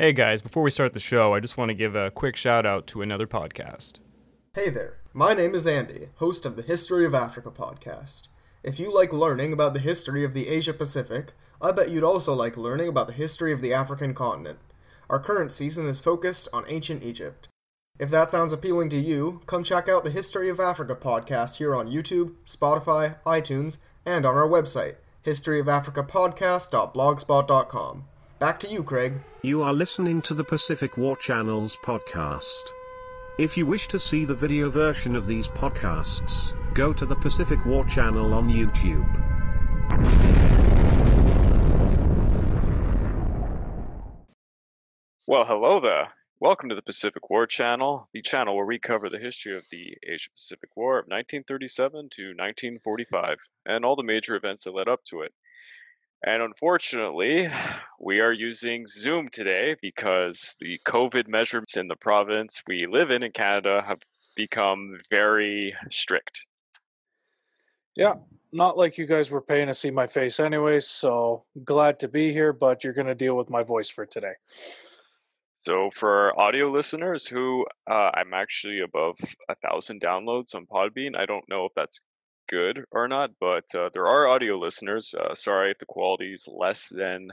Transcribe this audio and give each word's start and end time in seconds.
Hey 0.00 0.12
guys, 0.12 0.42
before 0.42 0.62
we 0.62 0.70
start 0.70 0.92
the 0.92 1.00
show, 1.00 1.34
I 1.34 1.40
just 1.40 1.56
want 1.56 1.70
to 1.70 1.74
give 1.74 1.96
a 1.96 2.12
quick 2.12 2.36
shout 2.36 2.64
out 2.64 2.86
to 2.86 3.02
another 3.02 3.26
podcast. 3.26 3.98
Hey 4.54 4.70
there, 4.70 4.98
my 5.12 5.34
name 5.34 5.56
is 5.56 5.66
Andy, 5.66 6.10
host 6.18 6.46
of 6.46 6.54
the 6.54 6.62
History 6.62 7.04
of 7.04 7.16
Africa 7.16 7.50
podcast. 7.50 8.28
If 8.62 8.78
you 8.78 8.94
like 8.94 9.12
learning 9.12 9.52
about 9.52 9.74
the 9.74 9.80
history 9.80 10.22
of 10.22 10.34
the 10.34 10.50
Asia 10.50 10.72
Pacific, 10.72 11.32
I 11.60 11.72
bet 11.72 11.90
you'd 11.90 12.04
also 12.04 12.32
like 12.32 12.56
learning 12.56 12.86
about 12.86 13.08
the 13.08 13.12
history 13.12 13.50
of 13.50 13.60
the 13.60 13.74
African 13.74 14.14
continent. 14.14 14.60
Our 15.10 15.18
current 15.18 15.50
season 15.50 15.86
is 15.86 15.98
focused 15.98 16.46
on 16.52 16.64
ancient 16.68 17.02
Egypt. 17.02 17.48
If 17.98 18.08
that 18.10 18.30
sounds 18.30 18.52
appealing 18.52 18.90
to 18.90 18.96
you, 18.96 19.40
come 19.46 19.64
check 19.64 19.88
out 19.88 20.04
the 20.04 20.12
History 20.12 20.48
of 20.48 20.60
Africa 20.60 20.94
podcast 20.94 21.56
here 21.56 21.74
on 21.74 21.90
YouTube, 21.90 22.34
Spotify, 22.46 23.16
iTunes, 23.26 23.78
and 24.06 24.24
on 24.24 24.36
our 24.36 24.46
website, 24.46 24.94
historyofafricapodcast.blogspot.com. 25.24 28.04
Back 28.38 28.60
to 28.60 28.68
you, 28.68 28.84
Craig. 28.84 29.14
You 29.42 29.62
are 29.62 29.72
listening 29.72 30.22
to 30.22 30.32
the 30.32 30.44
Pacific 30.44 30.96
War 30.96 31.16
Channel's 31.16 31.76
podcast. 31.78 32.70
If 33.36 33.56
you 33.56 33.66
wish 33.66 33.88
to 33.88 33.98
see 33.98 34.24
the 34.24 34.36
video 34.36 34.70
version 34.70 35.16
of 35.16 35.26
these 35.26 35.48
podcasts, 35.48 36.54
go 36.72 36.92
to 36.92 37.04
the 37.04 37.16
Pacific 37.16 37.66
War 37.66 37.84
Channel 37.84 38.32
on 38.32 38.48
YouTube. 38.48 39.08
Well, 45.26 45.44
hello 45.44 45.80
there. 45.80 46.12
Welcome 46.38 46.68
to 46.68 46.76
the 46.76 46.82
Pacific 46.82 47.28
War 47.28 47.44
Channel, 47.48 48.08
the 48.12 48.22
channel 48.22 48.54
where 48.54 48.64
we 48.64 48.78
cover 48.78 49.10
the 49.10 49.18
history 49.18 49.56
of 49.56 49.64
the 49.72 49.96
Asia 50.08 50.30
Pacific 50.30 50.70
War 50.76 51.00
of 51.00 51.06
1937 51.06 51.90
to 51.90 52.22
1945 52.36 53.38
and 53.66 53.84
all 53.84 53.96
the 53.96 54.04
major 54.04 54.36
events 54.36 54.62
that 54.62 54.74
led 54.74 54.86
up 54.86 55.02
to 55.06 55.22
it. 55.22 55.34
And 56.24 56.42
unfortunately, 56.42 57.48
we 58.00 58.20
are 58.20 58.32
using 58.32 58.86
Zoom 58.86 59.28
today 59.28 59.76
because 59.80 60.56
the 60.60 60.80
COVID 60.86 61.28
measurements 61.28 61.76
in 61.76 61.86
the 61.86 61.96
province 61.96 62.62
we 62.66 62.86
live 62.86 63.10
in 63.10 63.22
in 63.22 63.30
Canada 63.30 63.84
have 63.86 64.00
become 64.34 64.98
very 65.10 65.74
strict. 65.90 66.44
Yeah, 67.94 68.14
not 68.52 68.76
like 68.76 68.98
you 68.98 69.06
guys 69.06 69.30
were 69.30 69.40
paying 69.40 69.68
to 69.68 69.74
see 69.74 69.90
my 69.90 70.06
face 70.06 70.40
anyways, 70.40 70.86
so 70.86 71.44
glad 71.64 72.00
to 72.00 72.08
be 72.08 72.32
here, 72.32 72.52
but 72.52 72.82
you're 72.82 72.92
going 72.92 73.06
to 73.06 73.14
deal 73.14 73.36
with 73.36 73.50
my 73.50 73.62
voice 73.62 73.88
for 73.88 74.06
today. 74.06 74.34
So, 75.58 75.90
for 75.90 76.38
audio 76.38 76.70
listeners 76.70 77.26
who 77.26 77.66
uh, 77.90 78.10
I'm 78.14 78.32
actually 78.32 78.80
above 78.80 79.18
a 79.48 79.56
thousand 79.56 80.00
downloads 80.00 80.54
on 80.54 80.66
Podbean, 80.66 81.16
I 81.16 81.26
don't 81.26 81.48
know 81.48 81.64
if 81.64 81.72
that's 81.74 82.00
good 82.48 82.84
or 82.90 83.08
not, 83.08 83.30
but 83.40 83.64
uh, 83.74 83.90
there 83.92 84.06
are 84.06 84.26
audio 84.26 84.58
listeners. 84.58 85.14
Uh, 85.14 85.34
sorry 85.34 85.70
if 85.70 85.78
the 85.78 85.86
quality 85.86 86.32
is 86.32 86.48
less 86.48 86.88
than 86.88 87.28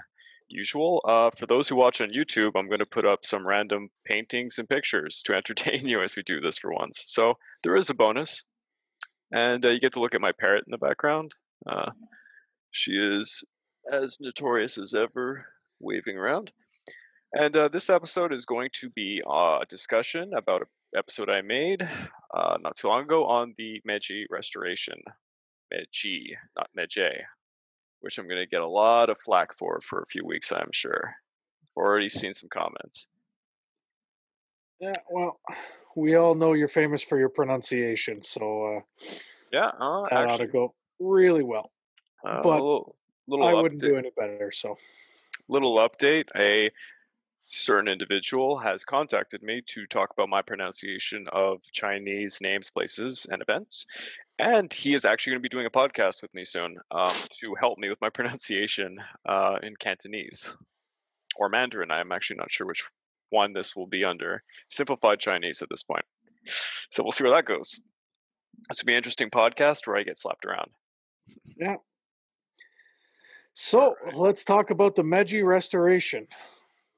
usual. 0.47 1.01
Uh, 1.05 1.31
for 1.31 1.45
those 1.45 1.67
who 1.67 1.75
watch 1.75 2.01
on 2.01 2.11
YouTube, 2.11 2.51
I'm 2.55 2.67
going 2.67 2.79
to 2.79 2.85
put 2.85 3.05
up 3.05 3.25
some 3.25 3.47
random 3.47 3.89
paintings 4.05 4.59
and 4.59 4.69
pictures 4.69 5.23
to 5.25 5.33
entertain 5.35 5.87
you 5.87 6.01
as 6.01 6.15
we 6.15 6.23
do 6.23 6.41
this 6.41 6.57
for 6.57 6.71
once. 6.71 7.03
So 7.07 7.35
there 7.63 7.75
is 7.75 7.89
a 7.89 7.95
bonus, 7.95 8.43
and 9.31 9.65
uh, 9.65 9.69
you 9.69 9.79
get 9.79 9.93
to 9.93 10.01
look 10.01 10.15
at 10.15 10.21
my 10.21 10.31
parrot 10.39 10.65
in 10.67 10.71
the 10.71 10.77
background. 10.77 11.31
Uh, 11.65 11.91
she 12.71 12.91
is 12.91 13.43
as 13.91 14.17
notorious 14.19 14.77
as 14.77 14.93
ever, 14.93 15.45
waving 15.79 16.17
around. 16.17 16.51
And 17.37 17.53
uh, 17.57 17.67
this 17.67 17.89
episode 17.89 18.31
is 18.31 18.45
going 18.45 18.69
to 18.75 18.89
be 18.91 19.21
a 19.29 19.65
discussion 19.67 20.31
about 20.37 20.61
an 20.61 20.67
episode 20.95 21.29
I 21.29 21.41
made 21.41 21.81
uh, 22.33 22.57
not 22.61 22.77
too 22.77 22.87
long 22.87 23.01
ago 23.01 23.25
on 23.25 23.53
the 23.57 23.81
Meiji 23.83 24.25
restoration. 24.29 24.95
Meiji, 25.69 26.37
not 26.55 26.69
Meiji, 26.73 27.11
which 27.99 28.17
I'm 28.17 28.29
going 28.29 28.41
to 28.41 28.49
get 28.49 28.61
a 28.61 28.67
lot 28.67 29.09
of 29.09 29.19
flack 29.19 29.57
for 29.57 29.81
for 29.81 30.01
a 30.01 30.05
few 30.05 30.25
weeks, 30.25 30.53
I'm 30.53 30.69
sure. 30.71 31.13
Already 31.75 32.07
seen 32.07 32.33
some 32.33 32.47
comments. 32.47 33.07
Yeah, 34.79 34.93
well, 35.11 35.41
we 35.97 36.15
all 36.15 36.35
know 36.35 36.53
you're 36.53 36.69
famous 36.69 37.03
for 37.03 37.19
your 37.19 37.27
pronunciation, 37.27 38.21
so 38.21 38.77
uh, 38.77 38.79
Yeah, 39.51 39.71
uh, 39.77 40.03
that 40.09 40.29
ought 40.29 40.37
to 40.37 40.47
go 40.47 40.73
really 41.01 41.43
well. 41.43 41.73
uh, 42.25 42.41
but 42.41 42.61
little, 42.61 42.95
little 43.27 43.45
I 43.45 43.53
wouldn't 43.53 43.81
do 43.81 43.97
any 43.97 44.11
better, 44.17 44.51
so. 44.53 44.77
little 45.49 45.75
update 45.77 46.29
a 46.37 46.71
certain 47.47 47.87
individual 47.87 48.57
has 48.57 48.83
contacted 48.83 49.43
me 49.43 49.61
to 49.65 49.85
talk 49.85 50.11
about 50.11 50.29
my 50.29 50.41
pronunciation 50.41 51.27
of 51.31 51.61
chinese 51.71 52.39
names 52.41 52.69
places 52.69 53.27
and 53.29 53.41
events 53.41 53.85
and 54.39 54.73
he 54.73 54.93
is 54.93 55.05
actually 55.05 55.31
going 55.31 55.39
to 55.39 55.43
be 55.43 55.49
doing 55.49 55.65
a 55.65 55.69
podcast 55.69 56.21
with 56.21 56.33
me 56.33 56.43
soon 56.43 56.77
um, 56.91 57.13
to 57.39 57.55
help 57.55 57.77
me 57.77 57.89
with 57.89 58.01
my 58.01 58.09
pronunciation 58.13 58.97
uh, 59.27 59.57
in 59.63 59.75
cantonese 59.75 60.49
or 61.35 61.49
mandarin. 61.49 61.91
I'm 61.91 62.11
actually 62.11 62.37
not 62.37 62.51
sure 62.51 62.67
which 62.67 62.87
one 63.29 63.53
this 63.53 63.75
will 63.75 63.87
be 63.87 64.03
under. 64.03 64.43
Simplified 64.69 65.19
chinese 65.19 65.61
at 65.61 65.69
this 65.69 65.83
point. 65.83 66.05
So 66.45 67.03
we'll 67.03 67.11
see 67.11 67.23
where 67.23 67.33
that 67.33 67.45
goes. 67.45 67.79
This 68.69 68.81
will 68.81 68.87
be 68.87 68.93
an 68.93 68.97
interesting 68.97 69.29
podcast 69.29 69.85
where 69.85 69.97
i 69.97 70.03
get 70.03 70.17
slapped 70.17 70.45
around. 70.45 70.69
Yeah. 71.57 71.75
So 73.53 73.95
let's 74.13 74.43
talk 74.43 74.69
about 74.69 74.95
the 74.95 75.03
Meiji 75.03 75.41
restoration. 75.41 76.27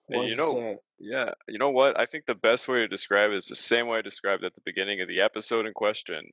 You 0.10 0.36
know- 0.36 0.82
Yeah, 1.00 1.32
you 1.48 1.60
know 1.60 1.70
what? 1.70 2.00
I 2.00 2.06
think 2.06 2.26
the 2.26 2.34
best 2.36 2.68
way 2.68 2.80
to 2.80 2.88
describe 2.88 3.32
it 3.32 3.36
is 3.36 3.46
the 3.48 3.56
same 3.56 3.88
way 3.88 4.00
I 4.00 4.02
described 4.02 4.44
at 4.44 4.56
the 4.56 4.62
beginning 4.66 5.02
of 5.02 5.08
the 5.08 5.22
episode 5.22 5.66
in 5.68 5.74
question. 5.74 6.32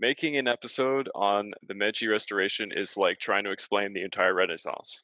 Making 0.00 0.36
an 0.38 0.48
episode 0.48 1.08
on 1.14 1.52
the 1.68 1.74
Meiji 1.74 2.08
Restoration 2.08 2.72
is 2.72 2.96
like 2.96 3.18
trying 3.20 3.44
to 3.44 3.52
explain 3.52 3.92
the 3.92 4.02
entire 4.02 4.34
Renaissance. 4.34 5.02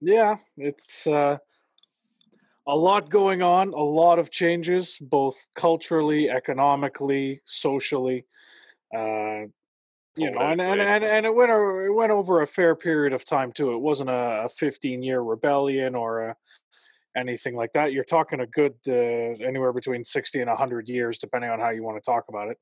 yeah, 0.00 0.36
it's 0.56 1.06
uh, 1.06 1.36
a 2.66 2.74
lot 2.76 3.10
going 3.10 3.42
on, 3.42 3.74
a 3.74 3.82
lot 3.82 4.18
of 4.18 4.30
changes, 4.30 4.96
both 5.00 5.46
culturally, 5.54 6.30
economically, 6.30 7.40
socially. 7.44 8.24
Uh, 8.96 9.46
you 10.18 10.30
know, 10.30 10.40
and, 10.40 10.60
and, 10.60 10.80
and, 10.80 11.04
and 11.04 11.26
it 11.26 11.34
went 11.34 11.50
o- 11.50 11.84
it 11.84 11.94
went 11.94 12.12
over 12.12 12.42
a 12.42 12.46
fair 12.46 12.74
period 12.74 13.12
of 13.12 13.24
time 13.24 13.52
too. 13.52 13.72
It 13.72 13.78
wasn't 13.78 14.10
a, 14.10 14.44
a 14.44 14.48
15 14.48 15.02
year 15.02 15.20
rebellion 15.20 15.94
or 15.94 16.30
a, 16.30 16.36
anything 17.16 17.54
like 17.54 17.72
that. 17.72 17.92
You're 17.92 18.04
talking 18.04 18.40
a 18.40 18.46
good 18.46 18.74
uh, 18.86 18.92
anywhere 18.92 19.72
between 19.72 20.04
60 20.04 20.40
and 20.40 20.48
100 20.48 20.88
years, 20.88 21.18
depending 21.18 21.50
on 21.50 21.60
how 21.60 21.70
you 21.70 21.82
want 21.82 22.02
to 22.02 22.10
talk 22.10 22.24
about 22.28 22.48
it. 22.48 22.58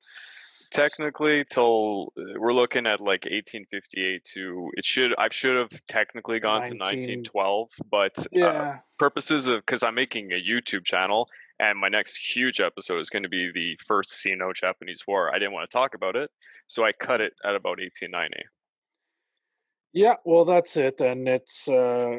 Technically, 0.70 1.44
till 1.44 2.12
uh, 2.18 2.22
we're 2.38 2.52
looking 2.52 2.86
at 2.86 3.00
like 3.00 3.24
1858 3.24 4.24
to 4.34 4.70
it 4.74 4.84
should 4.84 5.14
I 5.16 5.28
should 5.30 5.56
have 5.56 5.86
technically 5.86 6.40
gone 6.40 6.62
to 6.66 6.74
1912, 6.74 7.70
but 7.90 8.26
uh, 8.42 8.74
purposes 8.98 9.48
of 9.48 9.60
because 9.60 9.82
I'm 9.82 9.94
making 9.94 10.32
a 10.32 10.42
YouTube 10.42 10.84
channel 10.84 11.28
and 11.58 11.78
my 11.78 11.88
next 11.88 12.16
huge 12.16 12.60
episode 12.60 12.98
is 12.98 13.10
going 13.10 13.22
to 13.22 13.28
be 13.28 13.50
the 13.52 13.78
first 13.86 14.10
Sino-Japanese 14.10 15.06
War. 15.06 15.34
I 15.34 15.38
didn't 15.38 15.52
want 15.52 15.68
to 15.68 15.74
talk 15.74 15.94
about 15.94 16.16
it, 16.16 16.30
so 16.66 16.84
I 16.84 16.92
cut 16.92 17.20
it 17.20 17.32
at 17.44 17.54
about 17.54 17.78
1890. 17.78 18.44
Yeah, 19.92 20.16
well, 20.24 20.44
that's 20.44 20.76
it. 20.76 21.00
And 21.00 21.26
it's, 21.26 21.68
uh, 21.68 22.18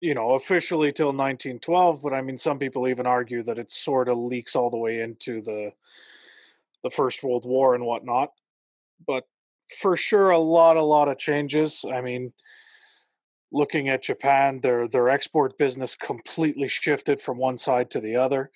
you 0.00 0.14
know, 0.14 0.32
officially 0.32 0.92
till 0.92 1.08
1912. 1.08 2.00
But 2.02 2.14
I 2.14 2.22
mean, 2.22 2.38
some 2.38 2.58
people 2.58 2.88
even 2.88 3.06
argue 3.06 3.42
that 3.42 3.58
it 3.58 3.70
sort 3.70 4.08
of 4.08 4.16
leaks 4.16 4.56
all 4.56 4.70
the 4.70 4.78
way 4.78 5.00
into 5.00 5.42
the 5.42 5.72
the 6.82 6.90
First 6.90 7.22
World 7.22 7.44
War 7.44 7.74
and 7.74 7.84
whatnot. 7.84 8.30
But 9.06 9.24
for 9.78 9.96
sure, 9.96 10.30
a 10.30 10.38
lot, 10.38 10.76
a 10.76 10.82
lot 10.82 11.08
of 11.08 11.18
changes. 11.18 11.84
I 11.90 12.00
mean, 12.00 12.32
looking 13.52 13.88
at 13.88 14.02
Japan, 14.02 14.60
their 14.60 14.88
their 14.88 15.08
export 15.08 15.58
business 15.58 15.94
completely 15.94 16.68
shifted 16.68 17.20
from 17.20 17.38
one 17.38 17.58
side 17.58 17.90
to 17.90 18.00
the 18.00 18.16
other. 18.16 18.50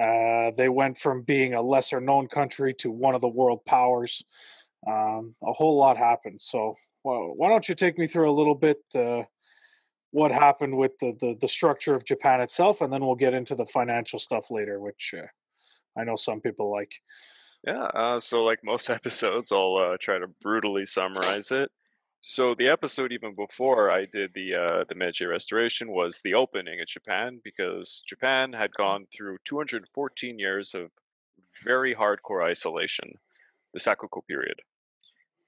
Uh, 0.00 0.50
they 0.56 0.68
went 0.68 0.98
from 0.98 1.22
being 1.22 1.54
a 1.54 1.62
lesser 1.62 2.00
known 2.00 2.28
country 2.28 2.74
to 2.74 2.90
one 2.90 3.14
of 3.14 3.20
the 3.20 3.28
world 3.28 3.64
powers. 3.66 4.22
Um, 4.86 5.34
a 5.42 5.52
whole 5.52 5.76
lot 5.76 5.96
happened. 5.96 6.40
So, 6.40 6.74
well, 7.02 7.32
why 7.34 7.48
don't 7.48 7.68
you 7.68 7.74
take 7.74 7.98
me 7.98 8.06
through 8.06 8.30
a 8.30 8.32
little 8.32 8.54
bit 8.54 8.78
uh, 8.94 9.22
what 10.10 10.30
happened 10.30 10.76
with 10.76 10.92
the, 10.98 11.16
the 11.20 11.36
the 11.40 11.48
structure 11.48 11.94
of 11.94 12.04
Japan 12.04 12.40
itself, 12.40 12.80
and 12.80 12.92
then 12.92 13.04
we'll 13.04 13.16
get 13.16 13.34
into 13.34 13.54
the 13.54 13.66
financial 13.66 14.18
stuff 14.18 14.50
later, 14.50 14.80
which 14.80 15.14
uh, 15.16 15.26
I 15.98 16.04
know 16.04 16.16
some 16.16 16.40
people 16.40 16.70
like. 16.70 16.92
Yeah, 17.66 17.84
uh, 17.84 18.20
so 18.20 18.44
like 18.44 18.60
most 18.62 18.90
episodes, 18.98 19.50
I'll 19.50 19.76
uh, 19.76 19.96
try 20.00 20.18
to 20.18 20.28
brutally 20.40 20.86
summarize 20.86 21.50
it. 21.50 21.70
So 22.20 22.54
the 22.54 22.68
episode 22.68 23.12
even 23.12 23.34
before 23.34 23.90
I 23.90 24.06
did 24.06 24.32
the 24.34 24.54
uh, 24.54 24.84
the 24.88 24.94
Meiji 24.94 25.26
Restoration 25.26 25.90
was 25.90 26.20
the 26.22 26.34
opening 26.34 26.80
of 26.80 26.86
Japan 26.86 27.40
because 27.44 28.02
Japan 28.06 28.52
had 28.52 28.72
gone 28.74 29.06
through 29.12 29.38
214 29.44 30.38
years 30.38 30.74
of 30.74 30.90
very 31.62 31.94
hardcore 31.94 32.44
isolation, 32.44 33.12
the 33.72 33.80
Sakoku 33.80 34.26
period. 34.26 34.60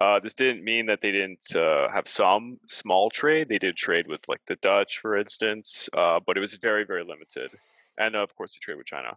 Uh, 0.00 0.20
this 0.20 0.34
didn't 0.34 0.62
mean 0.62 0.86
that 0.86 1.00
they 1.00 1.10
didn't 1.10 1.56
uh, 1.56 1.88
have 1.88 2.06
some 2.06 2.58
small 2.68 3.10
trade. 3.10 3.48
They 3.48 3.58
did 3.58 3.76
trade 3.76 4.06
with 4.06 4.28
like 4.28 4.44
the 4.46 4.54
Dutch, 4.56 4.98
for 4.98 5.16
instance, 5.16 5.88
uh, 5.92 6.20
but 6.24 6.36
it 6.36 6.40
was 6.40 6.54
very, 6.54 6.84
very 6.84 7.02
limited. 7.02 7.50
And 7.98 8.14
of 8.14 8.32
course, 8.36 8.52
they 8.52 8.60
trade 8.60 8.76
with 8.76 8.86
China. 8.86 9.16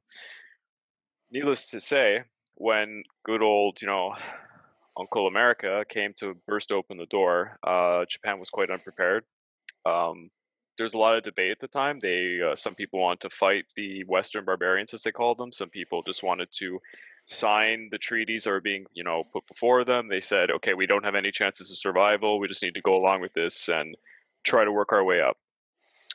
Needless 1.31 1.69
to 1.69 1.79
say, 1.79 2.23
when 2.55 3.03
good 3.23 3.43
old, 3.43 3.79
you 3.81 3.87
know, 3.87 4.15
Uncle 4.97 5.27
America 5.27 5.85
came 5.87 6.13
to 6.17 6.35
burst 6.47 6.71
open 6.71 6.97
the 6.97 7.05
door, 7.05 7.57
uh, 7.63 8.05
Japan 8.09 8.39
was 8.39 8.49
quite 8.49 8.69
unprepared. 8.69 9.23
Um, 9.85 10.29
there's 10.77 10.93
a 10.93 10.97
lot 10.97 11.15
of 11.15 11.23
debate 11.23 11.51
at 11.51 11.59
the 11.59 11.67
time. 11.67 11.99
They 11.99 12.41
uh, 12.41 12.55
some 12.55 12.75
people 12.75 12.99
wanted 12.99 13.21
to 13.21 13.29
fight 13.29 13.65
the 13.75 14.03
Western 14.05 14.45
barbarians, 14.45 14.93
as 14.93 15.03
they 15.03 15.11
called 15.11 15.37
them. 15.37 15.51
Some 15.51 15.69
people 15.69 16.01
just 16.01 16.23
wanted 16.23 16.49
to 16.59 16.79
sign 17.25 17.89
the 17.91 17.97
treaties 17.97 18.43
that 18.43 18.51
were 18.51 18.61
being 18.61 18.85
you 18.93 19.03
know 19.03 19.23
put 19.31 19.45
before 19.47 19.83
them. 19.85 20.07
They 20.07 20.21
said, 20.21 20.51
okay, 20.51 20.73
we 20.73 20.87
don't 20.87 21.05
have 21.05 21.15
any 21.15 21.31
chances 21.31 21.69
of 21.69 21.77
survival. 21.77 22.39
We 22.39 22.47
just 22.47 22.63
need 22.63 22.75
to 22.75 22.81
go 22.81 22.95
along 22.95 23.21
with 23.21 23.33
this 23.33 23.69
and 23.69 23.95
try 24.43 24.65
to 24.65 24.71
work 24.71 24.91
our 24.91 25.03
way 25.03 25.21
up. 25.21 25.37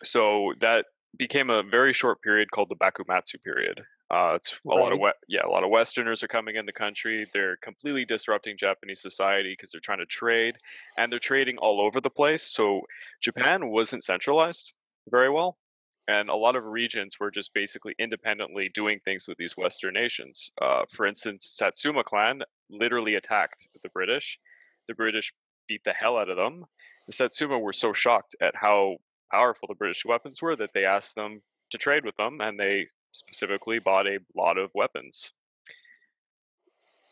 So 0.03 0.53
that 0.61 0.87
became 1.17 1.51
a 1.51 1.63
very 1.63 1.93
short 1.93 2.21
period 2.23 2.51
called 2.51 2.69
the 2.69 2.77
Bakumatsu 2.77 3.43
period. 3.43 3.81
Uh, 4.09 4.35
it's 4.37 4.59
a 4.65 4.69
lot 4.69 4.93
of 4.93 5.01
we- 5.01 5.11
yeah, 5.29 5.45
a 5.45 5.49
lot 5.49 5.65
of 5.65 5.71
Westerners 5.71 6.23
are 6.23 6.29
coming 6.29 6.55
in 6.57 6.65
the 6.65 6.73
country. 6.73 7.27
They're 7.33 7.57
completely 7.57 8.05
disrupting 8.05 8.57
Japanese 8.57 9.01
society 9.03 9.53
because 9.53 9.73
they're 9.73 9.81
trying 9.81 9.99
to 9.99 10.07
trade, 10.07 10.57
and 10.97 11.11
they're 11.11 11.19
trading 11.19 11.59
all 11.59 11.81
over 11.81 12.01
the 12.01 12.11
place. 12.11 12.43
So 12.43 12.83
Japan 13.21 13.69
wasn't 13.69 14.05
centralized 14.05 14.73
very 15.11 15.29
well, 15.29 15.59
and 16.07 16.29
a 16.29 16.37
lot 16.37 16.55
of 16.55 16.65
regions 16.65 17.19
were 17.19 17.33
just 17.33 17.53
basically 17.53 17.95
independently 17.99 18.69
doing 18.69 19.01
things 19.01 19.27
with 19.27 19.39
these 19.39 19.57
Western 19.57 19.95
nations. 19.95 20.53
Uh, 20.61 20.85
for 20.89 21.05
instance, 21.05 21.53
Satsuma 21.57 22.05
clan 22.05 22.43
literally 22.71 23.17
attacked 23.17 23.67
the 23.83 23.89
British. 23.89 24.39
The 24.87 24.95
British 24.95 25.33
beat 25.67 25.83
the 25.85 25.93
hell 25.93 26.17
out 26.17 26.29
of 26.29 26.37
them. 26.37 26.65
The 27.09 27.13
Satsuma 27.13 27.59
were 27.59 27.73
so 27.73 27.93
shocked 27.93 28.37
at 28.41 28.55
how 28.55 28.99
powerful 29.33 29.67
the 29.67 29.75
British 29.75 30.05
weapons 30.05 30.41
were 30.41 30.55
that 30.55 30.73
they 30.73 30.85
asked 30.85 31.17
them 31.17 31.41
to 31.71 31.79
trade 31.79 32.05
with 32.05 32.17
them, 32.17 32.41
and 32.41 32.59
they 32.61 32.87
specifically 33.17 33.79
bought 33.79 34.07
a 34.07 34.19
lot 34.35 34.59
of 34.59 34.71
weapons. 34.75 35.31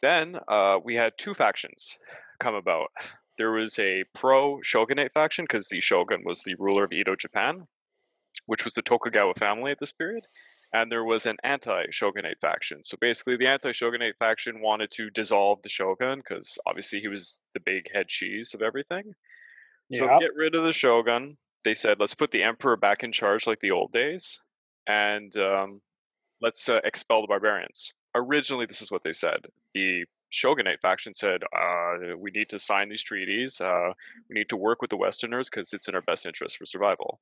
Then 0.02 0.38
uh, 0.48 0.78
we 0.82 0.94
had 0.94 1.16
two 1.16 1.34
factions 1.34 1.98
come 2.38 2.54
about. 2.54 2.90
There 3.38 3.50
was 3.50 3.78
a 3.78 4.04
pro 4.14 4.60
shogunate 4.62 5.12
faction 5.12 5.44
because 5.44 5.68
the 5.68 5.80
shogun 5.80 6.22
was 6.24 6.42
the 6.42 6.54
ruler 6.58 6.84
of 6.84 6.92
Edo, 6.92 7.16
Japan, 7.16 7.66
which 8.46 8.64
was 8.64 8.74
the 8.74 8.82
Tokugawa 8.82 9.34
family 9.34 9.72
at 9.72 9.78
this 9.78 9.92
period. 9.92 10.22
And 10.72 10.90
there 10.90 11.04
was 11.04 11.26
an 11.26 11.36
anti 11.42 11.84
shogunate 11.90 12.38
faction. 12.40 12.82
So 12.82 12.96
basically, 13.00 13.36
the 13.36 13.48
anti 13.48 13.72
shogunate 13.72 14.16
faction 14.18 14.60
wanted 14.60 14.90
to 14.92 15.10
dissolve 15.10 15.62
the 15.62 15.68
shogun 15.68 16.18
because 16.18 16.58
obviously 16.66 17.00
he 17.00 17.08
was 17.08 17.40
the 17.54 17.60
big 17.60 17.90
head 17.92 18.08
cheese 18.08 18.54
of 18.54 18.62
everything. 18.62 19.14
So 19.92 20.18
get 20.18 20.34
rid 20.34 20.54
of 20.54 20.64
the 20.64 20.72
shogun, 20.72 21.36
they 21.64 21.74
said, 21.74 21.98
let's 22.00 22.14
put 22.14 22.30
the 22.30 22.42
emperor 22.42 22.76
back 22.76 23.02
in 23.02 23.12
charge 23.12 23.46
like 23.46 23.60
the 23.60 23.72
old 23.72 23.92
days, 23.92 24.40
and 24.86 25.34
um, 25.36 25.80
let's 26.44 26.69
uh, 26.69 26.79
expel 26.85 27.23
the 27.23 27.26
barbarians. 27.26 27.94
Originally, 28.14 28.67
this 28.67 28.82
is 28.82 28.93
what 28.93 29.02
they 29.02 29.12
said. 29.12 29.41
The 29.73 30.05
shogunate 30.29 30.81
faction 30.82 31.14
said, 31.14 31.41
uh, 31.43 32.17
we 32.19 32.31
need 32.32 32.50
to 32.50 32.58
sign 32.58 32.91
these 32.91 33.02
treaties. 33.02 33.61
Uh, 33.61 33.93
we 34.29 34.35
need 34.35 34.50
to 34.50 34.56
work 34.56 34.82
with 34.82 34.91
the 34.91 34.99
Westerners 34.99 35.49
because 35.49 35.73
it's 35.73 35.88
in 35.88 35.94
our 35.94 36.02
best 36.02 36.26
interest 36.26 36.58
for 36.58 36.67
survival. 36.67 37.19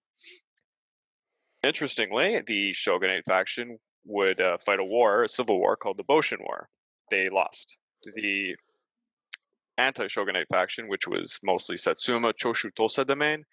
Interestingly, 1.63 2.43
the 2.45 2.73
shogunate 2.73 3.25
faction 3.25 3.79
would 4.05 4.41
uh, 4.41 4.59
fight 4.59 4.81
a 4.81 4.85
war, 4.85 5.23
a 5.23 5.29
civil 5.29 5.61
war 5.61 5.77
called 5.77 5.99
the 5.99 6.05
Boshin 6.05 6.41
War. 6.41 6.69
They 7.11 7.29
lost. 7.29 7.77
The 8.03 8.57
anti-shogunate 9.79 10.49
faction, 10.51 10.89
which 10.89 11.07
was 11.07 11.39
mostly 11.45 11.77
Satsuma 11.77 12.33
Choshu 12.33 12.75
Tosa 12.75 13.05
domain, 13.05 13.45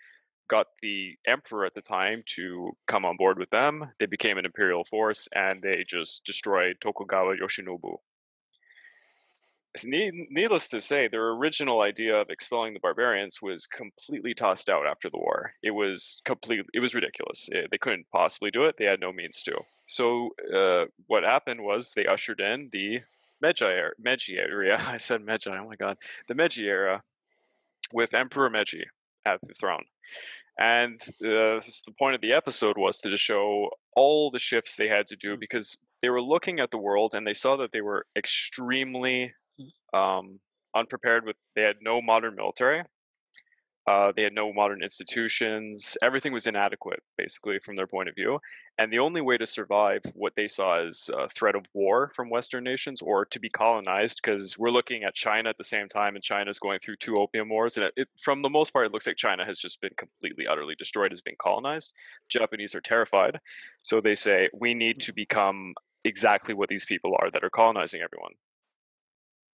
got 0.50 0.68
the 0.82 1.18
emperor 1.26 1.66
at 1.66 1.74
the 1.76 1.82
time 1.82 2.24
to 2.26 2.72
come 2.88 3.06
on 3.06 3.16
board 3.16 3.40
with 3.40 3.50
them. 3.52 3.90
They 4.00 4.08
became 4.08 4.38
an 4.38 4.46
imperial 4.46 4.84
force 4.84 5.30
and 5.34 5.62
they 5.62 5.86
just 5.88 6.26
destroyed 6.26 6.78
Tokugawa 6.82 7.38
Yoshinobu. 7.38 7.98
Needless 9.86 10.70
to 10.70 10.82
say, 10.82 11.08
their 11.08 11.30
original 11.30 11.82
idea 11.82 12.16
of 12.20 12.32
expelling 12.32 12.74
the 12.74 12.80
barbarians 12.80 13.40
was 13.40 13.68
completely 13.68 14.34
tossed 14.34 14.68
out 14.68 14.88
after 14.88 15.10
the 15.10 15.20
war. 15.20 15.54
It 15.62 15.72
was 15.72 16.22
completely, 16.26 16.66
it 16.74 16.80
was 16.80 16.96
ridiculous. 16.96 17.48
Eh, 17.54 17.68
they 17.70 17.78
couldn't 17.78 18.08
possibly 18.12 18.50
do 18.50 18.66
it. 18.66 18.76
They 18.78 18.86
had 18.86 19.00
no 19.00 19.14
means 19.14 19.44
to. 19.44 19.62
So 19.88 20.32
uh, 20.54 20.86
what 21.06 21.24
happened 21.24 21.62
was 21.62 21.94
they 21.94 22.08
ushered 22.08 22.42
in 22.42 22.70
the 22.72 23.00
Meiji 23.42 23.66
era. 23.66 23.92
Meiji 24.00 24.38
area. 24.40 24.84
I 24.86 24.98
said 24.98 25.24
Meiji. 25.24 25.52
Oh 25.52 25.68
my 25.68 25.76
god, 25.76 25.98
the 26.28 26.34
Meiji 26.34 26.68
era 26.68 27.04
with 27.94 28.16
Emperor 28.16 28.50
Meiji 28.50 28.86
at 29.26 29.40
the 29.42 29.54
throne. 29.54 29.84
And 30.58 31.02
uh, 31.22 31.62
the 31.62 31.94
point 31.98 32.16
of 32.16 32.22
the 32.22 32.34
episode 32.34 32.78
was 32.78 33.00
to 33.00 33.10
just 33.10 33.24
show 33.24 33.70
all 33.96 34.30
the 34.30 34.40
shifts 34.40 34.76
they 34.76 34.90
had 34.90 35.08
to 35.08 35.16
do 35.16 35.38
because 35.38 35.78
they 36.02 36.10
were 36.10 36.22
looking 36.22 36.60
at 36.60 36.72
the 36.72 36.78
world 36.78 37.14
and 37.14 37.26
they 37.26 37.34
saw 37.34 37.58
that 37.58 37.72
they 37.72 37.82
were 37.82 38.06
extremely 38.18 39.34
um, 39.94 40.40
unprepared 40.76 41.26
with. 41.26 41.38
They 41.56 41.62
had 41.62 41.78
no 41.82 42.02
modern 42.02 42.36
military. 42.36 42.84
Uh, 43.90 44.12
they 44.16 44.22
had 44.22 44.34
no 44.34 44.54
modern 44.54 44.84
institutions. 44.84 45.98
Everything 46.04 46.32
was 46.32 46.46
inadequate, 46.46 47.02
basically, 47.18 47.58
from 47.58 47.76
their 47.76 47.88
point 47.88 48.08
of 48.08 48.14
view. 48.14 48.40
And 48.78 48.94
the 48.94 49.00
only 49.00 49.20
way 49.20 49.36
to 49.36 49.48
survive 49.48 50.02
what 50.14 50.36
they 50.36 50.48
saw 50.48 50.86
as 50.86 51.10
a 51.12 51.28
threat 51.28 51.56
of 51.56 51.66
war 51.74 52.12
from 52.16 52.30
Western 52.30 52.64
nations 52.64 53.02
or 53.02 53.26
to 53.26 53.40
be 53.40 53.50
colonized, 53.50 54.20
because 54.22 54.60
we're 54.60 54.70
looking 54.70 55.06
at 55.06 55.16
China 55.16 55.50
at 55.50 55.58
the 55.58 55.64
same 55.64 55.90
time, 55.90 56.14
and 56.14 56.24
China's 56.24 56.60
going 56.60 56.78
through 56.78 56.98
two 56.98 57.18
opium 57.18 57.50
wars. 57.50 57.78
And 57.78 57.88
it, 57.88 57.94
it, 57.98 58.08
from 58.22 58.44
the 58.44 58.50
most 58.50 58.74
part, 58.74 58.86
it 58.86 58.94
looks 58.94 59.08
like 59.08 59.18
China 59.18 59.44
has 59.44 59.58
just 59.58 59.82
been 59.82 59.94
completely, 59.98 60.46
utterly 60.46 60.76
destroyed, 60.76 61.12
has 61.12 61.22
been 61.22 61.38
colonized. 61.40 61.92
Japanese 62.30 62.76
are 62.76 62.82
terrified. 62.82 63.40
So 63.82 64.02
they 64.02 64.14
say, 64.14 64.50
we 64.54 64.76
need 64.76 65.00
to 65.02 65.14
become 65.14 65.74
exactly 66.06 66.54
what 66.54 66.70
these 66.70 66.86
people 66.86 67.16
are 67.20 67.32
that 67.32 67.44
are 67.44 67.50
colonizing 67.50 68.02
everyone 68.02 68.34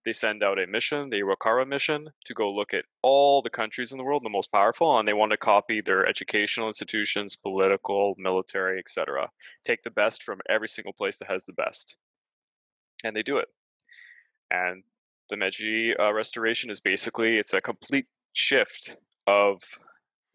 they 0.06 0.14
send 0.14 0.44
out 0.44 0.60
a 0.60 0.68
mission, 0.68 1.10
the 1.10 1.22
Iwakura 1.22 1.68
mission, 1.68 2.08
to 2.26 2.34
go 2.36 2.54
look 2.54 2.76
at 2.76 2.86
all 3.02 3.42
the 3.42 3.50
countries 3.50 3.92
in 3.92 3.98
the 3.98 4.04
world, 4.04 4.24
the 4.24 4.30
most 4.30 4.52
powerful, 4.52 5.00
and 5.00 5.08
they 5.08 5.14
want 5.14 5.32
to 5.32 5.38
copy 5.38 5.82
their 5.82 6.06
educational 6.06 6.68
institutions, 6.68 7.36
political, 7.36 8.14
military, 8.20 8.78
etc. 8.78 9.30
Take 9.66 9.82
the 9.84 9.90
best 9.90 10.22
from 10.22 10.42
every 10.48 10.68
single 10.68 10.94
place 10.94 11.18
that 11.18 11.30
has 11.30 11.46
the 11.46 11.54
best, 11.54 11.98
and 13.04 13.16
they 13.16 13.24
do 13.24 13.38
it. 13.38 13.48
And 14.52 14.84
the 15.30 15.38
Meiji 15.38 15.96
uh, 15.98 16.12
restoration 16.12 16.70
is 16.70 16.80
basically 16.82 17.38
it's 17.38 17.56
a 17.56 17.62
complete 17.62 18.06
shift 18.34 18.96
of 19.26 19.62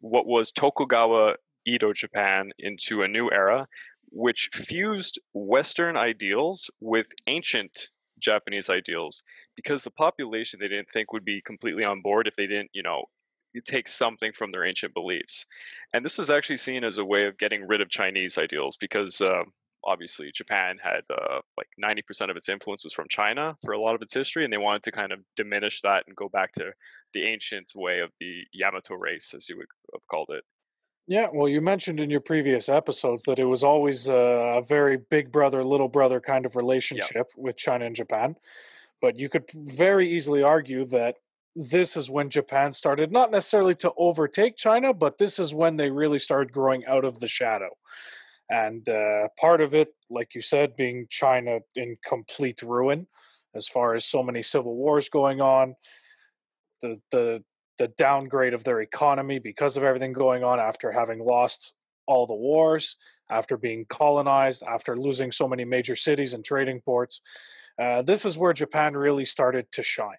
what 0.00 0.26
was 0.26 0.50
Tokugawa 0.50 1.36
Edo 1.64 1.92
Japan 1.92 2.50
into 2.58 3.02
a 3.02 3.08
new 3.08 3.30
era, 3.30 3.68
which 4.10 4.50
fused 4.52 5.20
Western 5.32 5.96
ideals 5.96 6.70
with 6.80 7.06
ancient 7.28 7.88
Japanese 8.20 8.70
ideals 8.70 9.22
because 9.56 9.82
the 9.82 9.90
population 9.90 10.60
they 10.60 10.68
didn't 10.68 10.90
think 10.90 11.12
would 11.12 11.24
be 11.24 11.40
completely 11.42 11.84
on 11.84 12.02
board 12.02 12.26
if 12.26 12.34
they 12.36 12.46
didn't, 12.46 12.70
you 12.72 12.82
know, 12.82 13.04
take 13.66 13.88
something 13.88 14.32
from 14.32 14.50
their 14.50 14.64
ancient 14.64 14.94
beliefs. 14.94 15.46
And 15.92 16.04
this 16.04 16.18
was 16.18 16.30
actually 16.30 16.58
seen 16.58 16.84
as 16.84 16.98
a 16.98 17.04
way 17.04 17.26
of 17.26 17.38
getting 17.38 17.66
rid 17.66 17.80
of 17.80 17.88
Chinese 17.88 18.38
ideals 18.38 18.76
because 18.76 19.20
uh, 19.20 19.42
obviously 19.84 20.30
Japan 20.32 20.76
had 20.82 21.02
uh, 21.10 21.40
like 21.56 21.68
90% 21.82 22.30
of 22.30 22.36
its 22.36 22.48
influence 22.48 22.84
was 22.84 22.92
from 22.92 23.06
China 23.08 23.56
for 23.64 23.72
a 23.72 23.80
lot 23.80 23.94
of 23.94 24.02
its 24.02 24.14
history, 24.14 24.44
and 24.44 24.52
they 24.52 24.58
wanted 24.58 24.82
to 24.84 24.92
kind 24.92 25.12
of 25.12 25.20
diminish 25.36 25.80
that 25.82 26.04
and 26.06 26.16
go 26.16 26.28
back 26.28 26.52
to 26.52 26.70
the 27.14 27.24
ancient 27.24 27.72
way 27.74 28.00
of 28.00 28.10
the 28.20 28.42
Yamato 28.52 28.94
race, 28.94 29.34
as 29.34 29.48
you 29.48 29.56
would 29.56 29.66
have 29.92 30.06
called 30.08 30.30
it. 30.30 30.44
Yeah, 31.06 31.26
well, 31.32 31.48
you 31.48 31.60
mentioned 31.60 31.98
in 31.98 32.08
your 32.10 32.20
previous 32.20 32.68
episodes 32.68 33.24
that 33.24 33.38
it 33.38 33.44
was 33.44 33.64
always 33.64 34.06
a, 34.06 34.14
a 34.14 34.62
very 34.62 34.98
big 35.10 35.32
brother, 35.32 35.64
little 35.64 35.88
brother 35.88 36.20
kind 36.20 36.46
of 36.46 36.54
relationship 36.54 37.26
with 37.36 37.56
China 37.56 37.86
and 37.86 37.96
Japan. 37.96 38.36
But 39.00 39.18
you 39.18 39.28
could 39.28 39.50
very 39.52 40.08
easily 40.08 40.42
argue 40.42 40.84
that 40.86 41.16
this 41.56 41.96
is 41.96 42.10
when 42.10 42.30
Japan 42.30 42.72
started 42.72 43.10
not 43.10 43.30
necessarily 43.30 43.74
to 43.76 43.92
overtake 43.96 44.56
China, 44.56 44.94
but 44.94 45.18
this 45.18 45.38
is 45.38 45.52
when 45.52 45.76
they 45.76 45.90
really 45.90 46.18
started 46.18 46.52
growing 46.52 46.84
out 46.86 47.04
of 47.04 47.18
the 47.18 47.26
shadow. 47.28 47.70
And 48.48 48.88
uh, 48.88 49.28
part 49.40 49.60
of 49.60 49.74
it, 49.74 49.88
like 50.10 50.34
you 50.34 50.42
said, 50.42 50.76
being 50.76 51.06
China 51.08 51.58
in 51.74 51.96
complete 52.06 52.62
ruin, 52.62 53.06
as 53.54 53.66
far 53.66 53.94
as 53.94 54.04
so 54.04 54.22
many 54.22 54.42
civil 54.42 54.76
wars 54.76 55.08
going 55.08 55.40
on, 55.40 55.74
the 56.82 57.00
the 57.10 57.44
the 57.80 57.88
downgrade 57.96 58.52
of 58.52 58.62
their 58.62 58.82
economy 58.82 59.38
because 59.38 59.78
of 59.78 59.82
everything 59.82 60.12
going 60.12 60.44
on 60.44 60.60
after 60.60 60.92
having 60.92 61.18
lost 61.18 61.72
all 62.06 62.26
the 62.26 62.34
wars, 62.34 62.96
after 63.30 63.56
being 63.56 63.86
colonized, 63.88 64.62
after 64.62 64.98
losing 64.98 65.32
so 65.32 65.48
many 65.48 65.64
major 65.64 65.96
cities 65.96 66.34
and 66.34 66.44
trading 66.44 66.82
ports. 66.82 67.22
Uh, 67.80 68.02
this 68.02 68.26
is 68.26 68.36
where 68.36 68.52
Japan 68.52 68.94
really 68.94 69.24
started 69.24 69.66
to 69.72 69.82
shine. 69.82 70.18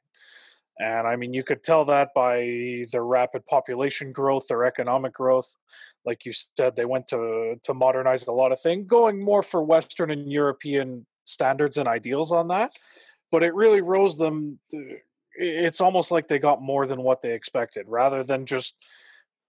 And 0.79 1.05
I 1.05 1.15
mean, 1.15 1.35
you 1.35 1.43
could 1.43 1.63
tell 1.63 1.85
that 1.85 2.09
by 2.15 2.85
their 2.91 3.05
rapid 3.05 3.45
population 3.45 4.11
growth, 4.11 4.47
their 4.47 4.63
economic 4.63 5.13
growth. 5.13 5.55
Like 6.03 6.25
you 6.25 6.31
said, 6.33 6.75
they 6.75 6.85
went 6.85 7.07
to 7.09 7.57
to 7.61 7.73
modernize 7.75 8.25
a 8.25 8.31
lot 8.31 8.51
of 8.51 8.59
things, 8.59 8.87
going 8.87 9.23
more 9.23 9.43
for 9.43 9.61
Western 9.61 10.09
and 10.09 10.31
European 10.31 11.05
standards 11.25 11.77
and 11.77 11.87
ideals 11.87 12.31
on 12.31 12.47
that. 12.47 12.71
But 13.31 13.43
it 13.43 13.53
really 13.53 13.81
rose 13.81 14.17
them. 14.17 14.57
It's 15.35 15.81
almost 15.81 16.11
like 16.11 16.27
they 16.27 16.39
got 16.39 16.61
more 16.61 16.85
than 16.85 17.01
what 17.01 17.21
they 17.21 17.33
expected, 17.33 17.85
rather 17.87 18.23
than 18.23 18.45
just 18.45 18.75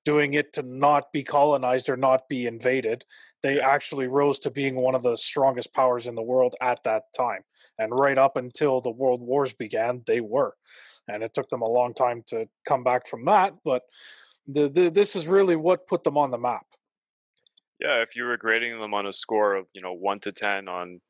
doing 0.05 0.35
it 0.35 0.53
to 0.55 0.63
not 0.63 1.13
be 1.13 1.23
colonized 1.23 1.89
or 1.89 1.97
not 1.97 2.29
be 2.29 2.47
invaded. 2.47 3.05
They 3.43 3.61
actually 3.61 4.09
rose 4.09 4.39
to 4.41 4.51
being 4.51 4.75
one 4.75 4.95
of 4.95 5.03
the 5.03 5.17
strongest 5.17 5.73
powers 5.73 6.07
in 6.07 6.15
the 6.15 6.23
world 6.23 6.55
at 6.61 6.83
that 6.85 7.05
time. 7.17 7.43
And 7.79 7.95
right 7.95 8.19
up 8.19 8.37
until 8.37 8.81
the 8.81 8.91
world 8.91 9.21
wars 9.21 9.53
began, 9.53 10.03
they 10.07 10.21
were. 10.21 10.55
And 11.09 11.23
it 11.23 11.35
took 11.35 11.49
them 11.51 11.63
a 11.63 11.69
long 11.69 11.95
time 11.95 12.23
to 12.29 12.49
come 12.67 12.85
back 12.85 13.07
from 13.07 13.25
that. 13.27 13.55
But 13.65 13.83
the, 14.47 14.69
the, 14.69 14.91
this 14.91 15.15
is 15.15 15.29
really 15.29 15.57
what 15.57 15.87
put 15.87 16.05
them 16.05 16.19
on 16.19 16.31
the 16.31 16.39
map. 16.39 16.67
Yeah, 17.81 18.03
if 18.03 18.15
you 18.15 18.25
were 18.25 18.37
grading 18.37 18.79
them 18.79 18.95
on 18.95 19.07
a 19.07 19.13
score 19.13 19.55
of, 19.55 19.67
you 19.73 19.83
know, 19.83 19.93
1 19.93 20.21
to 20.21 20.33
10 20.33 20.69
on 20.69 21.01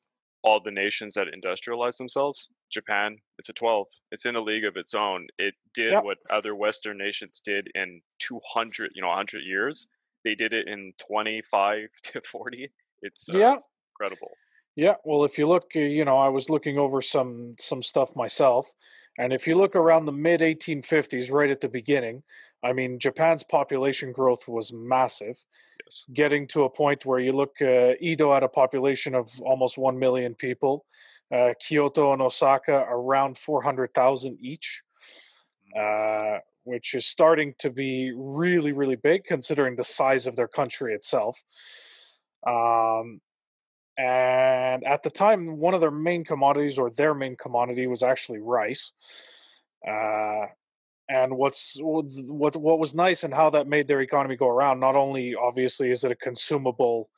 all 0.43 0.61
the 0.61 0.71
nations 0.71 1.15
that 1.15 1.29
industrialized 1.33 1.99
themselves, 2.01 2.49
Japan, 2.71 3.17
it's 3.39 3.49
a 3.49 3.53
12. 3.53 3.87
It's 4.11 4.27
in 4.27 4.37
a 4.37 4.41
league 4.41 4.65
of 4.65 4.77
its 4.77 4.95
own. 4.95 5.29
It 5.39 5.55
did 5.75 5.93
Yep. 5.93 6.05
what 6.05 6.19
other 6.31 6.55
Western 6.55 6.99
nations 6.99 7.41
did 7.45 7.69
in 7.75 8.01
200, 8.19 8.93
you 8.95 9.03
know, 9.03 9.09
100 9.09 9.43
years. 9.45 9.87
They 10.25 10.35
did 10.35 10.53
it 10.53 10.69
in 10.69 10.93
25 10.99 11.89
to 12.03 12.21
40. 12.23 12.71
It's, 13.03 13.29
uh, 13.33 13.39
Yeah. 13.39 13.55
it's 13.55 13.69
incredible. 13.93 14.31
Yeah, 14.75 14.95
well, 15.05 15.25
if 15.25 15.37
you 15.39 15.47
look, 15.47 15.73
uh, 15.77 15.81
you 15.81 16.05
know, 16.05 16.17
I 16.17 16.29
was 16.31 16.49
looking 16.49 16.79
over 16.79 17.03
some 17.03 17.55
some 17.59 17.83
stuff 17.83 18.17
myself, 18.17 18.73
and 19.19 19.33
if 19.33 19.47
you 19.47 19.57
look 19.57 19.77
around 19.77 20.07
the 20.07 20.13
mid 20.13 20.41
1850s, 20.41 21.31
right 21.31 21.51
at 21.51 21.61
the 21.61 21.69
beginning, 21.69 22.23
I 22.63 22.73
mean, 22.73 22.99
Japan's 22.99 23.45
population 23.45 24.13
growth 24.13 24.49
was 24.49 24.73
massive, 24.73 25.37
Yes. 25.85 26.07
getting 26.13 26.47
to 26.49 26.65
a 26.65 26.71
point 26.71 27.05
where 27.05 27.19
you 27.19 27.33
look, 27.33 27.61
uh, 27.61 27.93
Edo 28.01 28.33
had 28.33 28.43
a 28.43 28.49
population 28.49 29.15
of 29.15 29.29
almost 29.43 29.77
one 29.79 29.99
million 29.99 30.35
people, 30.35 30.87
uh, 31.31 31.55
Kyoto 31.61 32.13
and 32.13 32.23
Osaka 32.23 32.87
around 32.89 33.37
400,000 33.37 34.39
each, 34.41 34.83
uh, 35.77 36.39
which 36.65 36.95
is 36.95 37.07
starting 37.07 37.55
to 37.59 37.71
be 37.71 38.13
really, 38.15 38.73
really 38.73 38.97
big 38.97 39.25
considering 39.25 39.77
the 39.77 39.85
size 39.85 40.27
of 40.27 40.37
their 40.37 40.49
country 40.49 40.95
itself. 40.95 41.43
Um, 42.47 43.21
and 43.99 44.85
at 44.85 45.03
the 45.03 45.11
time 45.11 45.59
one 45.59 45.75
of 45.75 45.81
their 45.81 45.91
main 45.91 46.25
commodities 46.25 46.79
or 46.79 46.91
their 46.91 47.15
main 47.15 47.37
commodity 47.37 47.87
was 47.87 48.03
actually 48.03 48.41
rice. 48.41 48.93
Uh, 49.87 50.47
and 51.09 51.37
what's 51.37 51.79
what 51.81 52.57
what 52.57 52.79
was 52.79 52.95
nice 52.95 53.25
and 53.25 53.35
how 53.35 53.51
that 53.51 53.67
made 53.67 53.87
their 53.89 54.01
economy 54.01 54.37
go 54.37 54.49
around 54.49 54.81
not 54.81 54.97
only 54.97 55.35
obviously 55.35 55.91
is 55.91 56.05
it 56.05 56.13
a 56.13 56.17
consumable 56.17 57.11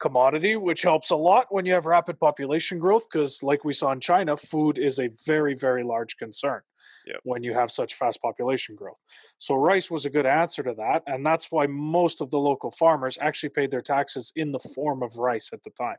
commodity 0.00 0.56
which 0.56 0.82
helps 0.82 1.10
a 1.10 1.16
lot 1.16 1.46
when 1.50 1.64
you 1.64 1.72
have 1.72 1.86
rapid 1.86 2.18
population 2.20 2.78
growth 2.78 3.06
because 3.10 3.42
like 3.42 3.64
we 3.64 3.72
saw 3.72 3.90
in 3.92 4.00
china 4.00 4.36
food 4.36 4.76
is 4.76 4.98
a 4.98 5.10
very 5.26 5.54
very 5.54 5.82
large 5.82 6.16
concern 6.16 6.60
Yep. 7.08 7.20
when 7.24 7.42
you 7.42 7.54
have 7.54 7.70
such 7.70 7.94
fast 7.94 8.20
population 8.20 8.74
growth 8.76 9.00
so 9.38 9.54
rice 9.54 9.90
was 9.90 10.04
a 10.04 10.10
good 10.10 10.26
answer 10.26 10.62
to 10.62 10.74
that 10.74 11.02
and 11.06 11.24
that's 11.24 11.50
why 11.50 11.66
most 11.66 12.20
of 12.20 12.30
the 12.30 12.38
local 12.38 12.70
farmers 12.70 13.16
actually 13.20 13.48
paid 13.48 13.70
their 13.70 13.80
taxes 13.80 14.32
in 14.36 14.52
the 14.52 14.58
form 14.58 15.02
of 15.02 15.16
rice 15.16 15.50
at 15.52 15.62
the 15.62 15.70
time 15.70 15.96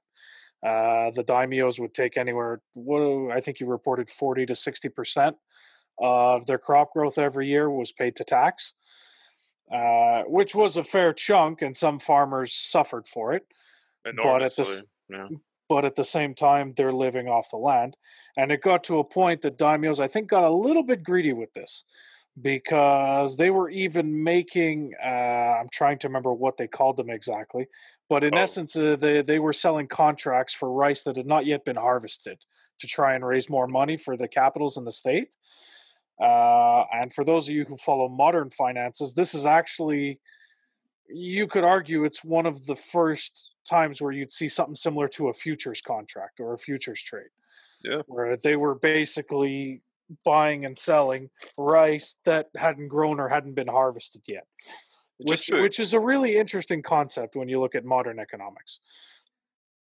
uh, 0.62 1.10
the 1.12 1.24
daimyos 1.24 1.80
would 1.80 1.94
take 1.94 2.16
anywhere 2.16 2.62
what 2.74 3.02
i 3.36 3.40
think 3.40 3.60
you 3.60 3.66
reported 3.66 4.10
40 4.10 4.46
to 4.46 4.56
60 4.56 4.90
percent 4.90 5.36
of 5.98 6.46
their 6.46 6.60
crop 6.60 6.94
growth 6.94 7.18
every 7.18 7.48
year 7.48 7.70
was 7.70 7.92
paid 7.92 8.16
to 8.18 8.24
tax 8.24 8.74
uh, 9.74 10.24
which 10.24 10.56
was 10.56 10.78
a 10.78 10.84
fair 10.84 11.14
chunk 11.14 11.62
and 11.62 11.76
some 11.78 12.00
farmers 12.00 12.54
suffered 12.54 13.08
for 13.08 13.34
it 13.34 13.46
But 14.24 14.42
at 14.44 14.56
the. 14.56 14.84
Yeah. 15.10 15.28
But 15.70 15.86
at 15.86 15.96
the 15.96 16.04
same 16.04 16.34
time 16.34 16.74
they're 16.76 16.92
living 16.92 17.28
off 17.28 17.52
the 17.52 17.58
land 17.58 17.96
and 18.36 18.52
it 18.52 18.62
got 18.62 18.84
to 18.86 19.00
a 19.00 19.04
point 19.04 19.42
that 19.44 19.58
daimyos 19.58 20.00
i 20.00 20.08
think 20.08 20.28
got 20.28 20.44
a 20.44 20.50
little 20.52 20.84
bit 20.84 21.04
greedy 21.04 21.32
with 21.34 21.54
this 21.54 21.84
because 22.42 23.36
they 23.38 23.50
were 23.50 23.70
even 23.70 24.24
making 24.24 24.92
uh, 25.04 25.08
i'm 25.60 25.70
trying 25.72 25.98
to 26.00 26.08
remember 26.08 26.34
what 26.34 26.58
they 26.58 26.68
called 26.68 26.98
them 26.98 27.10
exactly 27.10 27.68
but 28.10 28.24
in 28.24 28.34
Oh. 28.34 28.40
essence 28.40 28.76
uh, 28.76 28.96
they, 29.00 29.22
they 29.22 29.40
were 29.40 29.54
selling 29.54 29.88
contracts 29.88 30.54
for 30.54 30.72
rice 30.72 31.04
that 31.04 31.18
had 31.18 31.28
not 31.28 31.46
yet 31.46 31.66
been 31.66 31.76
harvested 31.76 32.38
to 32.80 32.88
try 32.88 33.14
and 33.14 33.26
raise 33.26 33.50
more 33.50 33.68
money 33.68 33.98
for 33.98 34.16
the 34.18 34.28
capitals 34.28 34.78
in 34.78 34.86
the 34.86 34.92
state 34.92 35.36
uh, 36.22 36.84
and 36.92 37.14
for 37.14 37.24
those 37.24 37.48
of 37.48 37.54
you 37.54 37.64
who 37.66 37.78
follow 37.78 38.08
modern 38.10 38.50
finances 38.50 39.14
this 39.14 39.34
is 39.34 39.46
actually 39.46 40.20
you 41.10 41.48
could 41.48 41.64
argue 41.64 42.06
it's 42.06 42.24
one 42.24 42.46
of 42.46 42.66
the 42.66 42.76
first 42.76 43.52
times 43.68 44.02
where 44.02 44.12
you'd 44.12 44.32
see 44.32 44.48
something 44.48 44.76
similar 44.76 45.08
to 45.10 45.28
a 45.28 45.34
futures 45.34 45.82
contract 45.82 46.40
or 46.40 46.54
a 46.54 46.58
futures 46.58 47.02
trade. 47.02 47.30
Yeah. 47.84 48.02
Where 48.08 48.38
they 48.38 48.56
were 48.56 48.76
basically 48.76 49.82
buying 50.26 50.66
and 50.66 50.78
selling 50.78 51.30
rice 51.58 52.16
that 52.26 52.48
hadn't 52.56 52.88
grown 52.88 53.20
or 53.20 53.30
hadn't 53.30 53.54
been 53.54 53.68
harvested 53.68 54.22
yet. 54.28 54.48
Which, 55.18 55.48
to, 55.48 55.62
which 55.62 55.80
is 55.80 55.94
a 55.94 56.00
really 56.00 56.38
interesting 56.38 56.82
concept 56.82 57.36
when 57.36 57.50
you 57.50 57.60
look 57.60 57.76
at 57.76 57.86
modern 57.86 58.20
economics. 58.20 58.80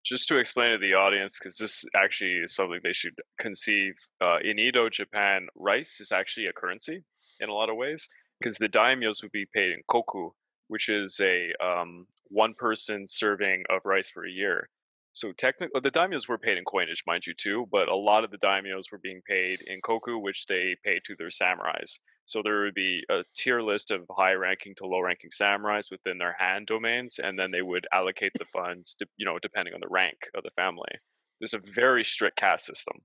just 0.09 0.29
to 0.29 0.39
explain 0.39 0.73
to 0.73 0.79
the 0.79 0.95
audience, 0.95 1.39
because 1.39 1.57
this 1.57 1.85
actually 1.95 2.37
is 2.37 2.55
something 2.55 2.81
they 2.83 2.93
should 2.93 3.15
conceive. 3.39 3.95
Uh, 4.21 4.39
in 4.43 4.59
Edo, 4.59 4.89
Japan, 4.89 5.47
rice 5.55 6.01
is 6.01 6.13
actually 6.13 6.47
a 6.47 6.53
currency 6.53 7.05
in 7.41 7.49
a 7.49 7.53
lot 7.53 7.69
of 7.69 7.77
ways, 7.77 8.09
because 8.41 8.57
the 8.57 8.69
daimyos 8.69 9.23
would 9.23 9.33
be 9.33 9.47
paid 9.55 9.73
in 9.73 9.83
koku, 9.87 10.29
which 10.69 10.89
is 10.89 11.21
a 11.21 11.53
um, 11.61 12.07
one 12.29 12.55
person 12.55 13.07
serving 13.07 13.65
of 13.69 13.83
rice 13.85 14.11
for 14.11 14.25
a 14.25 14.31
year. 14.31 14.67
So 15.13 15.33
technically, 15.33 15.81
the 15.81 15.91
daimyos 15.91 16.29
were 16.29 16.39
paid 16.39 16.59
in 16.59 16.65
coinage, 16.65 17.03
mind 17.07 17.27
you, 17.27 17.35
too, 17.35 17.67
but 17.73 17.89
a 17.89 17.97
lot 17.97 18.25
of 18.25 18.31
the 18.31 18.39
daimyos 18.39 18.93
were 18.93 18.99
being 18.99 19.21
paid 19.27 19.61
in 19.63 19.81
koku, 19.81 20.19
which 20.19 20.47
they 20.47 20.77
paid 20.85 21.03
to 21.07 21.17
their 21.17 21.31
samurais. 21.31 21.99
So 22.25 22.43
there 22.43 22.61
would 22.61 22.75
be 22.75 23.05
a 23.11 23.25
tier 23.37 23.61
list 23.61 23.91
of 23.91 24.07
high-ranking 24.11 24.75
to 24.77 24.87
low-ranking 24.87 25.31
samurais 25.31 25.91
within 25.91 26.19
their 26.19 26.37
han 26.39 26.67
domains, 26.67 27.19
and 27.19 27.39
then 27.39 27.51
they 27.51 27.63
would 27.63 27.87
allocate 27.93 28.33
the 28.39 28.45
funds, 28.45 28.97
you 29.17 29.27
know, 29.27 29.39
depending 29.41 29.75
on 29.75 29.81
the 29.81 29.89
rank 29.89 30.19
of 30.35 30.45
the 30.45 30.51
family. 30.51 30.93
There's 31.41 31.55
a 31.55 31.59
very 31.59 32.05
strict 32.05 32.37
caste 32.37 32.67
system. 32.67 32.99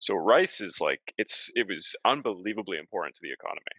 So 0.00 0.16
rice 0.16 0.60
is 0.60 0.80
like 0.80 1.14
it's 1.16 1.50
it 1.54 1.68
was 1.68 1.94
unbelievably 2.04 2.78
important 2.78 3.14
to 3.16 3.20
the 3.22 3.32
economy. 3.32 3.76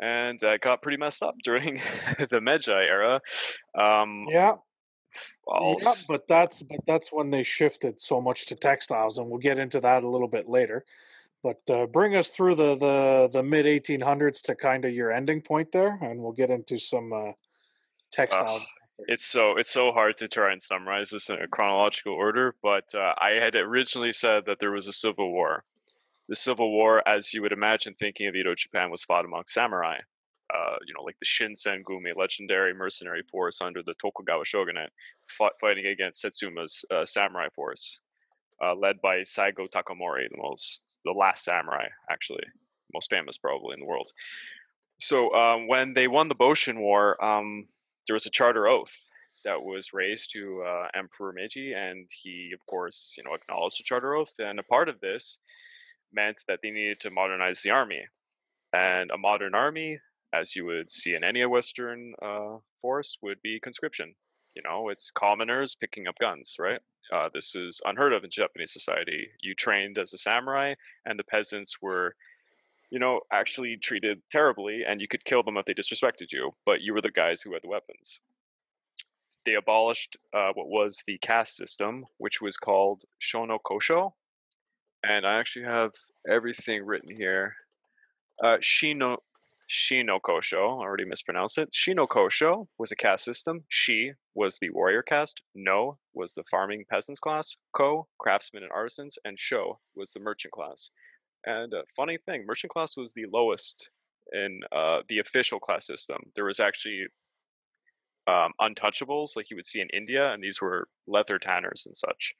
And 0.00 0.42
uh, 0.44 0.58
got 0.58 0.82
pretty 0.82 0.98
messed 0.98 1.22
up 1.22 1.34
during 1.42 1.80
the 2.30 2.40
Meiji 2.40 2.70
era. 2.70 3.20
Um, 3.74 4.26
Yeah, 4.28 4.56
yeah, 5.86 5.94
but 6.08 6.28
that's 6.28 6.62
but 6.62 6.80
that's 6.86 7.12
when 7.12 7.30
they 7.30 7.42
shifted 7.42 8.00
so 8.00 8.20
much 8.20 8.46
to 8.46 8.54
textiles, 8.54 9.18
and 9.18 9.28
we'll 9.28 9.40
get 9.40 9.58
into 9.58 9.80
that 9.80 10.04
a 10.04 10.08
little 10.08 10.28
bit 10.28 10.48
later. 10.48 10.84
But 11.42 11.60
uh, 11.70 11.86
bring 11.86 12.14
us 12.14 12.28
through 12.28 12.56
the 12.56 12.74
the, 12.74 13.28
the 13.32 13.42
mid 13.42 13.64
1800s 13.64 14.42
to 14.42 14.54
kind 14.54 14.84
of 14.84 14.92
your 14.92 15.10
ending 15.10 15.40
point 15.40 15.72
there, 15.72 15.98
and 16.02 16.20
we'll 16.20 16.32
get 16.32 16.50
into 16.50 16.78
some 16.78 17.12
uh, 17.12 17.32
textiles. 18.10 18.62
it's 19.06 19.24
so 19.24 19.56
it's 19.56 19.70
so 19.70 19.92
hard 19.92 20.16
to 20.16 20.28
try 20.28 20.52
and 20.52 20.62
summarize 20.62 21.10
this 21.10 21.30
in 21.30 21.40
a 21.40 21.46
chronological 21.46 22.12
order 22.12 22.54
but 22.62 22.92
uh, 22.94 23.14
i 23.20 23.30
had 23.30 23.54
originally 23.54 24.10
said 24.10 24.44
that 24.46 24.58
there 24.58 24.72
was 24.72 24.88
a 24.88 24.92
civil 24.92 25.30
war 25.30 25.62
the 26.28 26.36
civil 26.36 26.70
war 26.70 27.06
as 27.06 27.32
you 27.32 27.42
would 27.42 27.52
imagine 27.52 27.94
thinking 27.94 28.26
of 28.28 28.34
edo 28.34 28.54
japan 28.54 28.90
was 28.90 29.04
fought 29.04 29.24
among 29.24 29.42
samurai 29.46 29.98
uh, 30.54 30.76
you 30.86 30.94
know 30.94 31.02
like 31.02 31.18
the 31.20 31.26
shinsengumi 31.26 32.16
legendary 32.16 32.74
mercenary 32.74 33.22
force 33.30 33.60
under 33.60 33.80
the 33.82 33.94
tokugawa 33.94 34.44
shogunate 34.44 34.90
fought, 35.26 35.52
fighting 35.60 35.86
against 35.86 36.24
satsuma's 36.24 36.84
uh, 36.90 37.04
samurai 37.04 37.48
force 37.54 38.00
uh, 38.62 38.74
led 38.74 39.00
by 39.00 39.18
saigo 39.20 39.68
takamori 39.68 40.28
the 40.30 40.42
most 40.42 40.98
the 41.04 41.12
last 41.12 41.44
samurai 41.44 41.86
actually 42.10 42.44
most 42.94 43.10
famous 43.10 43.38
probably 43.38 43.74
in 43.74 43.80
the 43.80 43.86
world 43.86 44.10
so 45.00 45.32
um, 45.34 45.68
when 45.68 45.92
they 45.92 46.08
won 46.08 46.28
the 46.28 46.34
boshin 46.34 46.78
war 46.78 47.22
um, 47.24 47.66
there 48.06 48.14
was 48.14 48.26
a 48.26 48.30
charter 48.30 48.66
oath 48.66 48.96
that 49.44 49.62
was 49.62 49.92
raised 49.92 50.32
to 50.32 50.62
uh, 50.66 50.88
Emperor 50.94 51.32
Meiji, 51.32 51.72
and 51.72 52.08
he, 52.12 52.50
of 52.52 52.64
course, 52.66 53.14
you 53.16 53.22
know, 53.22 53.34
acknowledged 53.34 53.78
the 53.78 53.84
charter 53.84 54.14
oath. 54.14 54.32
And 54.38 54.58
a 54.58 54.64
part 54.64 54.88
of 54.88 55.00
this 55.00 55.38
meant 56.12 56.42
that 56.48 56.60
they 56.62 56.70
needed 56.70 57.00
to 57.00 57.10
modernize 57.10 57.62
the 57.62 57.70
army. 57.70 58.02
And 58.72 59.10
a 59.10 59.18
modern 59.18 59.54
army, 59.54 59.98
as 60.32 60.54
you 60.54 60.64
would 60.66 60.90
see 60.90 61.14
in 61.14 61.24
any 61.24 61.44
Western 61.46 62.14
uh, 62.20 62.56
force, 62.80 63.18
would 63.22 63.40
be 63.42 63.60
conscription. 63.60 64.14
You 64.54 64.62
know, 64.62 64.88
it's 64.88 65.10
commoners 65.10 65.74
picking 65.74 66.06
up 66.06 66.18
guns, 66.20 66.56
right? 66.58 66.80
Uh, 67.12 67.28
this 67.32 67.54
is 67.54 67.80
unheard 67.84 68.12
of 68.12 68.24
in 68.24 68.30
Japanese 68.30 68.72
society. 68.72 69.28
You 69.40 69.54
trained 69.54 69.98
as 69.98 70.12
a 70.12 70.18
samurai, 70.18 70.74
and 71.06 71.18
the 71.18 71.24
peasants 71.24 71.80
were 71.80 72.14
you 72.90 72.98
know, 72.98 73.20
actually 73.32 73.76
treated 73.76 74.22
terribly, 74.30 74.82
and 74.86 75.00
you 75.00 75.08
could 75.08 75.24
kill 75.24 75.42
them 75.42 75.56
if 75.56 75.66
they 75.66 75.74
disrespected 75.74 76.32
you, 76.32 76.50
but 76.64 76.80
you 76.80 76.94
were 76.94 77.00
the 77.00 77.10
guys 77.10 77.42
who 77.42 77.52
had 77.52 77.62
the 77.62 77.68
weapons. 77.68 78.20
They 79.44 79.54
abolished 79.54 80.16
uh, 80.34 80.50
what 80.54 80.68
was 80.68 81.02
the 81.06 81.18
caste 81.18 81.56
system, 81.56 82.04
which 82.18 82.40
was 82.40 82.56
called 82.56 83.02
Shono 83.20 83.58
Kosho, 83.64 84.12
and 85.02 85.26
I 85.26 85.38
actually 85.38 85.66
have 85.66 85.92
everything 86.28 86.84
written 86.84 87.14
here. 87.14 87.54
Uh, 88.42 88.58
Shino 88.58 89.18
Kosho, 89.70 90.60
I 90.60 90.84
already 90.84 91.04
mispronounced 91.04 91.58
it. 91.58 91.70
Shino 91.72 92.06
Kosho 92.08 92.66
was 92.78 92.92
a 92.92 92.96
caste 92.96 93.24
system. 93.24 93.64
She 93.68 94.12
was 94.34 94.58
the 94.60 94.70
warrior 94.70 95.02
caste. 95.02 95.42
No 95.54 95.98
was 96.14 96.34
the 96.34 96.44
farming 96.50 96.84
peasants 96.90 97.20
class. 97.20 97.56
Ko, 97.72 98.06
craftsmen 98.18 98.62
and 98.62 98.72
artisans, 98.72 99.18
and 99.24 99.38
Sho 99.38 99.78
was 99.94 100.12
the 100.12 100.20
merchant 100.20 100.52
class. 100.52 100.90
And 101.44 101.72
uh, 101.74 101.82
funny 101.96 102.18
thing, 102.26 102.44
merchant 102.46 102.72
class 102.72 102.96
was 102.96 103.12
the 103.12 103.26
lowest 103.32 103.90
in 104.32 104.60
uh, 104.72 105.00
the 105.08 105.20
official 105.20 105.60
class 105.60 105.86
system. 105.86 106.18
There 106.34 106.44
was 106.44 106.60
actually 106.60 107.06
um, 108.26 108.52
untouchables, 108.60 109.36
like 109.36 109.50
you 109.50 109.56
would 109.56 109.64
see 109.64 109.80
in 109.80 109.88
India, 109.92 110.32
and 110.32 110.42
these 110.42 110.60
were 110.60 110.88
leather 111.06 111.38
tanners 111.38 111.84
and 111.86 111.96
such. 111.96 112.34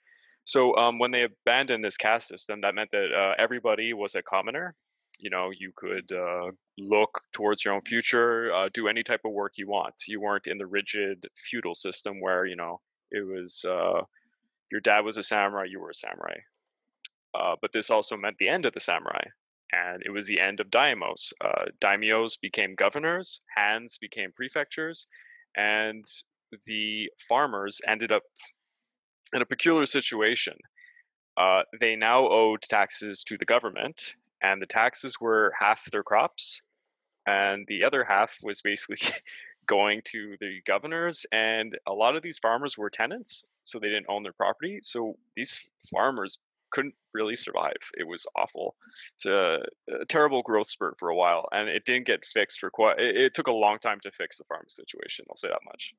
So 0.49 0.75
um, 0.79 0.99
when 0.99 1.11
they 1.11 1.25
abandoned 1.25 1.85
this 1.85 1.99
caste 1.99 2.29
system, 2.29 2.63
that 2.63 2.75
meant 2.75 2.91
that 2.93 3.13
uh, 3.15 3.35
everybody 3.39 3.93
was 3.93 4.15
a 4.15 4.23
commoner, 4.23 4.75
you 5.19 5.29
know, 5.29 5.51
you 5.51 5.73
could 5.77 6.11
uh, 6.11 6.53
look 6.79 7.21
towards 7.35 7.67
your 7.67 7.75
own 7.75 7.83
future, 7.83 8.51
uh, 8.55 8.71
do 8.73 8.89
any 8.89 9.03
type 9.03 9.21
of 9.27 9.33
work 9.33 9.59
you 9.59 9.69
want. 9.69 9.93
You 10.07 10.23
weren't 10.23 10.47
in 10.47 10.57
the 10.57 10.67
rigid 10.67 11.27
feudal 11.37 11.75
system 11.75 12.23
where 12.23 12.47
you 12.47 12.57
know 12.57 12.81
it 13.11 13.27
was 13.27 13.63
uh, 13.69 14.01
your 14.73 14.81
dad 14.81 15.01
was 15.01 15.19
a 15.19 15.23
samurai, 15.23 15.65
you 15.69 15.81
were 15.81 15.91
a 15.91 15.95
samurai. 15.95 16.39
Uh, 17.39 17.57
but 17.61 17.73
this 17.73 17.91
also 17.91 18.17
meant 18.17 18.39
the 18.39 18.49
end 18.49 18.65
of 18.65 18.73
the 18.73 18.81
samurai, 18.81 19.25
and 19.71 20.03
it 20.03 20.11
was 20.11 20.27
the 20.27 20.41
end 20.41 20.61
of 20.61 20.71
daimyos. 20.71 21.31
Uh, 21.45 21.67
daimyos 21.79 22.41
became 22.41 22.75
governors, 22.75 23.43
hans 23.55 23.99
became 23.99 24.33
prefectures, 24.33 25.09
and 25.55 26.07
the 26.65 27.11
farmers 27.29 27.83
ended 27.87 28.13
up 28.13 28.23
in 29.33 29.43
a 29.43 29.47
peculiar 29.47 29.87
situation. 29.87 30.55
Uh, 31.37 31.63
they 31.81 31.97
now 31.97 32.29
owed 32.29 32.63
taxes 32.63 33.23
to 33.25 33.39
the 33.39 33.45
government, 33.45 34.15
and 34.43 34.61
the 34.61 34.67
taxes 34.67 35.21
were 35.21 35.53
half 35.59 35.89
their 35.91 36.03
crops, 36.03 36.63
and 37.27 37.65
the 37.69 37.85
other 37.85 38.05
half 38.05 38.39
was 38.43 38.63
basically 38.63 38.99
going 39.67 40.01
to 40.05 40.37
the 40.41 40.61
governors. 40.67 41.27
And 41.31 41.79
a 41.87 41.93
lot 41.93 42.17
of 42.17 42.23
these 42.23 42.39
farmers 42.39 42.77
were 42.77 42.91
tenants, 42.91 43.47
so 43.63 43.79
they 43.79 43.89
didn't 43.89 44.07
own 44.09 44.23
their 44.23 44.33
property. 44.33 44.81
So 44.83 45.17
these 45.37 45.63
farmers 45.91 46.39
couldn't 46.71 46.95
really 47.15 47.37
survive. 47.37 47.77
It 47.97 48.07
was 48.07 48.27
awful. 48.37 48.75
It's 49.15 49.27
a, 49.27 49.63
a 50.01 50.05
terrible 50.07 50.43
growth 50.43 50.69
spurt 50.69 50.99
for 50.99 51.09
a 51.09 51.17
while, 51.17 51.49
and 51.53 51.69
it 51.69 51.85
didn't 51.85 52.07
get 52.07 52.25
fixed 52.25 52.61
for 52.61 52.71
quite. 52.71 52.99
It, 52.99 53.17
it 53.17 53.35
took 53.35 53.47
a 53.47 53.53
long 53.53 53.79
time 53.79 54.01
to 54.01 54.11
fix 54.11 54.39
the 54.39 54.45
farming 54.45 54.69
situation. 54.69 55.25
I'll 55.31 55.37
say 55.37 55.49
that 55.49 55.61
much. 55.65 55.95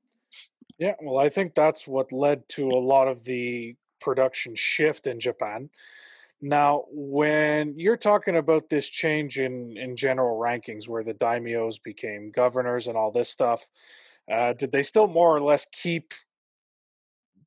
Yeah, 0.80 0.96
well, 1.02 1.18
I 1.18 1.30
think 1.30 1.56
that's 1.56 1.88
what 1.88 2.12
led 2.14 2.48
to 2.50 2.70
a 2.70 2.80
lot 2.80 3.08
of 3.08 3.24
the 3.26 3.76
production 4.00 4.56
shift 4.56 5.08
in 5.08 5.20
Japan. 5.20 5.70
Now, 6.42 6.86
when 6.92 7.78
you're 7.78 7.98
talking 7.98 8.38
about 8.38 8.70
this 8.70 8.90
change 8.90 9.40
in 9.40 9.78
in 9.78 9.96
general 9.98 10.40
rankings, 10.40 10.88
where 10.90 11.04
the 11.04 11.14
daimyos 11.16 11.84
became 11.84 12.32
governors 12.32 12.88
and 12.88 12.98
all 12.98 13.12
this 13.12 13.30
stuff, 13.30 13.68
uh, 14.32 14.54
did 14.54 14.72
they 14.72 14.84
still 14.84 15.08
more 15.08 15.36
or 15.36 15.42
less 15.42 15.68
keep 15.72 16.14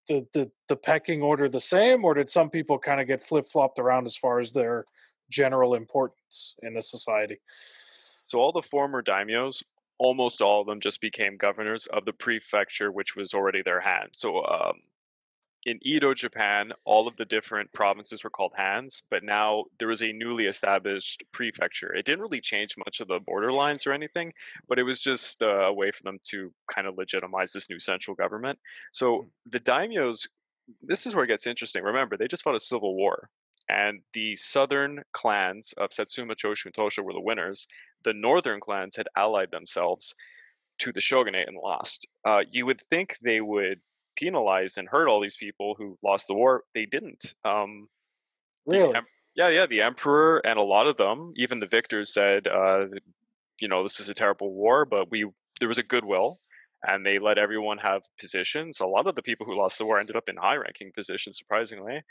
the 0.08 0.26
the 0.32 0.50
the 0.68 0.76
pecking 0.76 1.22
order 1.22 1.48
the 1.48 1.60
same, 1.60 2.04
or 2.04 2.14
did 2.14 2.30
some 2.30 2.50
people 2.50 2.78
kind 2.78 3.00
of 3.00 3.06
get 3.06 3.22
flip 3.22 3.46
flopped 3.46 3.78
around 3.78 4.06
as 4.06 4.16
far 4.16 4.40
as 4.40 4.52
their 4.52 4.84
general 5.30 5.74
importance 5.74 6.56
in 6.62 6.74
the 6.74 6.82
society? 6.82 7.38
So 8.26 8.38
all 8.40 8.52
the 8.52 8.62
former 8.62 9.02
daimyos, 9.02 9.62
almost 10.06 10.42
all 10.42 10.60
of 10.60 10.66
them, 10.66 10.80
just 10.80 11.00
became 11.00 11.36
governors 11.36 11.86
of 11.86 12.04
the 12.04 12.12
prefecture, 12.12 12.90
which 12.90 13.14
was 13.14 13.34
already 13.34 13.62
their 13.62 13.80
han. 13.80 14.08
So 14.12 14.44
um, 14.44 14.76
in 15.64 15.78
Edo, 15.82 16.12
Japan, 16.12 16.72
all 16.84 17.06
of 17.06 17.16
the 17.16 17.24
different 17.24 17.72
provinces 17.72 18.24
were 18.24 18.30
called 18.30 18.52
hans, 18.56 19.02
but 19.12 19.22
now 19.22 19.64
there 19.78 19.86
was 19.86 20.02
a 20.02 20.12
newly 20.12 20.46
established 20.46 21.22
prefecture. 21.30 21.94
It 21.94 22.04
didn't 22.04 22.22
really 22.26 22.40
change 22.40 22.74
much 22.84 23.00
of 23.00 23.06
the 23.06 23.20
border 23.20 23.52
lines 23.52 23.86
or 23.86 23.92
anything, 23.92 24.32
but 24.68 24.80
it 24.80 24.82
was 24.82 24.98
just 25.00 25.40
uh, 25.40 25.70
a 25.70 25.72
way 25.72 25.92
for 25.92 26.02
them 26.02 26.18
to 26.30 26.52
kind 26.66 26.88
of 26.88 26.98
legitimize 26.98 27.52
this 27.52 27.70
new 27.70 27.78
central 27.78 28.16
government. 28.16 28.58
So 28.92 29.26
the 29.46 29.60
daimyos, 29.60 30.26
this 30.82 31.06
is 31.06 31.14
where 31.14 31.24
it 31.24 31.28
gets 31.28 31.46
interesting. 31.46 31.84
Remember, 31.84 32.16
they 32.16 32.26
just 32.26 32.42
fought 32.42 32.56
a 32.56 32.60
civil 32.60 32.96
war, 32.96 33.28
and 33.68 34.00
the 34.14 34.34
southern 34.34 35.02
clans 35.12 35.74
of 35.78 35.92
Satsuma, 35.92 36.34
Choshu, 36.34 36.66
and 36.66 36.74
Tosho 36.74 37.04
were 37.04 37.12
the 37.12 37.20
winners. 37.20 37.68
The 38.04 38.14
northern 38.14 38.60
clans 38.60 38.96
had 38.96 39.08
allied 39.16 39.50
themselves 39.50 40.14
to 40.78 40.92
the 40.92 41.00
shogunate 41.00 41.48
and 41.48 41.56
lost. 41.56 42.06
Uh, 42.24 42.42
you 42.50 42.66
would 42.66 42.80
think 42.90 43.16
they 43.22 43.40
would 43.40 43.80
penalize 44.16 44.76
and 44.78 44.88
hurt 44.88 45.08
all 45.08 45.20
these 45.20 45.36
people 45.36 45.74
who 45.76 45.98
lost 46.02 46.26
the 46.28 46.34
war. 46.34 46.64
They 46.74 46.86
didn't. 46.86 47.34
Um, 47.44 47.88
Really? 48.66 48.94
em- 48.94 49.06
yeah, 49.34 49.48
yeah. 49.48 49.66
The 49.66 49.82
emperor 49.82 50.38
and 50.44 50.58
a 50.58 50.62
lot 50.62 50.86
of 50.86 50.96
them, 50.96 51.32
even 51.36 51.60
the 51.60 51.66
victors, 51.66 52.12
said, 52.12 52.46
uh, 52.46 52.86
you 53.60 53.68
know, 53.68 53.82
this 53.82 54.00
is 54.00 54.08
a 54.08 54.14
terrible 54.14 54.52
war, 54.52 54.84
but 54.84 55.10
we 55.10 55.26
there 55.58 55.68
was 55.68 55.78
a 55.78 55.82
goodwill, 55.82 56.38
and 56.86 57.04
they 57.04 57.18
let 57.18 57.38
everyone 57.38 57.78
have 57.78 58.02
positions. 58.18 58.80
A 58.80 58.86
lot 58.86 59.06
of 59.06 59.14
the 59.14 59.22
people 59.22 59.46
who 59.46 59.56
lost 59.56 59.78
the 59.78 59.86
war 59.86 59.98
ended 59.98 60.16
up 60.16 60.28
in 60.28 60.36
high-ranking 60.36 60.92
positions, 60.92 61.38
surprisingly, 61.38 62.02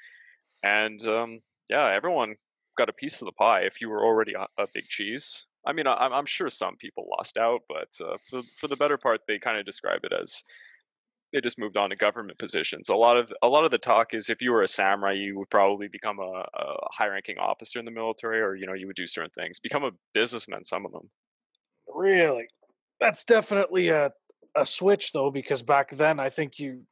and 0.63 1.05
um, 1.07 1.41
yeah, 1.69 1.87
everyone 1.87 2.35
got 2.77 2.89
a 2.89 2.93
piece 2.93 3.21
of 3.21 3.25
the 3.25 3.33
pie 3.33 3.61
if 3.61 3.81
you 3.81 3.89
were 3.89 4.03
already 4.03 4.33
a, 4.33 4.47
a 4.57 4.67
big 4.73 4.85
cheese. 4.85 5.45
I 5.65 5.73
mean, 5.73 5.87
I, 5.87 5.93
I'm 5.93 6.13
I'm 6.13 6.25
sure 6.25 6.49
some 6.49 6.75
people 6.77 7.07
lost 7.17 7.37
out, 7.37 7.61
but 7.67 7.89
uh, 8.05 8.17
for 8.29 8.41
for 8.59 8.67
the 8.67 8.75
better 8.75 8.97
part, 8.97 9.21
they 9.27 9.39
kind 9.39 9.57
of 9.57 9.65
describe 9.65 10.01
it 10.03 10.13
as 10.13 10.41
they 11.33 11.39
just 11.39 11.59
moved 11.59 11.77
on 11.77 11.89
to 11.89 11.95
government 11.95 12.37
positions. 12.39 12.89
A 12.89 12.95
lot 12.95 13.15
of 13.15 13.31
a 13.41 13.47
lot 13.47 13.63
of 13.63 13.71
the 13.71 13.77
talk 13.77 14.13
is 14.13 14.29
if 14.29 14.41
you 14.41 14.51
were 14.51 14.63
a 14.63 14.67
samurai, 14.67 15.13
you 15.13 15.37
would 15.39 15.49
probably 15.49 15.87
become 15.87 16.19
a, 16.19 16.45
a 16.53 16.75
high-ranking 16.91 17.37
officer 17.37 17.79
in 17.79 17.85
the 17.85 17.91
military, 17.91 18.41
or 18.41 18.55
you 18.55 18.65
know, 18.65 18.73
you 18.73 18.87
would 18.87 18.95
do 18.95 19.07
certain 19.07 19.31
things. 19.31 19.59
Become 19.59 19.83
a 19.83 19.91
businessman. 20.13 20.63
Some 20.63 20.85
of 20.85 20.91
them. 20.91 21.09
Really? 21.87 22.47
That's 22.99 23.23
definitely 23.23 23.89
a 23.89 24.11
a 24.55 24.65
switch 24.65 25.13
though, 25.13 25.31
because 25.31 25.63
back 25.63 25.91
then 25.91 26.19
I 26.19 26.29
think 26.29 26.59
you 26.59 26.83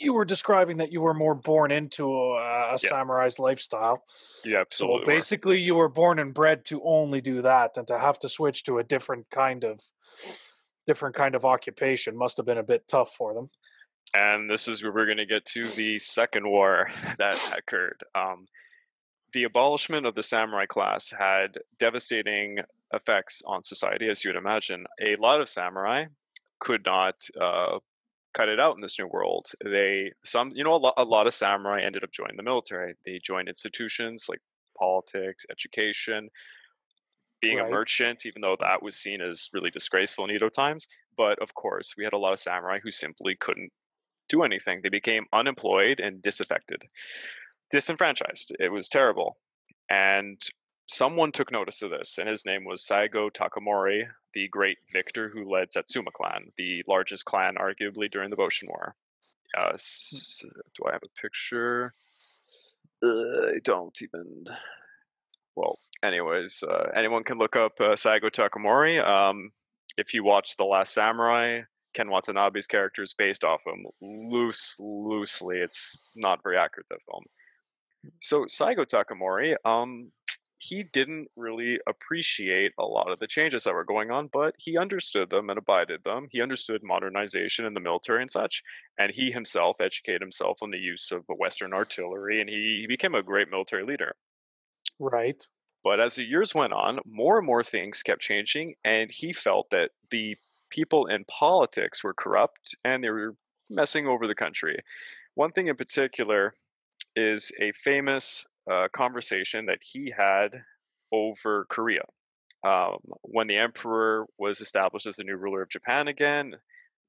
you 0.00 0.12
were 0.14 0.24
describing 0.24 0.78
that 0.78 0.90
you 0.92 1.00
were 1.00 1.14
more 1.14 1.34
born 1.34 1.70
into 1.70 2.04
a, 2.12 2.36
a 2.36 2.72
Yeah. 2.72 2.76
samurai's 2.88 3.38
lifestyle. 3.38 4.02
Yeah, 4.44 4.60
absolutely. 4.60 4.98
So 5.04 5.06
were. 5.06 5.14
basically, 5.14 5.60
you 5.60 5.74
were 5.76 5.88
born 5.90 6.18
and 6.18 6.32
bred 6.34 6.64
to 6.66 6.82
only 6.82 7.20
do 7.20 7.42
that, 7.42 7.76
and 7.76 7.86
to 7.88 7.98
have 7.98 8.18
to 8.20 8.28
switch 8.28 8.64
to 8.64 8.78
a 8.78 8.84
different 8.84 9.28
kind 9.30 9.62
of 9.64 9.80
different 10.86 11.14
kind 11.14 11.34
of 11.34 11.44
occupation 11.44 12.16
must 12.16 12.36
have 12.38 12.46
been 12.46 12.58
a 12.58 12.62
bit 12.62 12.88
tough 12.88 13.12
for 13.14 13.34
them. 13.34 13.50
and 14.14 14.50
this 14.50 14.66
is 14.66 14.82
where 14.82 14.90
we're 14.92 15.04
going 15.04 15.18
to 15.18 15.26
get 15.26 15.44
to 15.44 15.64
the 15.76 15.98
second 16.00 16.44
war 16.48 16.90
that 17.18 17.38
occurred. 17.56 18.02
Um, 18.14 18.46
the 19.32 19.44
abolishment 19.44 20.06
of 20.06 20.14
the 20.16 20.22
samurai 20.22 20.66
class 20.66 21.12
had 21.16 21.58
devastating 21.78 22.58
effects 22.92 23.42
on 23.46 23.62
society, 23.62 24.08
as 24.08 24.24
you 24.24 24.30
would 24.30 24.36
imagine. 24.38 24.86
A 25.00 25.14
lot 25.16 25.40
of 25.40 25.48
samurai 25.48 26.06
could 26.58 26.84
not 26.84 27.14
uh, 27.40 27.78
cut 28.34 28.48
it 28.48 28.60
out 28.60 28.74
in 28.76 28.80
this 28.80 28.98
new 28.98 29.06
world. 29.06 29.48
They 29.64 30.12
some 30.24 30.52
you 30.54 30.64
know 30.64 30.74
a 30.74 30.78
lot, 30.78 30.94
a 30.96 31.04
lot 31.04 31.26
of 31.26 31.34
samurai 31.34 31.82
ended 31.82 32.04
up 32.04 32.12
joining 32.12 32.36
the 32.36 32.42
military. 32.42 32.94
They 33.04 33.18
joined 33.22 33.48
institutions 33.48 34.26
like 34.28 34.40
politics, 34.78 35.46
education, 35.50 36.30
being 37.40 37.58
Right. 37.58 37.60
a 37.60 37.64
merchant, 37.64 38.26
even 38.26 38.42
though 38.42 38.56
that 38.60 38.82
was 38.82 38.96
seen 38.96 39.20
as 39.22 39.48
really 39.52 39.70
disgraceful 39.70 40.24
in 40.24 40.30
Edo 40.30 40.48
times. 40.48 40.86
But 41.16 41.38
of 41.40 41.54
course, 41.54 41.94
we 41.96 42.04
had 42.04 42.12
a 42.12 42.18
lot 42.18 42.32
of 42.32 42.38
samurai 42.40 42.78
who 42.82 42.90
simply 42.90 43.36
couldn't 43.36 43.72
do 44.28 44.42
anything. 44.44 44.80
They 44.82 44.90
became 44.90 45.26
unemployed 45.32 46.00
and 46.00 46.22
disaffected, 46.22 46.84
disenfranchised. 47.70 48.54
It 48.58 48.70
was 48.70 48.88
terrible. 48.88 49.38
And 49.90 50.40
someone 50.90 51.32
took 51.32 51.52
notice 51.52 51.82
of 51.82 51.90
this, 51.90 52.18
and 52.18 52.28
his 52.28 52.44
name 52.44 52.64
was 52.64 52.82
Saigo 52.82 53.30
Takamori, 53.30 54.04
the 54.34 54.48
great 54.48 54.78
victor 54.92 55.28
who 55.28 55.50
led 55.50 55.70
Satsuma 55.70 56.10
clan, 56.12 56.52
the 56.56 56.82
largest 56.86 57.24
clan 57.24 57.54
arguably 57.56 58.10
during 58.10 58.30
the 58.30 58.36
Boshin 58.36 58.68
War. 58.68 58.94
Uh, 59.56 59.70
s- 59.74 60.44
do 60.76 60.84
I 60.88 60.92
have 60.92 61.02
a 61.04 61.20
picture? 61.20 61.92
Uh, 63.02 63.48
I 63.54 63.58
don't 63.64 63.96
even. 64.02 64.44
Well, 65.56 65.78
anyways, 66.02 66.62
uh, 66.62 66.90
anyone 66.94 67.24
can 67.24 67.38
look 67.38 67.56
up 67.56 67.72
uh, 67.80 67.94
Saigo 67.94 68.30
Takamori. 68.30 69.04
Um, 69.04 69.50
if 69.96 70.14
you 70.14 70.22
watch 70.24 70.56
The 70.56 70.64
Last 70.64 70.94
Samurai, 70.94 71.62
Ken 71.94 72.08
Watanabe's 72.08 72.66
character 72.68 73.02
is 73.02 73.14
based 73.14 73.42
off 73.42 73.60
him 73.66 73.84
loose, 74.00 74.76
loosely. 74.78 75.58
It's 75.58 75.98
not 76.16 76.42
very 76.42 76.56
accurate 76.56 76.86
that 76.90 77.02
film. 77.02 77.24
So 78.20 78.44
Saigo 78.44 78.86
Takamori, 78.86 79.56
um, 79.64 80.12
he 80.62 80.82
didn't 80.82 81.28
really 81.36 81.78
appreciate 81.88 82.72
a 82.78 82.84
lot 82.84 83.10
of 83.10 83.18
the 83.18 83.26
changes 83.26 83.64
that 83.64 83.72
were 83.72 83.84
going 83.84 84.10
on, 84.10 84.28
but 84.30 84.54
he 84.58 84.76
understood 84.76 85.30
them 85.30 85.48
and 85.48 85.58
abided 85.58 86.04
them. 86.04 86.26
He 86.30 86.42
understood 86.42 86.82
modernization 86.82 87.64
in 87.64 87.72
the 87.72 87.80
military 87.80 88.20
and 88.20 88.30
such, 88.30 88.62
and 88.98 89.10
he 89.10 89.30
himself 89.30 89.80
educated 89.80 90.20
himself 90.20 90.62
on 90.62 90.70
the 90.70 90.78
use 90.78 91.12
of 91.12 91.26
the 91.26 91.34
Western 91.34 91.72
artillery, 91.72 92.40
and 92.40 92.50
he, 92.50 92.80
he 92.82 92.86
became 92.86 93.14
a 93.14 93.22
great 93.22 93.50
military 93.50 93.84
leader. 93.84 94.14
Right. 94.98 95.42
But 95.82 95.98
as 95.98 96.16
the 96.16 96.24
years 96.24 96.54
went 96.54 96.74
on, 96.74 96.98
more 97.06 97.38
and 97.38 97.46
more 97.46 97.64
things 97.64 98.02
kept 98.02 98.20
changing, 98.20 98.74
and 98.84 99.10
he 99.10 99.32
felt 99.32 99.70
that 99.70 99.92
the 100.10 100.36
people 100.68 101.06
in 101.06 101.24
politics 101.24 102.04
were 102.04 102.12
corrupt 102.12 102.74
and 102.84 103.02
they 103.02 103.08
were 103.08 103.34
messing 103.70 104.06
over 104.06 104.26
the 104.26 104.34
country. 104.34 104.78
One 105.36 105.52
thing 105.52 105.68
in 105.68 105.76
particular 105.76 106.52
is 107.16 107.50
a 107.58 107.72
famous 107.72 108.46
conversation 108.92 109.66
that 109.66 109.80
he 109.80 110.12
had 110.16 110.62
over 111.12 111.66
Korea. 111.68 112.04
Um, 112.64 112.98
when 113.22 113.46
the 113.46 113.56
emperor 113.56 114.26
was 114.38 114.60
established 114.60 115.06
as 115.06 115.16
the 115.16 115.24
new 115.24 115.36
ruler 115.36 115.62
of 115.62 115.70
Japan 115.70 116.08
again, 116.08 116.54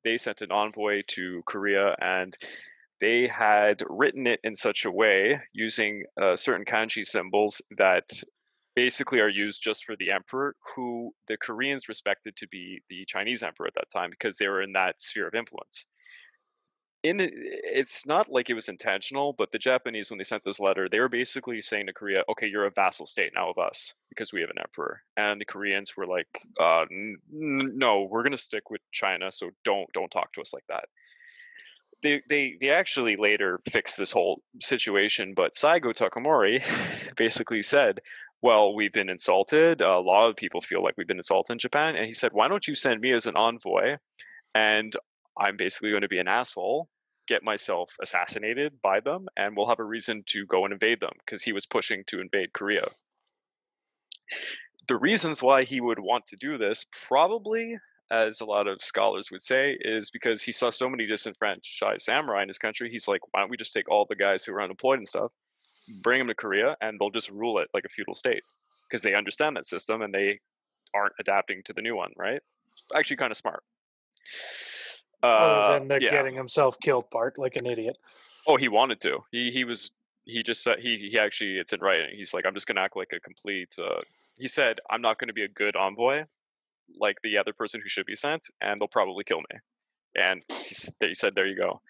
they 0.03 0.17
sent 0.17 0.41
an 0.41 0.51
envoy 0.51 1.03
to 1.07 1.43
Korea 1.45 1.95
and 1.99 2.35
they 3.01 3.27
had 3.27 3.83
written 3.89 4.27
it 4.27 4.39
in 4.43 4.55
such 4.55 4.85
a 4.85 4.91
way 4.91 5.41
using 5.53 6.03
uh, 6.21 6.35
certain 6.35 6.65
kanji 6.65 7.05
symbols 7.05 7.61
that 7.77 8.05
basically 8.75 9.19
are 9.19 9.29
used 9.29 9.61
just 9.61 9.83
for 9.85 9.95
the 9.97 10.11
emperor, 10.11 10.55
who 10.75 11.11
the 11.27 11.35
Koreans 11.37 11.89
respected 11.89 12.35
to 12.37 12.47
be 12.47 12.81
the 12.89 13.03
Chinese 13.05 13.43
emperor 13.43 13.67
at 13.67 13.73
that 13.75 13.89
time 13.93 14.11
because 14.11 14.37
they 14.37 14.47
were 14.47 14.61
in 14.61 14.73
that 14.73 15.01
sphere 15.01 15.27
of 15.27 15.33
influence. 15.33 15.85
In 17.03 17.17
it's 17.19 18.05
not 18.05 18.29
like 18.31 18.49
it 18.49 18.53
was 18.53 18.69
intentional, 18.69 19.33
but 19.33 19.51
the 19.51 19.57
Japanese, 19.59 20.11
when 20.11 20.19
they 20.19 20.23
sent 20.23 20.43
this 20.43 20.59
letter, 20.59 20.87
they 20.87 20.99
were 20.99 21.09
basically 21.09 21.61
saying 21.61 21.87
to 21.87 21.93
Korea, 21.93 22.23
"Okay, 22.29 22.47
you're 22.47 22.65
a 22.65 22.71
vassal 22.71 23.07
state 23.07 23.31
now 23.35 23.49
of 23.49 23.57
us. 23.57 23.93
because 24.09 24.33
we 24.33 24.41
have 24.41 24.49
an 24.49 24.59
emperor. 24.59 25.01
And 25.15 25.39
the 25.39 25.45
Koreans 25.45 25.95
were 25.95 26.05
like, 26.05 26.27
uh, 26.59 26.81
n- 26.91 27.17
no, 27.31 28.03
we're 28.03 28.23
going 28.23 28.33
to 28.33 28.37
stick 28.37 28.69
with 28.69 28.81
China, 28.91 29.31
so 29.31 29.51
don't 29.63 29.91
don't 29.93 30.11
talk 30.11 30.33
to 30.33 30.41
us 30.41 30.53
like 30.53 30.65
that. 30.67 30.85
They, 32.03 32.21
they, 32.27 32.57
they 32.59 32.69
actually 32.71 33.15
later 33.15 33.59
fixed 33.69 33.97
this 33.97 34.11
whole 34.11 34.41
situation, 34.61 35.33
but 35.35 35.53
Saigo 35.53 35.93
Takamori 35.93 36.63
basically 37.15 37.61
said, 37.61 37.99
well, 38.41 38.73
we've 38.73 38.91
been 38.91 39.09
insulted. 39.09 39.81
A 39.81 39.99
lot 39.99 40.27
of 40.29 40.35
people 40.35 40.61
feel 40.61 40.83
like 40.83 40.95
we've 40.97 41.07
been 41.07 41.17
insulted 41.17 41.53
in 41.53 41.59
Japan. 41.59 41.95
And 41.95 42.05
he 42.07 42.13
said, 42.13 42.33
why 42.33 42.47
don't 42.47 42.67
you 42.67 42.73
send 42.73 43.01
me 43.01 43.13
as 43.13 43.27
an 43.27 43.35
envoy? 43.35 43.97
And 44.55 44.95
I'm 45.37 45.57
basically 45.57 45.91
going 45.91 46.01
to 46.01 46.07
be 46.07 46.19
an 46.19 46.27
asshole, 46.27 46.89
get 47.27 47.43
myself 47.43 47.95
assassinated 48.01 48.81
by 48.81 48.99
them, 48.99 49.27
and 49.37 49.55
we'll 49.55 49.69
have 49.69 49.79
a 49.79 49.83
reason 49.83 50.23
to 50.27 50.45
go 50.45 50.65
and 50.65 50.73
invade 50.73 50.99
them 50.99 51.13
because 51.25 51.43
he 51.43 51.53
was 51.53 51.65
pushing 51.65 52.03
to 52.07 52.19
invade 52.19 52.53
Korea. 52.53 52.85
The 54.87 54.97
reasons 54.97 55.41
why 55.41 55.63
he 55.63 55.79
would 55.79 55.99
want 55.99 56.27
to 56.27 56.35
do 56.35 56.57
this 56.57 56.85
probably 57.07 57.77
as 58.11 58.41
a 58.41 58.45
lot 58.45 58.67
of 58.67 58.81
scholars 58.81 59.31
would 59.31 59.41
say, 59.41 59.77
is 59.79 60.11
because 60.11 60.43
he 60.43 60.51
saw 60.51 60.69
so 60.69 60.89
many 60.89 61.05
disenfranchised 61.05 62.03
samurai 62.03 62.41
in 62.41 62.49
his 62.49 62.59
country. 62.59 62.91
He's 62.91 63.07
like, 63.07 63.21
why 63.31 63.39
don't 63.39 63.49
we 63.49 63.55
just 63.55 63.73
take 63.73 63.89
all 63.89 64.05
the 64.07 64.17
guys 64.17 64.43
who 64.43 64.53
are 64.53 64.61
unemployed 64.61 64.97
and 64.97 65.07
stuff, 65.07 65.31
bring 66.03 66.19
them 66.19 66.27
to 66.27 66.35
Korea, 66.35 66.75
and 66.81 66.99
they'll 66.99 67.09
just 67.09 67.31
rule 67.31 67.59
it 67.59 67.69
like 67.73 67.85
a 67.85 67.89
feudal 67.89 68.13
state 68.13 68.43
because 68.89 69.01
they 69.01 69.13
understand 69.13 69.55
that 69.55 69.65
system 69.65 70.01
and 70.01 70.13
they 70.13 70.41
aren't 70.93 71.13
adapting 71.21 71.63
to 71.63 71.73
the 71.73 71.81
new 71.81 71.95
one, 71.95 72.11
right? 72.17 72.41
Actually, 72.93 73.15
kind 73.15 73.31
of 73.31 73.37
smart. 73.37 73.63
Uh, 75.23 75.27
Other 75.27 75.79
than 75.79 75.91
uh, 75.91 75.95
the 75.95 76.03
yeah. 76.03 76.11
getting 76.11 76.35
himself 76.35 76.79
killed 76.79 77.09
part, 77.11 77.37
like 77.37 77.55
an 77.59 77.67
idiot. 77.67 77.97
Oh, 78.47 78.57
he 78.57 78.67
wanted 78.67 79.01
to. 79.01 79.19
He 79.31 79.51
he 79.51 79.63
was 79.63 79.91
he 80.25 80.43
just 80.43 80.63
said 80.63 80.79
he 80.79 80.97
he 80.97 81.19
actually 81.19 81.57
it's 81.57 81.73
in 81.73 81.79
writing. 81.79 82.15
He's 82.15 82.33
like, 82.33 82.45
I'm 82.45 82.53
just 82.53 82.67
gonna 82.67 82.81
act 82.81 82.95
like 82.95 83.11
a 83.15 83.19
complete. 83.19 83.75
Uh, 83.77 84.01
he 84.39 84.47
said, 84.47 84.79
I'm 84.89 85.01
not 85.01 85.19
gonna 85.19 85.33
be 85.33 85.43
a 85.43 85.47
good 85.47 85.75
envoy, 85.75 86.23
like 86.99 87.17
the 87.23 87.37
other 87.37 87.53
person 87.53 87.81
who 87.81 87.89
should 87.89 88.05
be 88.05 88.15
sent, 88.15 88.47
and 88.61 88.79
they'll 88.79 88.87
probably 88.87 89.23
kill 89.23 89.39
me. 89.39 89.59
And 90.15 90.43
he, 90.49 90.75
they 90.99 91.13
said, 91.13 91.35
there 91.35 91.47
you 91.47 91.55
go. 91.55 91.81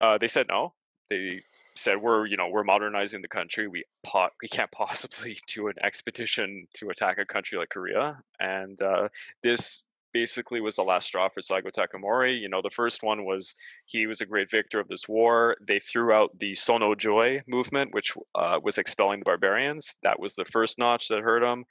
Uh, 0.00 0.18
they 0.18 0.28
said 0.28 0.46
no. 0.48 0.74
They 1.10 1.40
said 1.76 2.00
we're 2.00 2.26
you 2.26 2.36
know 2.36 2.48
we're 2.48 2.64
modernizing 2.64 3.20
the 3.22 3.28
country. 3.28 3.68
We 3.68 3.84
po- 4.02 4.30
we 4.40 4.48
can't 4.48 4.70
possibly 4.72 5.36
do 5.48 5.68
an 5.68 5.74
expedition 5.82 6.66
to 6.74 6.90
attack 6.90 7.18
a 7.18 7.24
country 7.24 7.58
like 7.58 7.68
Korea. 7.68 8.18
And 8.40 8.80
uh, 8.80 9.08
this 9.42 9.84
basically 10.14 10.62
was 10.62 10.76
the 10.76 10.82
last 10.82 11.08
straw 11.08 11.28
for 11.28 11.40
Saigo 11.40 11.70
Takamori. 11.70 12.40
You 12.40 12.48
know, 12.48 12.62
the 12.62 12.70
first 12.70 13.02
one 13.02 13.26
was 13.26 13.54
he 13.84 14.06
was 14.06 14.22
a 14.22 14.26
great 14.26 14.50
victor 14.50 14.80
of 14.80 14.88
this 14.88 15.06
war. 15.06 15.56
They 15.60 15.80
threw 15.80 16.12
out 16.12 16.38
the 16.38 16.52
Sonno 16.52 16.96
Joi 16.96 17.42
movement, 17.46 17.92
which 17.92 18.14
uh, 18.34 18.60
was 18.62 18.78
expelling 18.78 19.18
the 19.18 19.24
barbarians. 19.24 19.94
That 20.02 20.18
was 20.18 20.34
the 20.34 20.46
first 20.46 20.78
notch 20.78 21.08
that 21.08 21.20
hurt 21.20 21.42
him. 21.42 21.66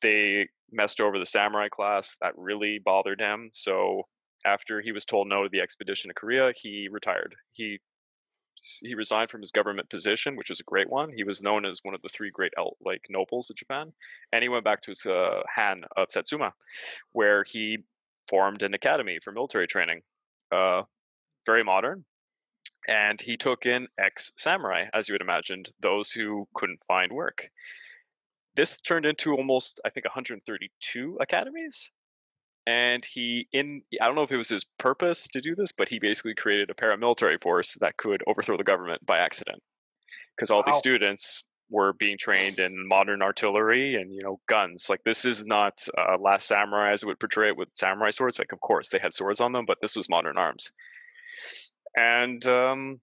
They 0.00 0.48
messed 0.72 1.00
over 1.00 1.18
the 1.18 1.26
samurai 1.26 1.68
class. 1.68 2.16
That 2.20 2.36
really 2.36 2.80
bothered 2.84 3.20
him. 3.20 3.50
So 3.52 4.08
after 4.44 4.80
he 4.80 4.90
was 4.90 5.04
told 5.04 5.28
no 5.28 5.44
to 5.44 5.48
the 5.52 5.60
expedition 5.60 6.08
to 6.08 6.14
Korea, 6.14 6.52
he 6.56 6.88
retired. 6.90 7.36
He 7.52 7.78
he 8.82 8.94
resigned 8.94 9.30
from 9.30 9.40
his 9.40 9.50
government 9.50 9.90
position, 9.90 10.36
which 10.36 10.48
was 10.48 10.60
a 10.60 10.64
great 10.64 10.88
one. 10.88 11.10
He 11.14 11.24
was 11.24 11.42
known 11.42 11.64
as 11.64 11.80
one 11.82 11.94
of 11.94 12.02
the 12.02 12.08
three 12.08 12.30
great 12.30 12.52
like 12.84 13.06
nobles 13.10 13.50
of 13.50 13.56
Japan, 13.56 13.92
and 14.32 14.42
he 14.42 14.48
went 14.48 14.64
back 14.64 14.82
to 14.82 14.90
his 14.90 15.04
uh, 15.06 15.42
Han 15.54 15.84
of 15.96 16.10
Satsuma, 16.10 16.52
where 17.12 17.44
he 17.44 17.78
formed 18.28 18.62
an 18.62 18.74
academy 18.74 19.18
for 19.22 19.32
military 19.32 19.66
training. 19.66 20.02
Uh, 20.50 20.82
very 21.44 21.64
modern, 21.64 22.04
and 22.86 23.20
he 23.20 23.34
took 23.34 23.66
in 23.66 23.88
ex 23.98 24.32
samurai, 24.36 24.86
as 24.92 25.08
you 25.08 25.14
would 25.14 25.22
imagine, 25.22 25.64
those 25.80 26.10
who 26.10 26.46
couldn't 26.54 26.84
find 26.86 27.12
work. 27.12 27.46
This 28.54 28.80
turned 28.80 29.06
into 29.06 29.34
almost, 29.34 29.80
I 29.84 29.90
think, 29.90 30.04
132 30.04 31.18
academies 31.20 31.90
and 32.66 33.04
he 33.04 33.48
in 33.52 33.82
i 34.00 34.06
don't 34.06 34.14
know 34.14 34.22
if 34.22 34.30
it 34.30 34.36
was 34.36 34.48
his 34.48 34.64
purpose 34.78 35.26
to 35.32 35.40
do 35.40 35.54
this 35.54 35.72
but 35.72 35.88
he 35.88 35.98
basically 35.98 36.34
created 36.34 36.70
a 36.70 36.74
paramilitary 36.74 37.40
force 37.40 37.74
that 37.80 37.96
could 37.96 38.22
overthrow 38.26 38.56
the 38.56 38.64
government 38.64 39.04
by 39.04 39.18
accident 39.18 39.60
because 40.36 40.50
all 40.50 40.62
these 40.64 40.76
students 40.76 41.44
were 41.72 41.94
being 41.94 42.18
trained 42.18 42.58
in 42.58 42.86
modern 42.86 43.22
artillery 43.22 43.94
and 43.94 44.14
you 44.14 44.22
know 44.22 44.38
guns. 44.46 44.88
Like 44.88 45.02
this 45.04 45.24
is 45.24 45.44
not 45.46 45.84
uh, 45.98 46.18
last 46.18 46.46
samurai 46.46 46.92
as 46.92 47.02
it 47.02 47.06
would 47.06 47.18
portray 47.18 47.48
it 47.48 47.56
with 47.56 47.68
samurai 47.72 48.10
swords. 48.10 48.38
Like 48.38 48.52
of 48.52 48.60
course 48.60 48.90
they 48.90 48.98
had 48.98 49.14
swords 49.14 49.40
on 49.40 49.52
them 49.52 49.64
but 49.64 49.78
this 49.80 49.96
was 49.96 50.08
modern 50.08 50.38
arms. 50.38 50.70
And 51.96 52.44
um, 52.46 53.00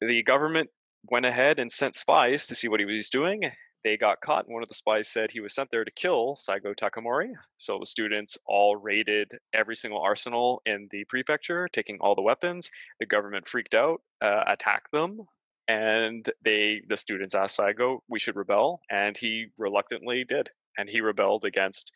the 0.00 0.22
government 0.22 0.70
went 1.10 1.26
ahead 1.26 1.58
and 1.58 1.72
sent 1.72 1.94
spies 1.94 2.46
to 2.46 2.54
see 2.54 2.68
what 2.68 2.80
he 2.80 2.86
was 2.86 3.10
doing 3.10 3.50
they 3.88 3.96
got 3.96 4.20
caught. 4.20 4.44
and 4.44 4.52
One 4.52 4.62
of 4.62 4.68
the 4.68 4.74
spies 4.74 5.08
said 5.08 5.30
he 5.30 5.40
was 5.40 5.54
sent 5.54 5.70
there 5.70 5.84
to 5.84 5.90
kill 5.90 6.36
Saigo 6.36 6.76
Takamori. 6.76 7.32
So 7.56 7.78
the 7.78 7.86
students 7.86 8.36
all 8.44 8.76
raided 8.76 9.32
every 9.54 9.76
single 9.76 10.02
arsenal 10.02 10.60
in 10.66 10.88
the 10.90 11.04
prefecture, 11.04 11.68
taking 11.72 11.96
all 11.98 12.14
the 12.14 12.20
weapons. 12.20 12.70
The 13.00 13.06
government 13.06 13.48
freaked 13.48 13.74
out, 13.74 14.02
uh, 14.20 14.44
attacked 14.46 14.92
them, 14.92 15.22
and 15.68 16.28
they 16.44 16.82
the 16.86 16.98
students 16.98 17.34
asked 17.34 17.58
Saigo, 17.58 18.00
"We 18.08 18.18
should 18.18 18.36
rebel," 18.36 18.82
and 18.90 19.16
he 19.16 19.46
reluctantly 19.58 20.24
did. 20.24 20.50
And 20.76 20.86
he 20.86 21.00
rebelled 21.00 21.46
against 21.46 21.90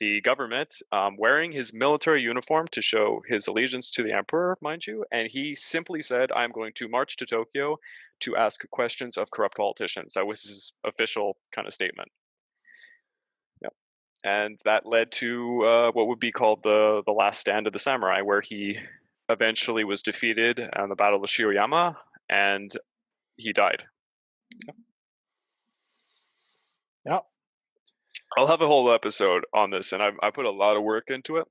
the 0.00 0.20
government, 0.22 0.74
um, 0.92 1.16
wearing 1.18 1.52
his 1.52 1.72
military 1.72 2.22
uniform 2.22 2.66
to 2.72 2.80
show 2.80 3.22
his 3.28 3.46
allegiance 3.46 3.90
to 3.92 4.02
the 4.02 4.16
emperor, 4.16 4.58
mind 4.60 4.86
you. 4.86 5.04
And 5.12 5.28
he 5.30 5.54
simply 5.54 6.02
said, 6.02 6.32
"I'm 6.32 6.50
going 6.50 6.72
to 6.76 6.88
march 6.88 7.16
to 7.16 7.26
Tokyo 7.26 7.78
to 8.20 8.36
ask 8.36 8.68
questions 8.70 9.18
of 9.18 9.30
corrupt 9.30 9.56
politicians." 9.56 10.14
That 10.14 10.26
was 10.26 10.42
his 10.42 10.72
official 10.84 11.36
kind 11.52 11.68
of 11.68 11.74
statement. 11.74 12.10
Yep. 13.62 13.74
And 14.24 14.58
that 14.64 14.86
led 14.86 15.12
to 15.12 15.64
uh, 15.64 15.92
what 15.92 16.08
would 16.08 16.20
be 16.20 16.32
called 16.32 16.62
the 16.62 17.02
the 17.04 17.12
last 17.12 17.40
stand 17.40 17.66
of 17.66 17.72
the 17.72 17.78
samurai, 17.78 18.22
where 18.22 18.40
he 18.40 18.78
eventually 19.28 19.84
was 19.84 20.02
defeated 20.02 20.60
on 20.76 20.88
the 20.88 20.96
Battle 20.96 21.22
of 21.22 21.30
Shiroyama, 21.30 21.94
and 22.28 22.72
he 23.36 23.52
died. 23.52 23.84
Yeah. 24.66 24.72
I'll 28.36 28.46
have 28.46 28.62
a 28.62 28.66
whole 28.66 28.92
episode 28.92 29.44
on 29.52 29.70
this, 29.70 29.92
and 29.92 30.02
I, 30.02 30.10
I 30.22 30.30
put 30.30 30.46
a 30.46 30.50
lot 30.50 30.76
of 30.76 30.82
work 30.82 31.10
into 31.10 31.36
it. 31.36 31.46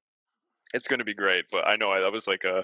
It's 0.73 0.87
going 0.87 0.99
to 0.99 1.05
be 1.05 1.15
great, 1.15 1.45
but 1.51 1.67
I 1.67 1.77
know 1.77 1.91
I, 1.91 2.01
that 2.01 2.11
was 2.11 2.27
like 2.27 2.43
a, 2.43 2.63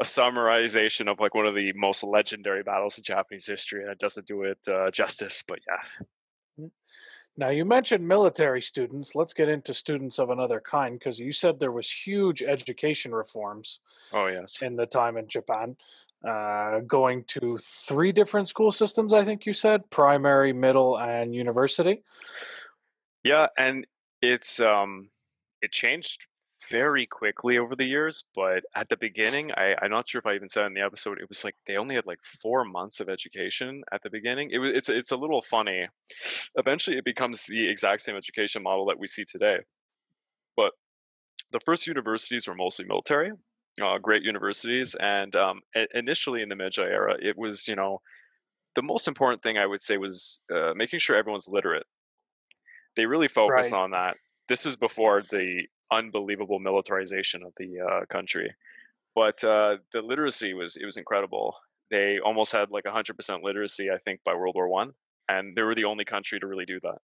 a 0.00 0.04
summarization 0.04 1.10
of 1.10 1.18
like 1.18 1.34
one 1.34 1.46
of 1.46 1.54
the 1.54 1.72
most 1.74 2.04
legendary 2.04 2.62
battles 2.62 2.96
in 2.96 3.04
Japanese 3.04 3.46
history, 3.46 3.82
and 3.82 3.90
it 3.90 3.98
doesn't 3.98 4.26
do 4.26 4.44
it 4.44 4.58
uh, 4.68 4.90
justice. 4.90 5.42
But 5.46 5.58
yeah, 5.66 6.66
Now 7.36 7.48
you 7.48 7.64
mentioned 7.64 8.06
military 8.06 8.60
students. 8.60 9.14
Let's 9.14 9.32
get 9.32 9.48
into 9.48 9.72
students 9.72 10.18
of 10.18 10.30
another 10.30 10.60
kind 10.60 10.98
because 10.98 11.18
you 11.18 11.32
said 11.32 11.58
there 11.58 11.72
was 11.72 11.90
huge 11.90 12.42
education 12.42 13.12
reforms 13.12 13.80
oh 14.12 14.26
yes, 14.26 14.62
in 14.62 14.76
the 14.76 14.86
time 14.86 15.16
in 15.16 15.26
Japan, 15.26 15.76
uh, 16.26 16.80
going 16.80 17.24
to 17.28 17.56
three 17.58 18.12
different 18.12 18.48
school 18.48 18.70
systems. 18.70 19.14
I 19.14 19.24
think 19.24 19.46
you 19.46 19.52
said 19.52 19.88
primary, 19.90 20.52
middle, 20.52 20.98
and 20.98 21.34
university. 21.34 22.02
Yeah, 23.24 23.46
and 23.58 23.86
it's 24.22 24.60
um, 24.60 25.10
it 25.62 25.72
changed 25.72 26.26
very 26.70 27.06
quickly 27.06 27.58
over 27.58 27.74
the 27.76 27.84
years. 27.84 28.24
But 28.34 28.64
at 28.74 28.88
the 28.88 28.96
beginning, 28.96 29.52
I, 29.52 29.74
I'm 29.80 29.90
not 29.90 30.08
sure 30.08 30.18
if 30.20 30.26
I 30.26 30.34
even 30.34 30.48
said 30.48 30.66
in 30.66 30.74
the 30.74 30.82
episode, 30.82 31.20
it 31.20 31.28
was 31.28 31.44
like 31.44 31.56
they 31.66 31.76
only 31.76 31.94
had 31.94 32.06
like 32.06 32.22
four 32.24 32.64
months 32.64 33.00
of 33.00 33.08
education 33.08 33.82
at 33.92 34.02
the 34.02 34.10
beginning. 34.10 34.50
It 34.52 34.58
was 34.58 34.70
it's 34.70 34.88
it's 34.88 35.10
a 35.12 35.16
little 35.16 35.42
funny. 35.42 35.88
Eventually, 36.56 36.96
it 36.98 37.04
becomes 37.04 37.44
the 37.46 37.68
exact 37.68 38.02
same 38.02 38.16
education 38.16 38.62
model 38.62 38.86
that 38.86 38.98
we 38.98 39.06
see 39.06 39.24
today. 39.24 39.58
But 40.56 40.72
the 41.52 41.60
first 41.60 41.86
universities 41.86 42.48
were 42.48 42.54
mostly 42.56 42.86
military, 42.86 43.32
uh, 43.82 43.98
great 43.98 44.22
universities, 44.24 44.96
and 45.00 45.34
um, 45.36 45.62
i- 45.76 45.88
initially 45.94 46.42
in 46.42 46.48
the 46.50 46.56
Meiji 46.56 46.82
era, 46.82 47.16
it 47.20 47.36
was 47.38 47.68
you 47.68 47.76
know 47.76 48.00
the 48.76 48.82
most 48.82 49.08
important 49.08 49.42
thing 49.42 49.58
I 49.58 49.66
would 49.66 49.82
say 49.82 49.98
was 49.98 50.40
uh, 50.54 50.72
making 50.76 51.00
sure 51.00 51.16
everyone's 51.16 51.48
literate. 51.48 51.86
They 53.00 53.06
really 53.06 53.28
focused 53.28 53.72
Right. 53.72 53.80
on 53.80 53.92
that. 53.92 54.18
This 54.46 54.66
is 54.66 54.76
before 54.76 55.22
the 55.22 55.66
unbelievable 55.90 56.58
militarization 56.58 57.42
of 57.42 57.54
the 57.56 57.80
uh, 57.80 58.04
country, 58.10 58.54
but 59.14 59.42
uh, 59.42 59.78
the 59.94 60.02
literacy 60.02 60.52
was 60.52 60.76
it 60.76 60.84
was 60.84 60.98
incredible. 60.98 61.56
They 61.90 62.18
almost 62.22 62.52
had 62.52 62.70
like 62.70 62.84
100% 62.84 63.42
literacy, 63.42 63.88
I 63.90 63.96
think, 63.96 64.20
by 64.22 64.34
World 64.34 64.54
War 64.54 64.68
One, 64.68 64.92
and 65.30 65.56
they 65.56 65.62
were 65.62 65.74
the 65.74 65.86
only 65.86 66.04
country 66.04 66.38
to 66.40 66.46
really 66.46 66.66
do 66.66 66.78
that. 66.80 66.98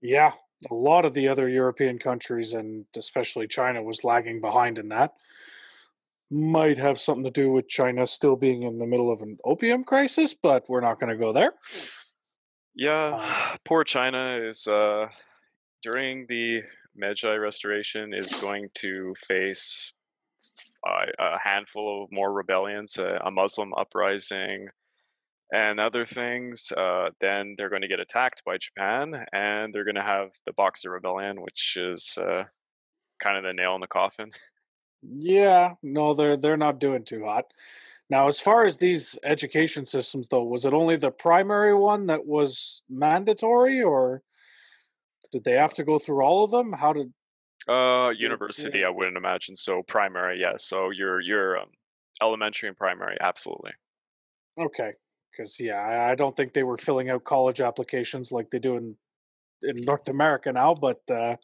Yeah, 0.00 0.32
a 0.70 0.74
lot 0.74 1.04
of 1.04 1.12
the 1.12 1.28
other 1.28 1.46
European 1.46 1.98
countries 1.98 2.54
and 2.54 2.86
especially 2.96 3.46
China 3.46 3.82
was 3.82 4.04
lagging 4.04 4.40
behind 4.40 4.78
in 4.78 4.88
that. 4.88 5.12
Might 6.30 6.78
have 6.78 6.98
something 6.98 7.24
to 7.24 7.30
do 7.30 7.52
with 7.52 7.68
China 7.68 8.06
still 8.06 8.36
being 8.36 8.62
in 8.62 8.78
the 8.78 8.86
middle 8.86 9.12
of 9.12 9.20
an 9.20 9.36
opium 9.44 9.84
crisis, 9.84 10.32
but 10.32 10.66
we're 10.70 10.80
not 10.80 10.98
going 10.98 11.12
to 11.12 11.22
go 11.22 11.34
there. 11.34 11.52
Yeah, 12.74 13.14
Um, 13.14 13.58
poor 13.64 13.84
China 13.84 14.40
is 14.42 14.66
uh, 14.66 15.08
during 15.82 16.26
the 16.28 16.62
Meiji 16.96 17.28
Restoration 17.28 18.14
is 18.14 18.40
going 18.40 18.68
to 18.74 19.14
face 19.16 19.92
uh, 20.86 21.06
a 21.18 21.38
handful 21.38 22.04
of 22.04 22.12
more 22.12 22.32
rebellions, 22.32 22.98
uh, 22.98 23.18
a 23.24 23.30
Muslim 23.30 23.72
uprising, 23.74 24.68
and 25.52 25.78
other 25.78 26.04
things, 26.04 26.72
uh, 26.76 27.10
then 27.20 27.54
they're 27.56 27.68
going 27.68 27.82
to 27.82 27.88
get 27.88 28.00
attacked 28.00 28.42
by 28.44 28.58
Japan, 28.58 29.24
and 29.32 29.72
they're 29.72 29.84
going 29.84 29.94
to 29.94 30.02
have 30.02 30.30
the 30.46 30.52
Boxer 30.52 30.90
Rebellion, 30.90 31.40
which 31.40 31.76
is 31.76 32.18
uh, 32.18 32.42
kind 33.20 33.36
of 33.36 33.44
the 33.44 33.52
nail 33.52 33.74
in 33.74 33.80
the 33.80 33.86
coffin. 33.86 34.30
Yeah, 35.02 35.74
no, 35.82 36.14
they're 36.14 36.38
they're 36.38 36.56
not 36.56 36.78
doing 36.78 37.04
too 37.04 37.24
hot. 37.24 37.44
Now, 38.10 38.26
as 38.26 38.38
far 38.38 38.66
as 38.66 38.76
these 38.76 39.18
education 39.24 39.84
systems, 39.84 40.28
though, 40.28 40.44
was 40.44 40.66
it 40.66 40.74
only 40.74 40.96
the 40.96 41.10
primary 41.10 41.74
one 41.74 42.06
that 42.06 42.26
was 42.26 42.82
mandatory, 42.88 43.82
or 43.82 44.22
did 45.32 45.44
they 45.44 45.52
have 45.52 45.74
to 45.74 45.84
go 45.84 45.98
through 45.98 46.22
all 46.22 46.44
of 46.44 46.50
them? 46.50 46.72
How 46.72 46.92
did? 46.92 47.12
Uh, 47.66 48.10
university, 48.10 48.84
I 48.84 48.90
wouldn't 48.90 49.16
imagine. 49.16 49.56
So 49.56 49.82
primary, 49.82 50.38
yes. 50.38 50.64
So 50.64 50.90
your 50.90 51.20
your 51.20 51.58
um, 51.58 51.68
elementary 52.22 52.68
and 52.68 52.76
primary, 52.76 53.16
absolutely. 53.20 53.72
Okay, 54.60 54.92
because 55.30 55.58
yeah, 55.58 55.80
I, 55.80 56.10
I 56.10 56.14
don't 56.14 56.36
think 56.36 56.52
they 56.52 56.62
were 56.62 56.76
filling 56.76 57.08
out 57.08 57.24
college 57.24 57.62
applications 57.62 58.30
like 58.30 58.50
they 58.50 58.58
do 58.58 58.76
in 58.76 58.96
in 59.62 59.82
North 59.84 60.08
America 60.08 60.52
now, 60.52 60.74
but. 60.74 61.00
Uh, 61.10 61.36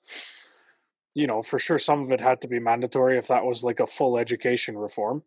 you 1.12 1.26
know, 1.26 1.42
for 1.42 1.58
sure, 1.58 1.78
some 1.78 2.00
of 2.00 2.12
it 2.12 2.20
had 2.20 2.40
to 2.40 2.46
be 2.46 2.60
mandatory 2.60 3.18
if 3.18 3.26
that 3.26 3.44
was 3.44 3.64
like 3.64 3.80
a 3.80 3.86
full 3.86 4.16
education 4.16 4.78
reform. 4.78 5.24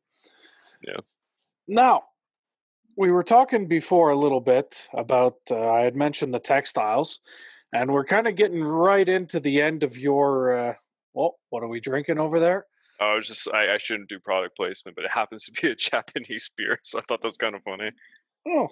Yeah. 0.88 1.02
Now, 1.68 2.04
we 2.98 3.12
were 3.12 3.24
talking 3.24 3.68
before 3.68 4.10
a 4.10 4.16
little 4.16 4.42
bit 4.42 4.88
about, 4.94 5.38
uh, 5.50 5.72
I 5.72 5.82
had 5.82 5.96
mentioned 5.96 6.34
the 6.34 6.40
textiles, 6.40 7.20
and 7.74 7.92
we're 7.92 8.06
kind 8.06 8.28
of 8.28 8.36
getting 8.36 8.64
right 8.64 9.08
into 9.08 9.40
the 9.40 9.62
end 9.62 9.84
of 9.84 9.98
your, 9.98 10.58
uh, 10.58 10.74
well, 11.14 11.36
what 11.50 11.64
are 11.64 11.68
we 11.68 11.80
drinking 11.80 12.20
over 12.20 12.40
there? 12.40 12.66
I 13.00 13.16
was 13.16 13.28
just, 13.28 13.52
I, 13.54 13.74
I 13.74 13.78
shouldn't 13.78 14.10
do 14.10 14.20
product 14.20 14.56
placement, 14.56 14.96
but 14.96 15.06
it 15.06 15.12
happens 15.12 15.46
to 15.46 15.62
be 15.62 15.70
a 15.70 15.76
Japanese 15.76 16.52
beer, 16.56 16.80
so 16.84 17.00
I 17.00 17.02
thought 17.02 17.22
that 17.22 17.28
was 17.28 17.38
kind 17.38 17.56
of 17.56 17.64
funny. 17.64 17.92
Oh, 18.48 18.70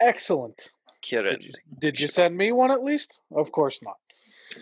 excellent. 0.00 0.72
Kidding. 1.02 1.30
Did 1.30 1.44
you, 1.44 1.52
did 1.80 2.00
you 2.00 2.08
send 2.08 2.36
me 2.36 2.52
one 2.52 2.70
at 2.70 2.82
least? 2.82 3.20
Of 3.34 3.52
course 3.52 3.80
not. 3.82 3.96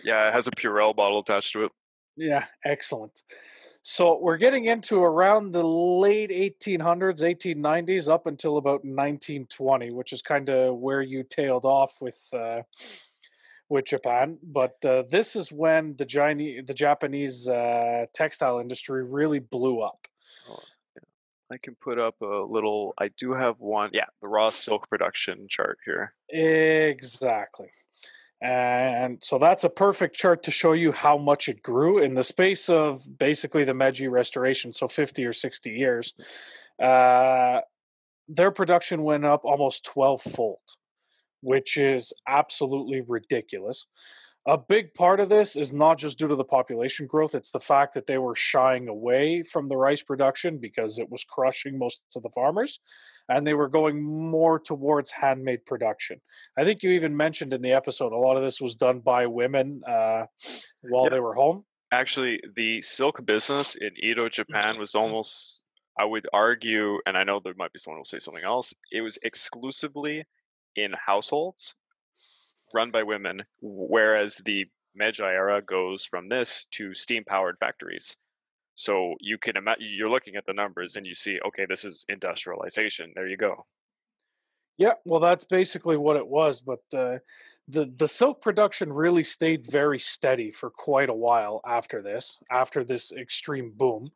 Yeah, 0.03 0.27
it 0.27 0.33
has 0.33 0.47
a 0.47 0.51
Purell 0.51 0.95
bottle 0.95 1.19
attached 1.19 1.53
to 1.53 1.65
it. 1.65 1.71
Yeah, 2.15 2.45
excellent. 2.65 3.23
So 3.83 4.19
we're 4.21 4.37
getting 4.37 4.65
into 4.65 5.01
around 5.01 5.51
the 5.51 5.63
late 5.63 6.29
1800s, 6.29 7.21
1890s, 7.23 8.07
up 8.07 8.27
until 8.27 8.57
about 8.57 8.85
1920, 8.85 9.91
which 9.91 10.13
is 10.13 10.21
kind 10.21 10.49
of 10.49 10.75
where 10.75 11.01
you 11.01 11.23
tailed 11.23 11.65
off 11.65 11.97
with 11.99 12.29
uh, 12.31 12.61
with 13.69 13.85
Japan. 13.85 14.37
But 14.43 14.83
uh, 14.85 15.03
this 15.09 15.35
is 15.35 15.51
when 15.51 15.95
the 15.97 16.05
Chinese, 16.05 16.63
the 16.67 16.75
Japanese 16.75 17.49
uh, 17.49 18.05
textile 18.13 18.59
industry 18.59 19.03
really 19.03 19.39
blew 19.39 19.81
up. 19.81 20.07
Oh, 20.47 20.59
yeah. 20.95 21.55
I 21.55 21.57
can 21.57 21.73
put 21.73 21.97
up 21.97 22.21
a 22.21 22.45
little. 22.47 22.93
I 22.99 23.07
do 23.17 23.33
have 23.33 23.59
one. 23.59 23.89
Yeah, 23.93 24.05
the 24.21 24.27
raw 24.27 24.49
silk 24.49 24.89
production 24.89 25.47
chart 25.49 25.79
here. 25.85 26.13
Exactly. 26.29 27.69
And 28.41 29.23
so 29.23 29.37
that's 29.37 29.63
a 29.63 29.69
perfect 29.69 30.15
chart 30.15 30.43
to 30.43 30.51
show 30.51 30.73
you 30.73 30.91
how 30.91 31.17
much 31.17 31.47
it 31.47 31.61
grew 31.61 31.99
in 31.99 32.15
the 32.15 32.23
space 32.23 32.69
of 32.69 33.01
basically 33.19 33.63
the 33.63 33.75
Meiji 33.75 34.07
Restoration, 34.07 34.73
so 34.73 34.87
50 34.87 35.23
or 35.25 35.33
60 35.33 35.69
years. 35.69 36.13
Uh, 36.81 37.59
their 38.27 38.49
production 38.49 39.03
went 39.03 39.25
up 39.25 39.41
almost 39.43 39.85
12 39.85 40.21
fold, 40.21 40.57
which 41.43 41.77
is 41.77 42.13
absolutely 42.27 43.01
ridiculous. 43.07 43.85
A 44.47 44.57
big 44.57 44.95
part 44.95 45.19
of 45.19 45.29
this 45.29 45.55
is 45.55 45.71
not 45.71 45.99
just 45.99 46.17
due 46.17 46.27
to 46.27 46.35
the 46.35 46.43
population 46.43 47.05
growth, 47.05 47.35
it's 47.35 47.51
the 47.51 47.59
fact 47.59 47.93
that 47.93 48.07
they 48.07 48.17
were 48.17 48.33
shying 48.33 48.87
away 48.87 49.43
from 49.43 49.67
the 49.67 49.77
rice 49.77 50.01
production 50.01 50.57
because 50.57 50.97
it 50.97 51.11
was 51.11 51.23
crushing 51.23 51.77
most 51.77 52.01
of 52.15 52.23
the 52.23 52.31
farmers 52.31 52.79
and 53.29 53.45
they 53.45 53.53
were 53.53 53.69
going 53.69 54.01
more 54.01 54.59
towards 54.59 55.11
handmade 55.11 55.63
production. 55.67 56.19
I 56.57 56.63
think 56.63 56.81
you 56.81 56.89
even 56.91 57.15
mentioned 57.15 57.53
in 57.53 57.61
the 57.61 57.73
episode 57.73 58.13
a 58.13 58.17
lot 58.17 58.35
of 58.35 58.41
this 58.41 58.59
was 58.59 58.75
done 58.75 58.99
by 59.01 59.27
women 59.27 59.81
uh, 59.87 60.25
while 60.81 61.03
yeah. 61.03 61.09
they 61.09 61.19
were 61.19 61.35
home. 61.35 61.63
Actually, 61.93 62.39
the 62.55 62.81
silk 62.81 63.23
business 63.23 63.75
in 63.75 63.91
Edo, 64.01 64.27
Japan 64.27 64.79
was 64.79 64.95
almost, 64.95 65.65
I 65.99 66.05
would 66.05 66.27
argue, 66.33 66.97
and 67.05 67.15
I 67.15 67.25
know 67.25 67.39
there 67.43 67.53
might 67.57 67.73
be 67.73 67.79
someone 67.79 67.97
who 67.97 67.99
will 67.99 68.05
say 68.05 68.17
something 68.17 68.43
else, 68.43 68.73
it 68.91 69.01
was 69.01 69.19
exclusively 69.21 70.23
in 70.75 70.93
households 70.93 71.75
run 72.73 72.91
by 72.91 73.03
women, 73.03 73.43
whereas 73.61 74.41
the 74.45 74.65
Meiji 74.95 75.23
era 75.23 75.61
goes 75.61 76.05
from 76.05 76.29
this 76.29 76.65
to 76.71 76.93
steam 76.93 77.23
powered 77.23 77.57
factories. 77.59 78.17
So 78.75 79.15
you 79.19 79.37
can 79.37 79.57
imagine 79.57 79.87
you're 79.89 80.09
looking 80.09 80.35
at 80.35 80.45
the 80.45 80.53
numbers 80.53 80.95
and 80.95 81.05
you 81.05 81.13
see, 81.13 81.39
okay, 81.47 81.65
this 81.67 81.85
is 81.85 82.05
industrialization. 82.09 83.11
There 83.15 83.27
you 83.27 83.37
go. 83.37 83.65
Yeah, 84.77 84.93
well, 85.05 85.19
that's 85.19 85.45
basically 85.45 85.97
what 85.97 86.15
it 86.15 86.27
was. 86.27 86.61
But 86.61 86.79
uh, 86.93 87.19
the 87.67 87.91
the 87.95 88.07
silk 88.07 88.41
production 88.41 88.89
really 88.89 89.23
stayed 89.23 89.69
very 89.69 89.99
steady 89.99 90.49
for 90.49 90.69
quite 90.69 91.09
a 91.09 91.13
while 91.13 91.61
after 91.65 92.01
this, 92.01 92.39
after 92.49 92.83
this 92.83 93.11
extreme 93.11 93.73
boom. 93.75 94.11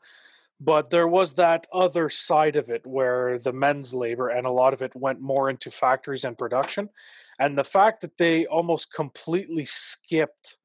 But 0.60 0.90
there 0.90 1.08
was 1.08 1.34
that 1.34 1.68
other 1.74 2.10
side 2.10 2.56
of 2.56 2.70
it 2.70 2.86
where 2.86 3.38
the 3.38 3.52
men's 3.52 3.94
labor 3.94 4.30
and 4.30 4.48
a 4.48 4.52
lot 4.52 4.74
of 4.74 4.82
it 4.82 4.96
went 4.96 5.20
more 5.20 5.50
into 5.50 5.70
factories 5.70 6.24
and 6.24 6.38
production. 6.38 6.90
And 7.38 7.58
the 7.58 7.64
fact 7.66 8.02
that 8.02 8.18
they 8.18 8.46
almost 8.46 8.94
completely 8.94 9.66
skipped 9.66 10.58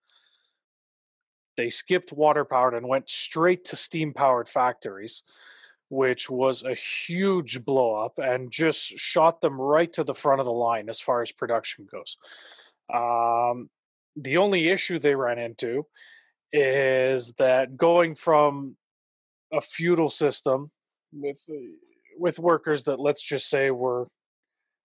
they 1.61 1.69
skipped 1.69 2.11
water 2.11 2.47
powered 2.47 2.73
and 2.73 2.89
went 2.89 3.11
straight 3.11 3.67
to 3.67 3.77
steam 3.77 4.15
powered 4.15 4.49
factories, 4.49 5.23
which 5.91 6.31
was 6.31 6.63
a 6.63 6.75
huge 6.75 7.67
blow 7.67 7.97
up 7.97 8.19
and 8.19 8.51
just 8.51 8.99
shot 8.99 9.43
them 9.43 9.61
right 9.61 9.93
to 9.93 10.03
the 10.03 10.15
front 10.15 10.41
of 10.41 10.47
the 10.47 10.53
line 10.53 10.89
as 10.89 11.01
far 11.01 11.21
as 11.21 11.33
production 11.33 11.87
goes. 11.91 12.17
Um, 12.91 13.69
the 14.17 14.39
only 14.39 14.69
issue 14.69 14.99
they 14.99 15.15
ran 15.15 15.39
into 15.39 15.87
is 16.51 17.35
that 17.35 17.77
going 17.77 18.15
from 18.15 18.77
a 19.53 19.61
feudal 19.61 20.09
system 20.09 20.71
with 21.13 21.43
uh, 21.51 21.55
with 22.19 22.39
workers 22.39 22.85
that 22.85 23.01
let's 23.01 23.27
just 23.27 23.49
say 23.49 23.71
were 23.71 24.07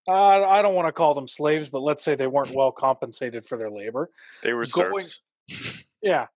uh, 0.07 0.43
I 0.43 0.61
don't 0.61 0.75
want 0.75 0.87
to 0.87 0.91
call 0.91 1.15
them 1.15 1.27
slaves, 1.27 1.69
but 1.69 1.81
let's 1.81 2.03
say 2.03 2.15
they 2.15 2.27
weren't 2.27 2.53
well 2.53 2.71
compensated 2.71 3.43
for 3.43 3.57
their 3.57 3.71
labor. 3.71 4.11
They 4.43 4.53
were 4.53 4.65
going, 4.71 4.99
serfs. 4.99 5.85
Yeah, 6.01 6.27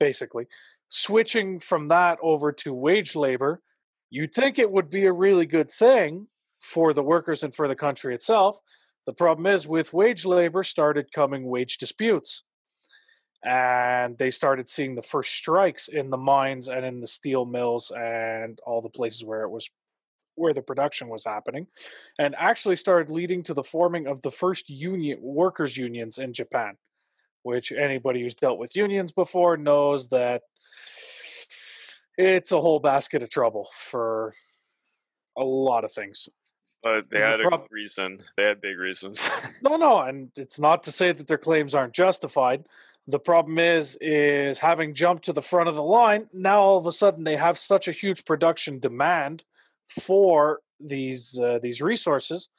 basically. 0.00 0.46
Switching 0.88 1.60
from 1.60 1.88
that 1.88 2.18
over 2.22 2.50
to 2.50 2.74
wage 2.74 3.14
labor, 3.14 3.62
you'd 4.10 4.34
think 4.34 4.58
it 4.58 4.70
would 4.70 4.90
be 4.90 5.04
a 5.04 5.12
really 5.12 5.46
good 5.46 5.70
thing 5.70 6.26
for 6.58 6.92
the 6.92 7.02
workers 7.02 7.44
and 7.44 7.54
for 7.54 7.68
the 7.68 7.76
country 7.76 8.14
itself. 8.14 8.58
The 9.06 9.12
problem 9.12 9.46
is, 9.46 9.68
with 9.68 9.92
wage 9.92 10.26
labor, 10.26 10.64
started 10.64 11.12
coming 11.12 11.46
wage 11.46 11.78
disputes 11.78 12.42
and 13.44 14.18
they 14.18 14.30
started 14.30 14.68
seeing 14.68 14.94
the 14.94 15.02
first 15.02 15.32
strikes 15.32 15.88
in 15.88 16.10
the 16.10 16.16
mines 16.16 16.68
and 16.68 16.84
in 16.84 17.00
the 17.00 17.06
steel 17.06 17.44
mills 17.44 17.92
and 17.96 18.60
all 18.66 18.80
the 18.80 18.88
places 18.88 19.24
where 19.24 19.42
it 19.42 19.50
was 19.50 19.70
where 20.34 20.54
the 20.54 20.62
production 20.62 21.08
was 21.08 21.24
happening 21.24 21.66
and 22.18 22.34
actually 22.36 22.76
started 22.76 23.12
leading 23.12 23.42
to 23.42 23.54
the 23.54 23.62
forming 23.62 24.06
of 24.06 24.22
the 24.22 24.30
first 24.30 24.70
union 24.70 25.18
workers 25.20 25.76
unions 25.76 26.18
in 26.18 26.32
Japan 26.32 26.76
which 27.42 27.72
anybody 27.72 28.22
who's 28.22 28.34
dealt 28.34 28.58
with 28.58 28.76
unions 28.76 29.12
before 29.12 29.56
knows 29.56 30.08
that 30.08 30.42
it's 32.16 32.52
a 32.52 32.60
whole 32.60 32.80
basket 32.80 33.22
of 33.22 33.30
trouble 33.30 33.68
for 33.74 34.32
a 35.36 35.44
lot 35.44 35.84
of 35.84 35.92
things 35.92 36.28
but 36.82 37.10
they 37.10 37.18
had 37.18 37.40
a 37.40 37.60
reason. 37.70 38.22
They 38.36 38.44
had 38.44 38.60
big 38.60 38.78
reasons. 38.78 39.28
no, 39.62 39.76
no, 39.76 39.98
and 39.98 40.30
it's 40.36 40.60
not 40.60 40.84
to 40.84 40.92
say 40.92 41.10
that 41.10 41.26
their 41.26 41.38
claims 41.38 41.74
aren't 41.74 41.92
justified. 41.92 42.64
The 43.08 43.18
problem 43.18 43.58
is, 43.58 43.96
is 44.02 44.58
having 44.58 44.92
jumped 44.92 45.24
to 45.24 45.32
the 45.32 45.42
front 45.42 45.68
of 45.68 45.74
the 45.74 45.82
line, 45.82 46.28
now 46.32 46.60
all 46.60 46.76
of 46.76 46.86
a 46.86 46.92
sudden 46.92 47.24
they 47.24 47.36
have 47.36 47.58
such 47.58 47.88
a 47.88 47.92
huge 47.92 48.26
production 48.26 48.78
demand 48.78 49.44
for 49.88 50.60
these 50.78 51.40
uh, 51.42 51.58
these 51.60 51.80
resources, 51.80 52.50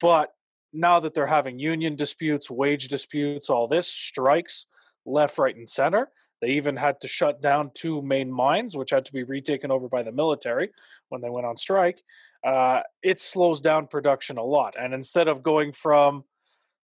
but 0.00 0.34
now 0.72 0.98
that 0.98 1.14
they're 1.14 1.26
having 1.26 1.60
union 1.60 1.94
disputes, 1.94 2.50
wage 2.50 2.88
disputes, 2.88 3.48
all 3.48 3.68
this 3.68 3.86
strikes 3.86 4.66
left, 5.06 5.38
right, 5.38 5.54
and 5.56 5.70
center. 5.70 6.10
They 6.40 6.50
even 6.50 6.76
had 6.76 7.00
to 7.00 7.08
shut 7.08 7.40
down 7.40 7.70
two 7.74 8.02
main 8.02 8.30
mines, 8.30 8.76
which 8.76 8.90
had 8.90 9.04
to 9.06 9.12
be 9.12 9.22
retaken 9.22 9.70
over 9.70 9.88
by 9.88 10.02
the 10.02 10.12
military 10.12 10.70
when 11.08 11.20
they 11.20 11.30
went 11.30 11.46
on 11.46 11.56
strike. 11.56 12.02
Uh, 12.44 12.80
it 13.02 13.20
slows 13.20 13.60
down 13.60 13.86
production 13.86 14.36
a 14.36 14.42
lot. 14.42 14.74
And 14.78 14.92
instead 14.92 15.28
of 15.28 15.42
going 15.42 15.72
from 15.72 16.24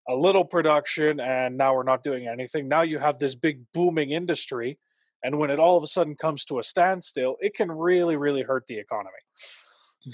a 0.08 0.14
little 0.14 0.44
production 0.44 1.20
and 1.20 1.56
now 1.56 1.74
we're 1.74 1.82
not 1.82 2.02
doing 2.02 2.26
anything. 2.26 2.68
Now 2.68 2.82
you 2.82 2.98
have 2.98 3.18
this 3.18 3.34
big 3.34 3.62
booming 3.72 4.10
industry. 4.10 4.78
And 5.22 5.38
when 5.38 5.50
it 5.50 5.58
all 5.58 5.76
of 5.76 5.84
a 5.84 5.86
sudden 5.86 6.16
comes 6.16 6.44
to 6.46 6.58
a 6.58 6.62
standstill, 6.62 7.36
it 7.40 7.54
can 7.54 7.70
really, 7.70 8.16
really 8.16 8.42
hurt 8.42 8.66
the 8.66 8.78
economy. 8.78 9.10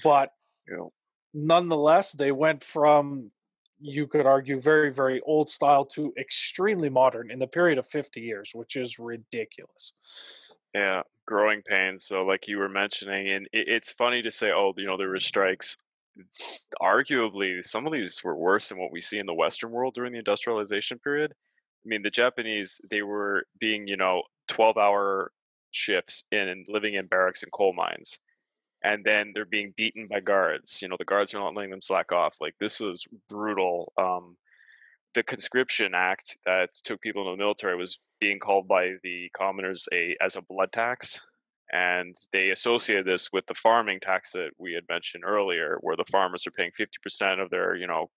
But 0.02 0.30
nonetheless, 1.32 2.12
they 2.12 2.32
went 2.32 2.64
from, 2.64 3.30
you 3.78 4.08
could 4.08 4.26
argue, 4.26 4.58
very, 4.58 4.92
very 4.92 5.20
old 5.24 5.48
style 5.48 5.84
to 5.84 6.12
extremely 6.18 6.88
modern 6.88 7.30
in 7.30 7.38
the 7.38 7.46
period 7.46 7.78
of 7.78 7.86
50 7.86 8.20
years, 8.20 8.50
which 8.52 8.74
is 8.74 8.98
ridiculous. 8.98 9.92
Yeah, 10.74 11.02
growing 11.24 11.62
pains. 11.62 12.04
So, 12.04 12.24
like 12.24 12.48
you 12.48 12.58
were 12.58 12.68
mentioning, 12.68 13.30
and 13.30 13.48
it, 13.52 13.68
it's 13.68 13.90
funny 13.90 14.22
to 14.22 14.30
say, 14.30 14.50
oh, 14.50 14.74
you 14.76 14.86
know, 14.86 14.96
there 14.96 15.08
were 15.08 15.20
strikes 15.20 15.76
arguably 16.80 17.64
some 17.64 17.86
of 17.86 17.92
these 17.92 18.22
were 18.24 18.36
worse 18.36 18.68
than 18.68 18.78
what 18.78 18.92
we 18.92 19.00
see 19.00 19.18
in 19.18 19.26
the 19.26 19.34
Western 19.34 19.70
world 19.70 19.94
during 19.94 20.12
the 20.12 20.18
industrialization 20.18 20.98
period. 20.98 21.32
I 21.32 21.88
mean, 21.88 22.02
the 22.02 22.10
Japanese 22.10 22.80
they 22.90 23.02
were 23.02 23.44
being 23.58 23.86
you 23.86 23.96
know 23.96 24.22
twelve 24.48 24.76
hour 24.76 25.32
shifts 25.70 26.24
in 26.32 26.48
and 26.48 26.66
living 26.68 26.94
in 26.94 27.06
barracks 27.06 27.42
and 27.42 27.52
coal 27.52 27.74
mines 27.74 28.18
and 28.82 29.04
then 29.04 29.32
they're 29.34 29.44
being 29.44 29.74
beaten 29.76 30.06
by 30.06 30.20
guards. 30.20 30.80
You 30.80 30.88
know, 30.88 30.96
the 30.96 31.04
guards 31.04 31.34
are 31.34 31.38
not 31.38 31.54
letting 31.54 31.70
them 31.70 31.82
slack 31.82 32.12
off. 32.12 32.36
Like 32.40 32.54
this 32.60 32.78
was 32.78 33.06
brutal. 33.28 33.92
Um, 34.00 34.36
the 35.14 35.24
conscription 35.24 35.92
act 35.94 36.36
that 36.46 36.70
took 36.84 37.00
people 37.00 37.22
into 37.22 37.32
the 37.32 37.42
military 37.42 37.76
was 37.76 37.98
being 38.20 38.38
called 38.38 38.68
by 38.68 38.92
the 39.02 39.30
commoners 39.36 39.88
a 39.92 40.16
as 40.20 40.36
a 40.36 40.42
blood 40.42 40.70
tax, 40.72 41.20
and 41.76 42.14
they 42.32 42.50
associated 42.50 43.06
this 43.06 43.32
with 43.32 43.46
the 43.46 43.54
farming 43.54 44.00
tax 44.00 44.32
that 44.32 44.50
we 44.58 44.72
had 44.72 44.84
mentioned 44.88 45.24
earlier, 45.26 45.78
where 45.80 45.96
the 45.96 46.10
farmers 46.10 46.46
are 46.46 46.52
paying 46.52 46.72
fifty 46.76 46.98
percent 47.02 47.40
of 47.40 47.50
their 47.50 47.76
you 47.76 47.86
know 47.86 48.10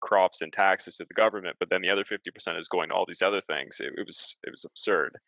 crops 0.00 0.42
and 0.42 0.52
taxes 0.52 0.96
to 0.96 1.06
the 1.08 1.14
government, 1.14 1.56
but 1.58 1.70
then 1.70 1.82
the 1.82 1.90
other 1.90 2.04
fifty 2.04 2.30
percent 2.30 2.58
is 2.58 2.68
going 2.68 2.88
to 2.88 2.94
all 2.94 3.04
these 3.06 3.22
other 3.22 3.40
things. 3.40 3.80
It, 3.80 3.92
it 3.96 4.06
was 4.06 4.36
it 4.44 4.50
was 4.50 4.64
absurd. 4.64 5.18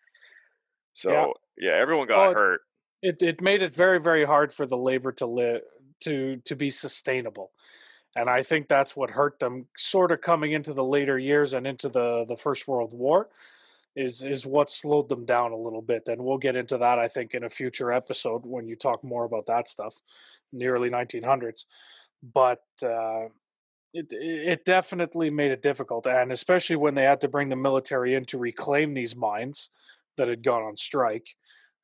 So 0.92 1.11
yeah, 1.11 1.70
yeah 1.70 1.81
everyone 1.81 2.07
got 2.07 2.18
well, 2.18 2.35
hurt 2.35 2.61
it 3.03 3.22
it 3.22 3.40
made 3.40 3.62
it 3.62 3.74
very 3.74 4.01
very 4.01 4.24
hard 4.24 4.53
for 4.53 4.66
the 4.66 4.77
labor 4.77 5.12
to 5.12 5.27
live 5.27 5.62
to 6.01 6.40
to 6.44 6.57
be 6.57 6.70
sustainable 6.70 7.53
and 8.16 8.29
i 8.29 8.42
think 8.42 8.68
that's 8.68 8.96
what 8.96 9.11
hurt 9.11 9.38
them 9.38 9.66
sort 9.77 10.12
of 10.12 10.20
coming 10.20 10.53
into 10.53 10.72
the 10.72 10.85
later 10.85 11.18
years 11.18 11.55
and 11.55 11.66
into 11.66 11.88
the 11.88 12.24
the 12.27 12.37
first 12.37 12.66
world 12.66 12.92
war 12.92 13.29
is 13.98 14.22
is 14.22 14.46
what 14.46 14.70
slowed 14.70 15.08
them 15.08 15.24
down 15.24 15.52
a 15.52 15.56
little 15.56 15.82
bit 15.82 16.08
and 16.08 16.22
we'll 16.22 16.38
get 16.38 16.56
into 16.56 16.78
that 16.78 16.98
i 16.98 17.08
think 17.08 17.34
in 17.34 17.44
a 17.44 17.50
future 17.50 17.90
episode 17.90 18.42
when 18.44 18.66
you 18.66 18.76
talk 18.76 19.02
more 19.02 19.24
about 19.24 19.46
that 19.46 19.66
stuff 19.68 20.00
in 20.52 20.58
the 20.58 20.66
early 20.66 20.90
1900s 20.90 21.64
but 22.34 22.62
uh, 22.82 23.26
it 23.92 24.06
it 24.11 24.64
definitely 24.64 25.30
made 25.30 25.50
it 25.50 25.62
difficult 25.62 26.06
and 26.06 26.32
especially 26.32 26.76
when 26.76 26.94
they 26.94 27.04
had 27.04 27.20
to 27.20 27.28
bring 27.28 27.48
the 27.48 27.56
military 27.56 28.14
in 28.14 28.24
to 28.24 28.38
reclaim 28.38 28.94
these 28.94 29.16
mines 29.16 29.70
that 30.16 30.28
had 30.28 30.44
gone 30.44 30.62
on 30.62 30.76
strike 30.76 31.28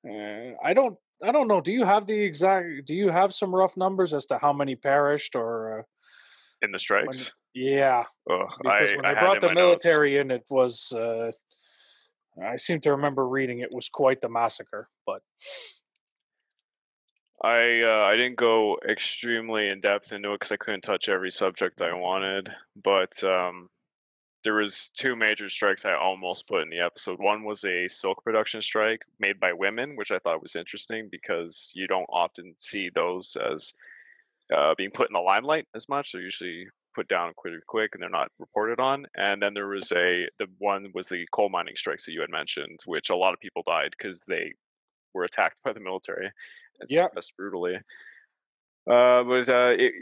uh, 0.09 0.53
I 0.63 0.75
don't 0.75 0.97
I 1.23 1.33
don't 1.33 1.49
know. 1.49 1.61
Do 1.61 1.73
you 1.73 1.85
have 1.85 2.07
the 2.07 2.21
exact? 2.21 2.87
Do 2.87 2.95
you 2.95 3.09
have 3.09 3.33
some 3.33 3.55
rough 3.55 3.77
numbers 3.77 4.13
as 4.13 4.27
to 4.27 4.39
how 4.39 4.53
many 4.53 4.77
perished 4.77 5.37
or? 5.37 5.81
Uh, 5.81 5.83
in 6.63 6.73
the 6.73 6.79
strikes. 6.79 7.33
When, 7.55 7.65
yeah. 7.65 8.05
Oh, 8.29 8.47
because 8.63 8.93
I, 8.93 8.97
when 8.97 9.15
they 9.15 9.21
brought 9.21 9.41
the 9.41 9.55
military 9.55 10.15
notes. 10.15 10.25
in, 10.25 10.31
it 10.31 10.45
was. 10.51 10.93
Uh, 10.93 11.33
I 12.43 12.57
seem 12.57 12.81
to 12.81 12.93
remember 12.93 13.27
reading 13.27 13.61
it 13.61 13.73
was 13.73 13.89
quite 13.89 14.21
the 14.21 14.29
massacre, 14.29 14.89
but. 15.07 15.23
I 17.43 17.83
uh, 17.83 18.01
I 18.01 18.17
didn't 18.17 18.37
go 18.37 18.79
extremely 18.89 19.69
in 19.69 19.81
depth 19.81 20.13
into 20.13 20.33
it 20.33 20.37
because 20.37 20.53
I 20.53 20.57
couldn't 20.57 20.81
touch 20.81 21.09
every 21.11 21.31
subject 21.31 21.83
I 21.83 21.93
wanted, 21.93 22.49
but 22.75 23.23
um, 23.23 23.69
there 24.45 24.55
was 24.55 24.91
two 24.91 25.17
major 25.17 25.49
strikes 25.49 25.85
I 25.85 25.95
almost 25.95 26.47
put 26.47 26.63
in 26.63 26.71
the 26.71 26.81
episode. 26.81 27.19
One 27.19 27.45
was 27.45 27.65
a 27.65 27.89
silk 27.89 28.23
production 28.23 28.63
strike 28.63 29.03
made 29.19 29.41
by 29.41 29.53
women, 29.55 29.97
which 29.97 30.13
I 30.13 30.19
thought 30.19 30.43
was 30.43 30.55
interesting 30.55 31.09
because 31.11 31.73
you 31.75 31.87
don't 31.87 32.09
often 32.09 32.55
see 32.59 32.91
those 32.95 33.37
as 33.37 33.75
uh, 34.55 34.75
being 34.77 34.91
put 34.91 35.09
in 35.09 35.15
the 35.15 35.21
limelight 35.21 35.67
as 35.75 35.89
much. 35.89 36.13
They're 36.13 36.23
usually 36.23 36.67
put 36.95 37.09
down 37.09 37.33
pretty 37.41 37.59
quick 37.67 37.91
and 37.95 38.03
they're 38.03 38.11
not 38.11 38.31
reported 38.39 38.81
on. 38.81 39.07
And 39.17 39.43
then 39.43 39.55
there 39.55 39.69
was 39.69 39.93
a 39.93 40.29
the 40.39 40.47
one 40.59 40.91
was 40.95 41.09
the 41.09 41.27
coal 41.33 41.49
mining 41.49 41.77
strikes 41.77 42.07
that 42.07 42.13
you 42.13 42.21
had 42.21 42.31
mentioned, 42.31 42.81
which 42.87 43.11
a 43.11 43.17
lot 43.17 43.35
of 43.35 43.41
people 43.41 43.63
died 43.67 43.91
because 43.97 44.25
they 44.25 44.53
were 45.13 45.25
attacked 45.25 45.61
by 45.65 45.73
the 45.73 45.81
military 45.81 46.31
suppressed 46.89 47.37
brutally. 47.37 47.77
Uh, 48.87 49.23
but 49.25 49.49
uh, 49.49 49.73
it, 49.79 49.95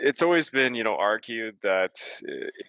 it's 0.00 0.22
always 0.22 0.48
been, 0.48 0.76
you 0.76 0.84
know, 0.84 0.94
argued 0.94 1.56
that 1.62 1.94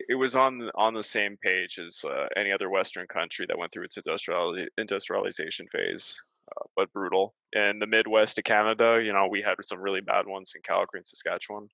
it 0.07 0.15
was 0.15 0.35
on 0.35 0.71
on 0.73 0.95
the 0.95 1.03
same 1.03 1.37
page 1.37 1.77
as 1.77 2.03
uh, 2.03 2.27
any 2.35 2.51
other 2.51 2.69
Western 2.69 3.05
country 3.05 3.45
that 3.47 3.57
went 3.59 3.71
through 3.71 3.83
its 3.83 3.97
industrial 3.97 4.65
industrialization 4.79 5.67
phase, 5.67 6.19
uh, 6.51 6.65
but 6.75 6.91
brutal. 6.91 7.35
In 7.53 7.77
the 7.77 7.85
Midwest 7.85 8.39
of 8.39 8.45
Canada, 8.45 8.99
you 9.03 9.13
know, 9.13 9.27
we 9.29 9.43
had 9.43 9.55
some 9.63 9.79
really 9.79 10.01
bad 10.01 10.25
ones 10.25 10.53
in 10.55 10.63
Calgary 10.63 11.01
and 11.01 11.05
Saskatchewan. 11.05 11.69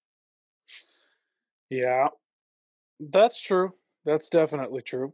Yeah, 1.69 2.07
that's 2.99 3.41
true. 3.41 3.73
That's 4.05 4.29
definitely 4.29 4.81
true. 4.81 5.13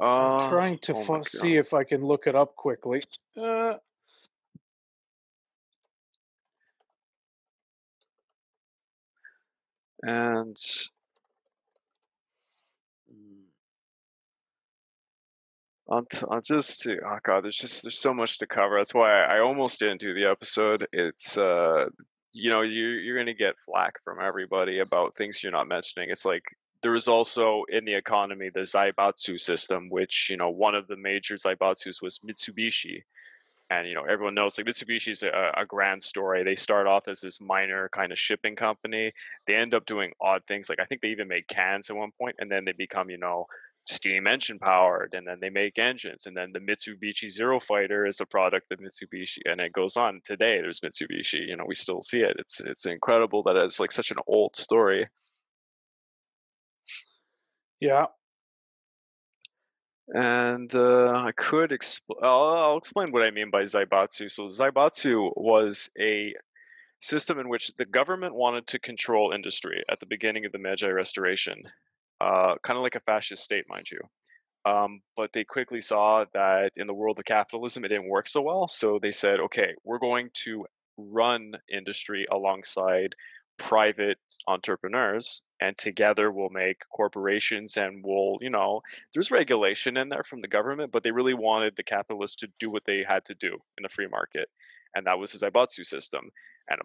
I'm 0.00 0.34
uh, 0.34 0.48
trying 0.48 0.78
to 0.82 0.94
oh 0.94 1.16
f- 1.16 1.26
see 1.26 1.56
if 1.56 1.74
I 1.74 1.84
can 1.84 2.04
look 2.04 2.26
it 2.26 2.34
up 2.34 2.56
quickly. 2.56 3.02
Uh, 3.36 3.74
and 10.02 10.56
I'll, 15.90 16.04
t- 16.04 16.26
I'll 16.30 16.40
just 16.40 16.88
oh 16.88 17.18
god 17.22 17.44
there's 17.44 17.56
just 17.56 17.82
there's 17.82 17.98
so 17.98 18.14
much 18.14 18.38
to 18.38 18.46
cover 18.46 18.78
that's 18.78 18.94
why 18.94 19.24
I, 19.24 19.36
I 19.36 19.40
almost 19.40 19.78
didn't 19.80 20.00
do 20.00 20.14
the 20.14 20.24
episode 20.24 20.86
it's 20.92 21.36
uh 21.36 21.86
you 22.32 22.50
know 22.50 22.62
you're 22.62 22.98
you're 23.00 23.18
gonna 23.18 23.34
get 23.34 23.54
flack 23.64 24.02
from 24.02 24.18
everybody 24.20 24.78
about 24.78 25.16
things 25.16 25.42
you're 25.42 25.52
not 25.52 25.68
mentioning. 25.68 26.10
It's 26.10 26.24
like 26.24 26.44
there 26.82 26.92
was 26.92 27.08
also 27.08 27.62
in 27.68 27.84
the 27.84 27.94
economy 27.94 28.50
the 28.52 28.60
zaibatsu 28.60 29.38
system 29.38 29.88
which 29.88 30.28
you 30.30 30.36
know 30.36 30.50
one 30.50 30.74
of 30.74 30.86
the 30.88 30.96
major 30.96 31.36
zaibatsus 31.36 32.02
was 32.02 32.18
mitsubishi 32.20 33.02
and 33.78 33.88
you 33.88 33.94
know 33.94 34.04
everyone 34.04 34.34
knows 34.34 34.58
like 34.58 34.66
Mitsubishi's 34.66 35.22
a, 35.22 35.52
a 35.56 35.66
grand 35.66 36.02
story. 36.02 36.44
They 36.44 36.56
start 36.56 36.86
off 36.86 37.08
as 37.08 37.20
this 37.20 37.40
minor 37.40 37.88
kind 37.88 38.12
of 38.12 38.18
shipping 38.18 38.56
company. 38.56 39.12
They 39.46 39.54
end 39.54 39.74
up 39.74 39.86
doing 39.86 40.12
odd 40.20 40.42
things. 40.46 40.68
Like 40.68 40.80
I 40.80 40.84
think 40.84 41.00
they 41.00 41.08
even 41.08 41.28
made 41.28 41.48
cans 41.48 41.90
at 41.90 41.96
one 41.96 42.10
point, 42.18 42.36
and 42.38 42.50
then 42.50 42.64
they 42.64 42.72
become 42.72 43.10
you 43.10 43.18
know 43.18 43.46
steam 43.86 44.26
engine 44.26 44.58
powered, 44.58 45.14
and 45.14 45.26
then 45.26 45.38
they 45.40 45.50
make 45.50 45.78
engines, 45.78 46.26
and 46.26 46.36
then 46.36 46.52
the 46.52 46.60
Mitsubishi 46.60 47.30
Zero 47.30 47.58
Fighter 47.58 48.06
is 48.06 48.20
a 48.20 48.26
product 48.26 48.70
of 48.72 48.78
Mitsubishi, 48.78 49.40
and 49.44 49.60
it 49.60 49.72
goes 49.72 49.96
on. 49.96 50.20
Today 50.24 50.60
there's 50.60 50.80
Mitsubishi. 50.80 51.48
You 51.48 51.56
know 51.56 51.64
we 51.66 51.74
still 51.74 52.02
see 52.02 52.20
it. 52.20 52.36
It's 52.38 52.60
it's 52.60 52.86
incredible 52.86 53.42
that 53.44 53.56
it's 53.56 53.80
like 53.80 53.92
such 53.92 54.10
an 54.10 54.18
old 54.26 54.54
story. 54.56 55.06
Yeah, 57.80 58.06
and 60.14 60.74
uh, 60.74 61.12
I 61.14 61.32
could 61.32 61.70
expl- 61.70 62.22
I'll, 62.22 62.44
I'll, 62.44 62.78
explain 62.78 63.12
what 63.12 63.22
I 63.22 63.30
mean 63.30 63.50
by 63.50 63.62
Zaibatsu. 63.62 64.30
So 64.30 64.48
Zaibatsu 64.48 65.32
was 65.36 65.90
a 65.98 66.34
system 67.00 67.38
in 67.38 67.48
which 67.48 67.72
the 67.78 67.84
government 67.84 68.34
wanted 68.34 68.66
to 68.68 68.78
control 68.78 69.32
industry 69.32 69.82
at 69.90 70.00
the 70.00 70.06
beginning 70.06 70.44
of 70.44 70.52
the 70.52 70.58
Meiji 70.58 70.86
Restoration, 70.86 71.62
uh, 72.20 72.54
kind 72.62 72.76
of 72.76 72.82
like 72.82 72.94
a 72.94 73.00
fascist 73.00 73.42
state, 73.42 73.64
mind 73.68 73.90
you. 73.90 74.00
Um, 74.64 75.00
but 75.16 75.32
they 75.32 75.44
quickly 75.44 75.80
saw 75.80 76.24
that 76.34 76.72
in 76.76 76.86
the 76.86 76.94
world 76.94 77.18
of 77.18 77.24
capitalism, 77.24 77.84
it 77.84 77.88
didn't 77.88 78.08
work 78.08 78.28
so 78.28 78.42
well. 78.42 78.68
So 78.68 78.98
they 79.00 79.10
said, 79.10 79.40
okay, 79.40 79.74
we're 79.82 79.98
going 79.98 80.30
to 80.44 80.66
run 80.96 81.54
industry 81.72 82.26
alongside 82.30 83.14
private 83.62 84.18
entrepreneurs 84.48 85.40
and 85.60 85.78
together 85.78 86.32
we'll 86.32 86.50
make 86.50 86.82
corporations 86.90 87.76
and 87.76 88.02
we'll 88.04 88.36
you 88.40 88.50
know 88.50 88.80
there's 89.14 89.30
regulation 89.30 89.96
in 89.96 90.08
there 90.08 90.24
from 90.24 90.40
the 90.40 90.48
government 90.48 90.90
but 90.90 91.04
they 91.04 91.12
really 91.12 91.32
wanted 91.32 91.72
the 91.76 91.82
capitalists 91.84 92.36
to 92.36 92.48
do 92.58 92.68
what 92.68 92.82
they 92.86 93.04
had 93.06 93.24
to 93.24 93.34
do 93.34 93.56
in 93.78 93.82
the 93.82 93.88
free 93.88 94.08
market 94.08 94.50
and 94.96 95.06
that 95.06 95.18
was 95.18 95.32
the 95.32 95.46
zaibatsu 95.46 95.84
system. 95.84 96.28
And 96.68 96.80
a 96.80 96.84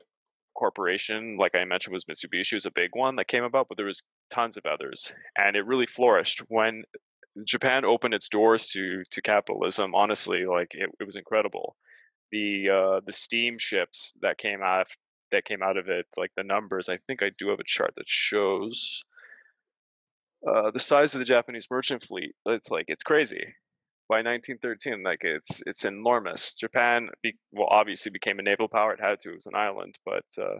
corporation 0.56 1.38
like 1.38 1.56
i 1.56 1.66
mentioned 1.66 1.94
was 1.94 2.06
mitsubishi 2.06 2.54
was 2.54 2.66
a 2.68 2.72
big 2.72 2.92
one 2.94 3.16
that 3.16 3.28
came 3.28 3.44
about 3.44 3.68
but 3.68 3.78
there 3.78 3.86
was 3.86 4.02
tons 4.32 4.58
of 4.58 4.66
others 4.66 5.12
and 5.38 5.56
it 5.56 5.66
really 5.66 5.88
flourished. 5.88 6.42
When 6.48 6.84
japan 7.44 7.86
opened 7.86 8.14
its 8.14 8.30
doors 8.30 8.68
to 8.70 9.04
to 9.12 9.22
capitalism 9.22 9.96
honestly 9.96 10.46
like 10.46 10.74
it, 10.76 10.90
it 11.00 11.04
was 11.04 11.16
incredible. 11.16 11.76
The 12.32 12.70
uh, 12.70 13.00
the 13.06 13.14
steamships 13.14 14.14
that 14.22 14.38
came 14.38 14.62
out 14.62 14.88
that 15.32 15.46
came 15.46 15.62
out 15.62 15.78
of 15.78 15.90
it, 15.90 16.06
like 16.18 16.32
the 16.36 16.44
numbers. 16.44 16.90
I 16.90 16.98
think 17.08 17.22
I 17.22 17.32
do 17.38 17.50
have 17.50 17.60
a 17.60 17.66
chart 17.66 17.94
that 17.96 18.08
shows 18.08 19.04
uh, 20.48 20.72
the 20.72 20.80
size 20.80 21.16
of 21.16 21.20
the 21.20 21.26
Japanese 21.26 21.68
merchant 21.70 22.04
fleet. 22.04 22.34
It's 22.46 22.70
like 22.70 22.86
it's 22.88 23.04
crazy. 23.04 23.44
By 24.10 24.18
1913, 24.18 25.04
like 25.04 25.20
it's 25.22 25.62
it's 25.66 25.84
enormous. 25.84 26.56
Japan, 26.56 27.10
be, 27.22 27.36
well, 27.52 27.68
obviously 27.70 28.12
became 28.12 28.40
a 28.40 28.44
naval 28.44 28.70
power. 28.70 28.94
It 28.94 29.02
had 29.02 29.20
to. 29.22 29.32
It 29.32 29.36
was 29.36 29.48
an 29.48 29.56
island, 29.56 29.98
but 30.06 30.24
uh, 30.42 30.60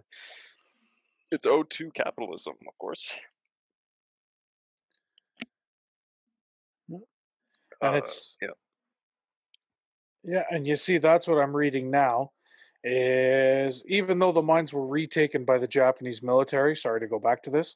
it's 1.32 1.46
owed 1.46 1.70
to 1.72 1.92
capitalism, 1.92 2.56
of 2.68 2.78
course. 2.78 3.16
And 6.90 7.02
uh, 7.96 7.98
it's 7.98 8.36
yeah, 8.42 8.50
yeah, 10.24 10.44
and 10.50 10.68
you 10.68 10.76
see 10.76 10.98
that's 10.98 11.28
what 11.28 11.38
I'm 11.38 11.56
reading 11.56 11.92
now 11.92 12.32
is 12.88 13.84
even 13.88 14.20
though 14.20 14.32
the 14.32 14.42
mines 14.42 14.74
were 14.74 14.88
retaken 14.88 15.46
by 15.46 15.58
the 15.60 15.68
Japanese 15.68 16.24
military, 16.24 16.76
sorry 16.76 17.00
to 17.02 17.08
go 17.08 17.20
back 17.20 17.44
to 17.44 17.50
this, 17.50 17.76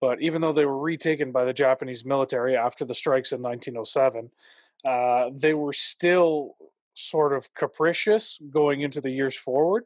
but 0.00 0.20
even 0.22 0.40
though 0.40 0.52
they 0.52 0.64
were 0.66 0.78
retaken 0.78 1.32
by 1.32 1.44
the 1.44 1.52
Japanese 1.52 2.04
military 2.04 2.56
after 2.56 2.84
the 2.84 2.94
strikes 2.94 3.32
in 3.32 3.42
1907, 3.42 4.30
uh, 4.86 5.30
they 5.34 5.54
were 5.54 5.72
still 5.74 6.56
sort 6.94 7.32
of 7.32 7.52
capricious 7.54 8.38
going 8.50 8.80
into 8.82 9.00
the 9.00 9.10
years 9.10 9.36
forward. 9.36 9.84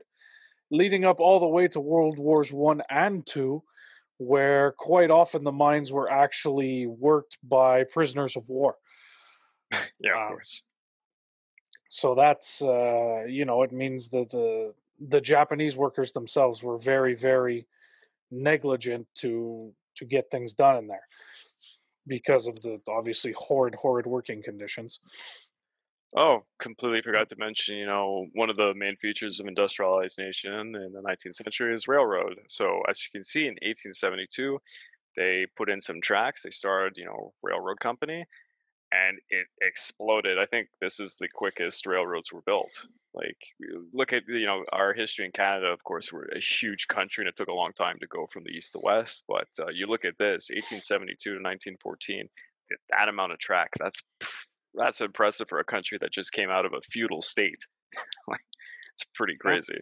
leading 0.70 1.04
up 1.04 1.20
all 1.20 1.38
the 1.40 1.46
way 1.46 1.68
to 1.68 1.80
World 1.80 2.18
Wars 2.18 2.50
One 2.52 2.82
and 2.88 3.26
Two, 3.26 3.62
where 4.18 4.72
quite 4.72 5.10
often 5.10 5.44
the 5.44 5.52
mines 5.52 5.92
were 5.92 6.10
actually 6.10 6.86
worked 6.86 7.36
by 7.42 7.84
prisoners 7.84 8.36
of 8.36 8.48
war. 8.48 8.76
Yeah, 10.00 10.12
of 10.12 10.22
Um, 10.22 10.28
course. 10.28 10.64
So 11.92 12.14
that's 12.14 12.62
uh, 12.62 13.24
you 13.28 13.44
know 13.44 13.62
it 13.62 13.70
means 13.70 14.08
that 14.08 14.30
the 14.30 14.72
the 14.98 15.20
Japanese 15.20 15.76
workers 15.76 16.12
themselves 16.12 16.62
were 16.62 16.78
very 16.78 17.14
very 17.14 17.66
negligent 18.30 19.06
to 19.16 19.74
to 19.96 20.06
get 20.06 20.30
things 20.30 20.54
done 20.54 20.78
in 20.78 20.86
there 20.86 21.04
because 22.06 22.46
of 22.46 22.62
the 22.62 22.80
obviously 22.88 23.32
horrid 23.32 23.74
horrid 23.74 24.06
working 24.06 24.42
conditions. 24.42 25.00
Oh, 26.16 26.46
completely 26.58 27.02
forgot 27.02 27.28
to 27.28 27.36
mention, 27.36 27.76
you 27.76 27.86
know, 27.86 28.26
one 28.32 28.48
of 28.48 28.56
the 28.56 28.72
main 28.74 28.96
features 28.96 29.38
of 29.38 29.46
industrialized 29.46 30.18
nation 30.18 30.74
in 30.74 30.92
the 30.92 31.02
19th 31.02 31.34
century 31.34 31.74
is 31.74 31.88
railroad. 31.88 32.38
So 32.48 32.80
as 32.88 33.02
you 33.02 33.10
can 33.12 33.24
see 33.24 33.42
in 33.42 33.58
1872, 33.60 34.58
they 35.14 35.46
put 35.56 35.70
in 35.70 35.80
some 35.80 36.00
tracks, 36.00 36.42
they 36.42 36.50
started, 36.50 36.96
you 36.96 37.04
know, 37.04 37.34
railroad 37.42 37.80
company 37.80 38.24
and 38.92 39.18
it 39.30 39.46
exploded. 39.60 40.38
I 40.38 40.46
think 40.46 40.68
this 40.80 41.00
is 41.00 41.16
the 41.16 41.28
quickest 41.28 41.86
railroads 41.86 42.32
were 42.32 42.42
built. 42.42 42.86
Like 43.14 43.36
look 43.92 44.12
at, 44.12 44.22
you 44.26 44.46
know, 44.46 44.64
our 44.72 44.94
history 44.94 45.26
in 45.26 45.32
Canada, 45.32 45.66
of 45.66 45.82
course, 45.84 46.12
we're 46.12 46.28
a 46.34 46.40
huge 46.40 46.88
country 46.88 47.22
and 47.22 47.28
it 47.28 47.36
took 47.36 47.48
a 47.48 47.54
long 47.54 47.72
time 47.72 47.98
to 48.00 48.06
go 48.06 48.26
from 48.26 48.44
the 48.44 48.50
east 48.50 48.72
to 48.72 48.80
west, 48.82 49.24
but 49.28 49.48
uh, 49.60 49.68
you 49.72 49.86
look 49.86 50.04
at 50.04 50.18
this 50.18 50.50
1872 50.50 51.30
to 51.30 51.34
1914, 51.34 52.28
that 52.90 53.08
amount 53.08 53.32
of 53.32 53.38
track, 53.38 53.70
that's 53.78 54.02
that's 54.74 55.00
impressive 55.00 55.48
for 55.48 55.58
a 55.58 55.64
country 55.64 55.98
that 56.00 56.12
just 56.12 56.32
came 56.32 56.48
out 56.48 56.64
of 56.64 56.72
a 56.72 56.80
feudal 56.80 57.20
state. 57.20 57.58
like, 58.28 58.40
it's 58.94 59.04
pretty 59.14 59.36
crazy. 59.36 59.78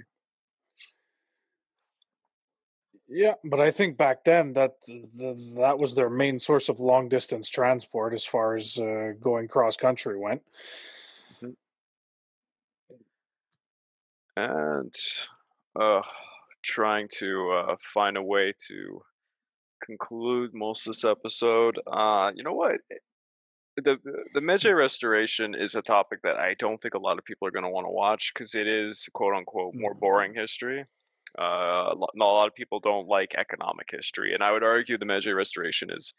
Yeah, 3.13 3.35
but 3.43 3.59
I 3.59 3.73
think 3.73 3.97
back 3.97 4.23
then 4.23 4.53
that 4.53 4.77
the, 4.87 5.55
that 5.57 5.81
was 5.81 5.97
their 5.97 6.09
main 6.09 6.39
source 6.39 6.69
of 6.69 6.79
long 6.79 7.09
distance 7.09 7.51
transport 7.51 8.15
as 8.15 8.25
far 8.25 8.55
as 8.55 8.79
uh, 8.79 9.15
going 9.21 9.49
cross 9.49 9.77
country 9.77 10.17
went. 10.17 10.43
And 14.37 14.95
uh, 15.79 16.03
trying 16.63 17.09
to 17.19 17.51
uh, 17.51 17.77
find 17.83 18.17
a 18.17 18.23
way 18.23 18.55
to 18.69 19.03
conclude 19.85 20.55
most 20.55 20.87
of 20.87 20.95
this 20.95 21.05
episode. 21.05 21.81
Uh, 21.91 22.31
you 22.33 22.45
know 22.45 22.55
what? 22.55 22.77
The 23.77 23.99
the 24.35 24.41
Meiji 24.41 24.73
Restoration 24.73 25.57
is 25.57 25.75
a 25.75 25.83
topic 25.83 26.21
that 26.23 26.37
I 26.37 26.55
don't 26.61 26.81
think 26.81 26.95
a 26.95 27.01
lot 27.01 27.19
of 27.19 27.25
people 27.25 27.49
are 27.49 27.53
going 27.53 27.65
to 27.65 27.71
want 27.71 27.87
to 27.87 27.93
watch 27.93 28.33
because 28.33 28.55
it 28.55 28.69
is 28.69 29.09
quote 29.13 29.35
unquote 29.35 29.75
more 29.75 29.95
boring 29.95 30.33
history. 30.33 30.85
Uh, 31.39 31.93
a 31.93 31.95
lo- 31.97 32.09
not 32.15 32.27
a 32.31 32.33
lot 32.33 32.49
of 32.49 32.55
people 32.55 32.81
don't 32.81 33.09
like 33.09 33.35
economic 33.37 33.89
history, 33.91 34.35
and 34.35 34.43
I 34.43 34.53
would 34.53 34.63
argue 34.65 34.99
the 34.99 35.07
Meiji 35.07 35.33
Restoration 35.33 35.91
is 35.91 36.13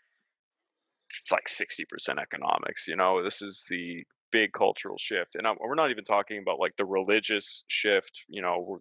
it's 1.10 1.32
like 1.32 1.48
60% 1.48 2.22
economics 2.22 2.88
you 2.88 2.96
know? 2.96 3.24
This 3.24 3.42
is 3.42 3.66
the 3.70 4.04
big 4.32 4.54
cultural 4.54 4.98
shift 4.98 5.36
and 5.36 5.46
i 5.46 5.54
we're 5.60 5.76
not 5.76 5.92
even 5.92 6.06
talking 6.06 6.40
about 6.40 6.60
like 6.60 6.76
the 6.78 6.86
religious 6.86 7.64
shift 7.68 8.24
you 8.30 8.42
know? 8.42 8.64
We're 8.66 8.78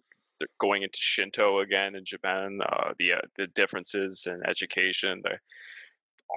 going 0.59 0.83
into 0.83 0.97
shinto 0.97 1.59
again 1.59 1.95
in 1.95 2.03
japan 2.05 2.59
uh, 2.65 2.93
the 2.97 3.13
uh, 3.13 3.21
the 3.37 3.47
differences 3.47 4.25
in 4.27 4.41
education 4.47 5.21
the 5.23 5.37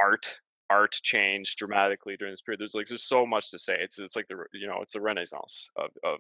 art 0.03 0.41
art 0.71 0.93
changed 1.03 1.59
dramatically 1.59 2.17
during 2.19 2.33
this 2.33 2.41
period. 2.41 2.61
There's 2.61 2.75
like 2.75 2.87
there's 2.87 3.07
so 3.07 3.27
much 3.27 3.51
to 3.51 3.59
say. 3.59 3.77
It's 3.79 3.99
it's 3.99 4.17
like 4.17 4.27
the 4.29 4.37
you 4.53 4.67
know 4.67 4.79
it's 4.81 4.93
the 4.93 5.01
renaissance 5.01 5.71
of, 5.77 5.91
of 6.03 6.19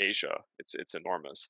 asia. 0.00 0.36
It's 0.58 0.74
it's 0.74 0.94
enormous 0.94 1.48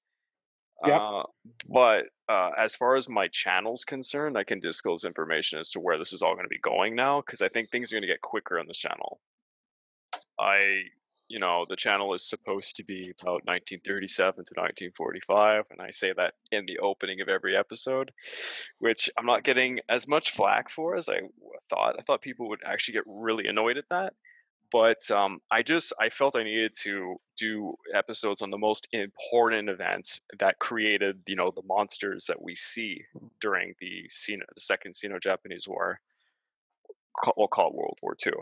Yep. 0.84 1.00
uh, 1.00 1.22
but 1.68 2.04
uh, 2.28 2.50
as 2.58 2.74
far 2.74 2.96
as 2.96 3.08
my 3.08 3.28
channel's 3.28 3.84
concerned, 3.84 4.36
I 4.36 4.44
can 4.44 4.60
disclose 4.60 5.04
information 5.04 5.58
as 5.58 5.70
to 5.70 5.80
where 5.80 5.98
this 5.98 6.12
is 6.12 6.22
all 6.22 6.34
going 6.34 6.44
to 6.44 6.50
be 6.50 6.58
going 6.58 6.94
now 6.94 7.20
because 7.20 7.40
I 7.40 7.48
think 7.48 7.70
things 7.70 7.90
are 7.90 7.96
going 7.96 8.02
to 8.02 8.08
get 8.08 8.20
quicker 8.20 8.58
on 8.58 8.66
this 8.66 8.76
channel. 8.76 9.20
I, 10.38 10.82
you 11.28 11.38
know, 11.38 11.64
the 11.68 11.76
channel 11.76 12.12
is 12.14 12.28
supposed 12.28 12.76
to 12.76 12.84
be 12.84 13.12
about 13.20 13.46
1937 13.46 14.34
to 14.34 14.40
1945, 14.40 15.64
and 15.70 15.80
I 15.80 15.90
say 15.90 16.12
that 16.14 16.34
in 16.52 16.66
the 16.66 16.78
opening 16.80 17.20
of 17.20 17.28
every 17.28 17.56
episode, 17.56 18.12
which 18.78 19.08
I'm 19.18 19.26
not 19.26 19.44
getting 19.44 19.80
as 19.88 20.06
much 20.06 20.32
flack 20.32 20.68
for 20.68 20.96
as 20.96 21.08
I 21.08 21.20
thought. 21.70 21.96
I 21.98 22.02
thought 22.02 22.20
people 22.20 22.50
would 22.50 22.60
actually 22.66 22.94
get 22.94 23.04
really 23.06 23.46
annoyed 23.46 23.78
at 23.78 23.88
that 23.88 24.12
but 24.70 25.10
um, 25.10 25.40
I 25.50 25.62
just 25.62 25.92
I 26.00 26.08
felt 26.08 26.36
I 26.36 26.42
needed 26.42 26.74
to 26.82 27.16
do 27.36 27.74
episodes 27.94 28.42
on 28.42 28.50
the 28.50 28.58
most 28.58 28.88
important 28.92 29.68
events 29.68 30.20
that 30.38 30.58
created 30.58 31.20
you 31.26 31.36
know 31.36 31.52
the 31.54 31.62
monsters 31.66 32.26
that 32.26 32.40
we 32.40 32.54
see 32.54 33.04
during 33.40 33.74
the 33.80 34.06
Sino, 34.08 34.44
the 34.54 34.60
Second 34.60 34.94
Sino-Japanese 34.94 35.68
War. 35.68 35.98
We'll 37.36 37.48
call 37.48 37.68
it 37.68 37.74
World 37.74 37.98
War 38.02 38.14
Two, 38.14 38.38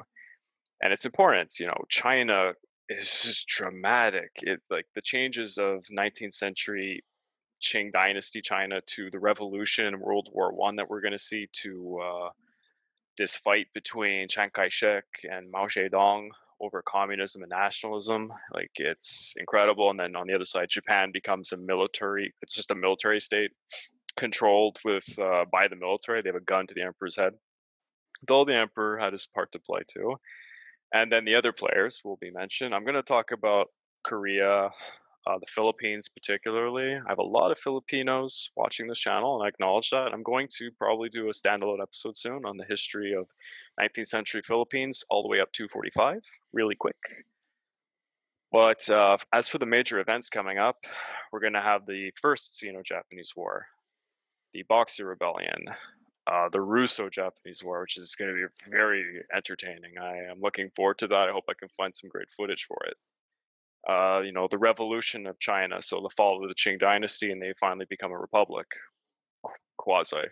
and 0.83 0.93
it's 0.93 1.05
important. 1.05 1.59
You 1.59 1.66
know, 1.66 1.85
China 1.89 2.53
is 2.89 3.22
just 3.22 3.47
dramatic. 3.47 4.31
It 4.43 4.61
like 4.70 4.87
the 4.95 5.03
changes 5.03 5.59
of 5.59 5.85
19th 5.97 6.35
century 6.35 7.05
Qing 7.62 7.93
Dynasty 7.93 8.43
China 8.43 8.81
to 8.81 9.11
the 9.11 9.18
revolution 9.18 10.01
World 10.01 10.29
War 10.33 10.53
One 10.53 10.77
that 10.77 10.91
we're 10.91 11.01
going 11.01 11.12
to 11.12 11.18
see 11.18 11.49
to 11.62 12.01
uh, 12.03 12.29
this 13.17 13.37
fight 13.37 13.67
between 13.75 14.29
Chiang 14.29 14.51
Kai-shek 14.53 15.05
and 15.31 15.51
Mao 15.51 15.67
Zedong 15.67 16.29
over 16.61 16.83
communism 16.83 17.43
and 17.43 17.51
nationalism. 17.51 18.33
Like 18.53 18.73
it's 18.77 19.35
incredible. 19.39 19.91
And 19.91 19.99
then 19.99 20.17
on 20.17 20.27
the 20.27 20.35
other 20.35 20.45
side, 20.45 20.69
Japan 20.71 21.11
becomes 21.12 21.53
a 21.53 21.57
military. 21.57 22.33
It's 22.43 22.55
just 22.55 22.71
a 22.71 22.75
military 22.75 23.21
state 23.21 23.51
controlled 24.17 24.79
with 24.85 25.19
uh, 25.19 25.45
by 25.51 25.69
the 25.69 25.77
military. 25.77 26.23
They 26.23 26.29
have 26.29 26.37
a 26.37 26.41
gun 26.41 26.67
to 26.67 26.75
the 26.75 26.85
emperor's 26.85 27.17
head. 27.17 27.35
Though 28.27 28.45
the 28.45 28.57
emperor 28.57 28.99
had 28.99 29.12
his 29.12 29.27
part 29.27 29.53
to 29.53 29.59
play 29.59 29.81
too. 29.87 30.15
And 30.93 31.11
then 31.11 31.25
the 31.25 31.35
other 31.35 31.53
players 31.53 32.01
will 32.05 32.17
be 32.17 32.31
mentioned. 32.31 32.75
I'm 32.75 32.85
going 32.85 32.95
to 32.95 33.03
talk 33.03 33.33
about 33.33 33.69
Korea, 34.05 34.71
uh, 35.27 35.39
the 35.39 35.47
Philippines 35.49 36.09
particularly. 36.09 36.95
I 36.95 37.09
have 37.09 37.18
a 37.18 37.22
lot 37.22 37.51
of 37.51 37.59
Filipinos 37.59 38.51
watching 38.57 38.87
this 38.87 38.99
channel, 38.99 39.37
and 39.37 39.45
I 39.45 39.49
acknowledge 39.49 39.91
that. 39.91 40.12
I'm 40.12 40.22
going 40.22 40.49
to 40.59 40.70
probably 40.79 41.09
do 41.09 41.29
a 41.29 41.33
standalone 41.33 41.81
episode 41.81 42.16
soon 42.16 42.45
on 42.45 42.57
the 42.57 42.64
history 42.68 43.14
of 43.14 43.27
19th 43.81 44.09
century 44.09 44.43
Philippines 44.45 45.03
all 45.09 45.22
the 45.22 45.29
way 45.29 45.41
up 45.41 45.53
to 45.53 45.68
45, 45.68 46.20
really 46.53 46.75
quick. 46.75 46.97
But 48.53 48.89
uh, 48.89 49.16
as 49.33 49.49
for 49.49 49.59
the 49.59 49.66
major 49.66 49.99
events 49.99 50.29
coming 50.29 50.59
up, 50.59 50.85
we're 51.33 51.41
going 51.41 51.55
to 51.55 51.61
have 51.61 51.87
the 51.87 52.12
first 52.20 52.59
Sino-Japanese 52.59 53.33
War, 53.35 53.66
the 54.53 54.62
Boxer 54.68 55.07
Rebellion, 55.07 55.64
uh, 56.31 56.49
the 56.53 56.61
Russo-Japanese 56.61 57.64
War, 57.64 57.81
which 57.81 57.97
is 57.97 58.14
going 58.14 58.31
to 58.31 58.37
be 58.37 58.70
very 58.70 59.22
entertaining. 59.35 59.99
I 60.01 60.31
am 60.31 60.41
looking 60.41 60.70
forward 60.77 60.99
to 60.99 61.09
that. 61.09 61.29
I 61.29 61.33
hope 61.33 61.45
I 61.49 61.55
can 61.59 61.68
find 61.77 61.97
some 61.97 62.11
great 62.11 62.31
footage 62.31 62.66
for 62.66 62.79
it 62.87 62.97
uh, 63.89 64.20
you 64.24 64.32
know, 64.32 64.49
the 64.51 64.59
revolution 64.59 65.26
of 65.26 65.39
China, 65.39 65.82
so 65.82 66.01
the 66.01 66.14
fall 66.16 66.43
of 66.43 66.49
the 66.49 66.55
Qing 66.55 66.78
dynasty, 66.78 67.30
and 67.30 67.41
they 67.41 67.53
finally 67.61 67.87
become 67.89 68.12
a 68.12 68.18
republic, 68.18 68.66
quasi 69.76 70.22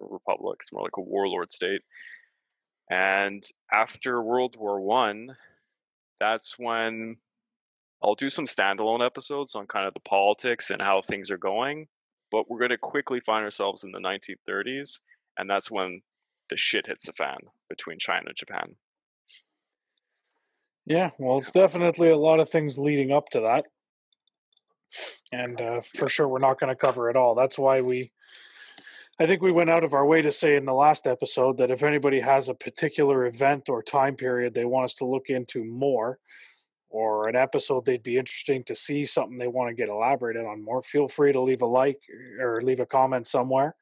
republic. 0.00 0.58
It's 0.60 0.72
more 0.72 0.84
like 0.84 0.96
a 0.96 1.02
warlord 1.02 1.52
state. 1.52 1.82
And 2.90 3.42
after 3.72 4.22
World 4.22 4.56
War 4.58 4.80
One, 4.80 5.36
that's 6.20 6.58
when 6.58 7.16
I'll 8.02 8.14
do 8.14 8.28
some 8.28 8.46
standalone 8.46 9.04
episodes 9.04 9.54
on 9.54 9.66
kind 9.66 9.86
of 9.86 9.94
the 9.94 10.00
politics 10.00 10.70
and 10.70 10.80
how 10.80 11.02
things 11.02 11.30
are 11.30 11.38
going. 11.38 11.88
But 12.30 12.50
we're 12.50 12.58
going 12.58 12.70
to 12.70 12.78
quickly 12.78 13.20
find 13.20 13.44
ourselves 13.44 13.84
in 13.84 13.92
the 13.92 14.00
1930s, 14.00 15.00
and 15.38 15.48
that's 15.48 15.70
when 15.70 16.00
the 16.48 16.56
shit 16.56 16.86
hits 16.86 17.06
the 17.06 17.12
fan 17.12 17.38
between 17.68 17.98
China 17.98 18.24
and 18.28 18.36
Japan. 18.36 18.74
Yeah, 20.86 21.10
well, 21.18 21.38
it's 21.38 21.52
definitely 21.52 22.10
a 22.10 22.16
lot 22.16 22.40
of 22.40 22.48
things 22.48 22.78
leading 22.78 23.12
up 23.12 23.28
to 23.30 23.40
that. 23.40 23.66
And 25.30 25.60
uh, 25.60 25.80
for 25.80 26.08
sure, 26.08 26.28
we're 26.28 26.38
not 26.38 26.58
going 26.58 26.68
to 26.68 26.76
cover 26.76 27.08
it 27.08 27.16
all. 27.16 27.34
That's 27.34 27.58
why 27.58 27.80
we, 27.80 28.12
I 29.18 29.26
think 29.26 29.42
we 29.42 29.52
went 29.52 29.70
out 29.70 29.84
of 29.84 29.94
our 29.94 30.06
way 30.06 30.22
to 30.22 30.32
say 30.32 30.56
in 30.56 30.66
the 30.66 30.74
last 30.74 31.06
episode 31.06 31.56
that 31.58 31.70
if 31.70 31.82
anybody 31.82 32.20
has 32.20 32.48
a 32.48 32.54
particular 32.54 33.26
event 33.26 33.68
or 33.68 33.82
time 33.82 34.16
period 34.16 34.54
they 34.54 34.64
want 34.64 34.84
us 34.84 34.94
to 34.96 35.06
look 35.06 35.28
into 35.28 35.64
more, 35.64 36.18
or 36.90 37.26
an 37.26 37.36
episode 37.36 37.86
they'd 37.86 38.02
be 38.02 38.18
interesting 38.18 38.62
to 38.64 38.74
see, 38.74 39.06
something 39.06 39.38
they 39.38 39.48
want 39.48 39.70
to 39.70 39.74
get 39.74 39.88
elaborated 39.88 40.44
on 40.44 40.62
more, 40.62 40.82
feel 40.82 41.08
free 41.08 41.32
to 41.32 41.40
leave 41.40 41.62
a 41.62 41.66
like 41.66 41.98
or 42.38 42.60
leave 42.60 42.80
a 42.80 42.86
comment 42.86 43.26
somewhere. 43.26 43.74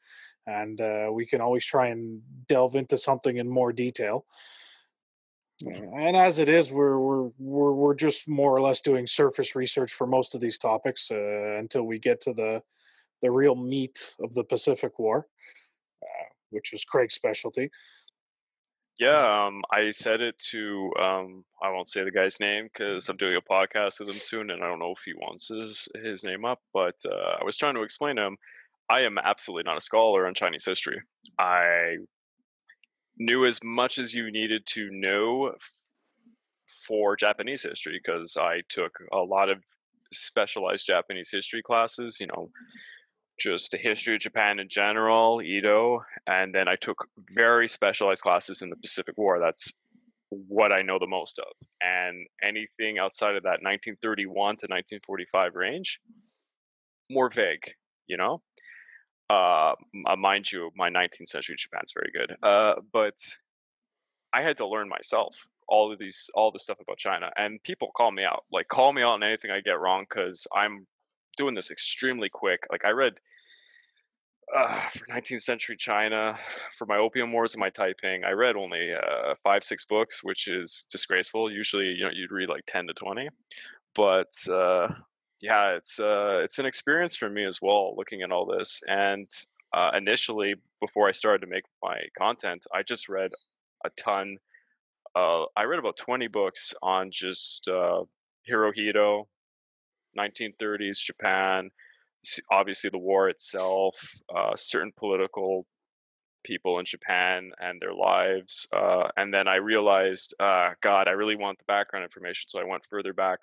And 0.46 0.80
uh, 0.80 1.08
we 1.12 1.26
can 1.26 1.40
always 1.40 1.66
try 1.66 1.88
and 1.88 2.20
delve 2.46 2.76
into 2.76 2.96
something 2.96 3.36
in 3.36 3.48
more 3.48 3.72
detail. 3.72 4.26
And 5.62 6.16
as 6.16 6.38
it 6.38 6.48
is, 6.48 6.72
we're 6.72 6.98
we're 6.98 7.30
we're 7.38 7.72
we're 7.72 7.94
just 7.94 8.28
more 8.28 8.54
or 8.54 8.60
less 8.60 8.80
doing 8.80 9.06
surface 9.06 9.54
research 9.54 9.92
for 9.92 10.06
most 10.06 10.34
of 10.34 10.40
these 10.40 10.58
topics 10.58 11.10
uh, 11.10 11.58
until 11.58 11.82
we 11.82 11.98
get 11.98 12.20
to 12.22 12.32
the 12.32 12.62
the 13.22 13.30
real 13.30 13.54
meat 13.54 14.14
of 14.20 14.32
the 14.32 14.44
Pacific 14.44 14.98
War, 14.98 15.26
uh, 16.02 16.28
which 16.50 16.72
is 16.72 16.84
Craig's 16.84 17.14
specialty. 17.14 17.70
Yeah, 18.98 19.46
um, 19.46 19.62
I 19.72 19.90
said 19.90 20.20
it 20.20 20.38
to 20.50 20.92
um, 20.98 21.44
I 21.62 21.70
won't 21.70 21.88
say 21.88 22.04
the 22.04 22.10
guy's 22.10 22.40
name 22.40 22.68
because 22.72 23.08
I'm 23.08 23.16
doing 23.16 23.36
a 23.36 23.40
podcast 23.52 24.00
with 24.00 24.08
him 24.08 24.14
soon, 24.14 24.50
and 24.50 24.62
I 24.62 24.68
don't 24.68 24.78
know 24.78 24.92
if 24.92 25.02
he 25.04 25.14
wants 25.14 25.48
his 25.48 25.88
his 26.02 26.24
name 26.24 26.44
up. 26.44 26.60
But 26.72 26.96
uh, 27.06 27.36
I 27.40 27.44
was 27.44 27.56
trying 27.56 27.74
to 27.74 27.82
explain 27.82 28.16
to 28.16 28.26
him, 28.26 28.36
I 28.90 29.02
am 29.02 29.18
absolutely 29.18 29.64
not 29.64 29.78
a 29.78 29.82
scholar 29.82 30.26
on 30.26 30.34
Chinese 30.34 30.64
history. 30.64 31.00
I 31.38 31.96
knew 33.20 33.44
as 33.44 33.60
much 33.62 33.98
as 33.98 34.12
you 34.14 34.32
needed 34.32 34.64
to 34.64 34.88
know 34.90 35.52
for 36.86 37.14
Japanese 37.16 37.62
history 37.62 38.00
because 38.02 38.36
I 38.36 38.62
took 38.68 38.98
a 39.12 39.18
lot 39.18 39.50
of 39.50 39.62
specialized 40.12 40.86
Japanese 40.86 41.30
history 41.30 41.62
classes. 41.62 42.18
You 42.18 42.28
know, 42.28 42.50
just 43.38 43.72
the 43.72 43.78
history 43.78 44.14
of 44.14 44.20
Japan 44.20 44.58
in 44.58 44.68
general, 44.68 45.42
Edo, 45.42 45.98
and 46.26 46.54
then 46.54 46.66
I 46.66 46.76
took 46.76 47.06
very 47.30 47.68
specialized 47.68 48.22
classes 48.22 48.62
in 48.62 48.70
the 48.70 48.76
Pacific 48.76 49.16
War. 49.18 49.38
That's 49.38 49.72
what 50.30 50.72
I 50.72 50.82
know 50.82 50.98
the 50.98 51.06
most 51.06 51.38
of. 51.38 51.52
And 51.82 52.26
anything 52.42 52.98
outside 52.98 53.36
of 53.36 53.42
that 53.42 53.62
1931 53.62 54.32
to 54.32 54.66
1945 54.66 55.54
range, 55.56 56.00
more 57.10 57.28
vague, 57.28 57.74
you 58.06 58.16
know? 58.16 58.40
Uh, 59.30 59.74
uh, 60.06 60.16
mind 60.16 60.50
you, 60.50 60.70
my 60.74 60.90
19th 60.90 61.28
century 61.28 61.54
Japan's 61.56 61.92
very 61.94 62.10
good. 62.12 62.36
Uh, 62.42 62.74
but 62.92 63.14
I 64.32 64.42
had 64.42 64.56
to 64.56 64.66
learn 64.66 64.88
myself 64.88 65.46
all 65.68 65.92
of 65.92 66.00
these, 66.00 66.28
all 66.34 66.50
the 66.50 66.58
stuff 66.58 66.78
about 66.80 66.98
China. 66.98 67.30
And 67.36 67.62
people 67.62 67.92
call 67.96 68.10
me 68.10 68.24
out, 68.24 68.42
like, 68.52 68.66
call 68.66 68.92
me 68.92 69.02
out 69.02 69.12
on 69.12 69.22
anything 69.22 69.52
I 69.52 69.60
get 69.60 69.78
wrong 69.78 70.04
because 70.08 70.48
I'm 70.52 70.84
doing 71.36 71.54
this 71.54 71.70
extremely 71.70 72.28
quick. 72.28 72.66
Like, 72.72 72.84
I 72.84 72.90
read 72.90 73.20
uh, 74.52 74.88
for 74.88 75.06
19th 75.06 75.42
century 75.42 75.76
China, 75.78 76.36
for 76.76 76.86
my 76.86 76.96
Opium 76.96 77.32
Wars 77.32 77.54
and 77.54 77.60
my 77.60 77.70
Taiping, 77.70 78.24
I 78.24 78.32
read 78.32 78.56
only 78.56 78.92
uh, 78.92 79.34
five, 79.44 79.62
six 79.62 79.84
books, 79.84 80.24
which 80.24 80.48
is 80.48 80.86
disgraceful. 80.90 81.52
Usually, 81.52 81.86
you 81.86 82.02
know, 82.02 82.10
you'd 82.12 82.32
read 82.32 82.48
like 82.48 82.64
10 82.66 82.88
to 82.88 82.94
20. 82.94 83.28
But 83.94 84.32
uh, 84.50 84.88
yeah, 85.40 85.70
it's 85.70 85.98
uh, 85.98 86.40
it's 86.42 86.58
an 86.58 86.66
experience 86.66 87.16
for 87.16 87.28
me 87.28 87.44
as 87.44 87.60
well, 87.62 87.94
looking 87.96 88.22
at 88.22 88.30
all 88.30 88.46
this. 88.46 88.80
And 88.86 89.28
uh, 89.72 89.90
initially, 89.96 90.54
before 90.80 91.08
I 91.08 91.12
started 91.12 91.40
to 91.40 91.50
make 91.50 91.64
my 91.82 91.98
content, 92.18 92.66
I 92.74 92.82
just 92.82 93.08
read 93.08 93.30
a 93.84 93.90
ton. 93.90 94.36
Uh, 95.14 95.44
I 95.56 95.64
read 95.64 95.78
about 95.78 95.96
20 95.96 96.28
books 96.28 96.74
on 96.82 97.10
just 97.10 97.68
uh, 97.68 98.02
Hirohito, 98.48 99.24
1930s 100.18 100.98
Japan, 100.98 101.70
obviously 102.50 102.90
the 102.90 102.98
war 102.98 103.28
itself, 103.28 103.96
uh, 104.34 104.54
certain 104.56 104.92
political 104.96 105.66
people 106.44 106.78
in 106.78 106.84
Japan 106.84 107.50
and 107.58 107.80
their 107.80 107.94
lives. 107.94 108.66
Uh, 108.72 109.08
and 109.16 109.32
then 109.32 109.48
I 109.48 109.56
realized, 109.56 110.34
uh, 110.40 110.70
God, 110.80 111.08
I 111.08 111.12
really 111.12 111.36
want 111.36 111.58
the 111.58 111.64
background 111.66 112.04
information. 112.04 112.48
So 112.48 112.60
I 112.60 112.64
went 112.64 112.86
further 112.88 113.12
back, 113.12 113.40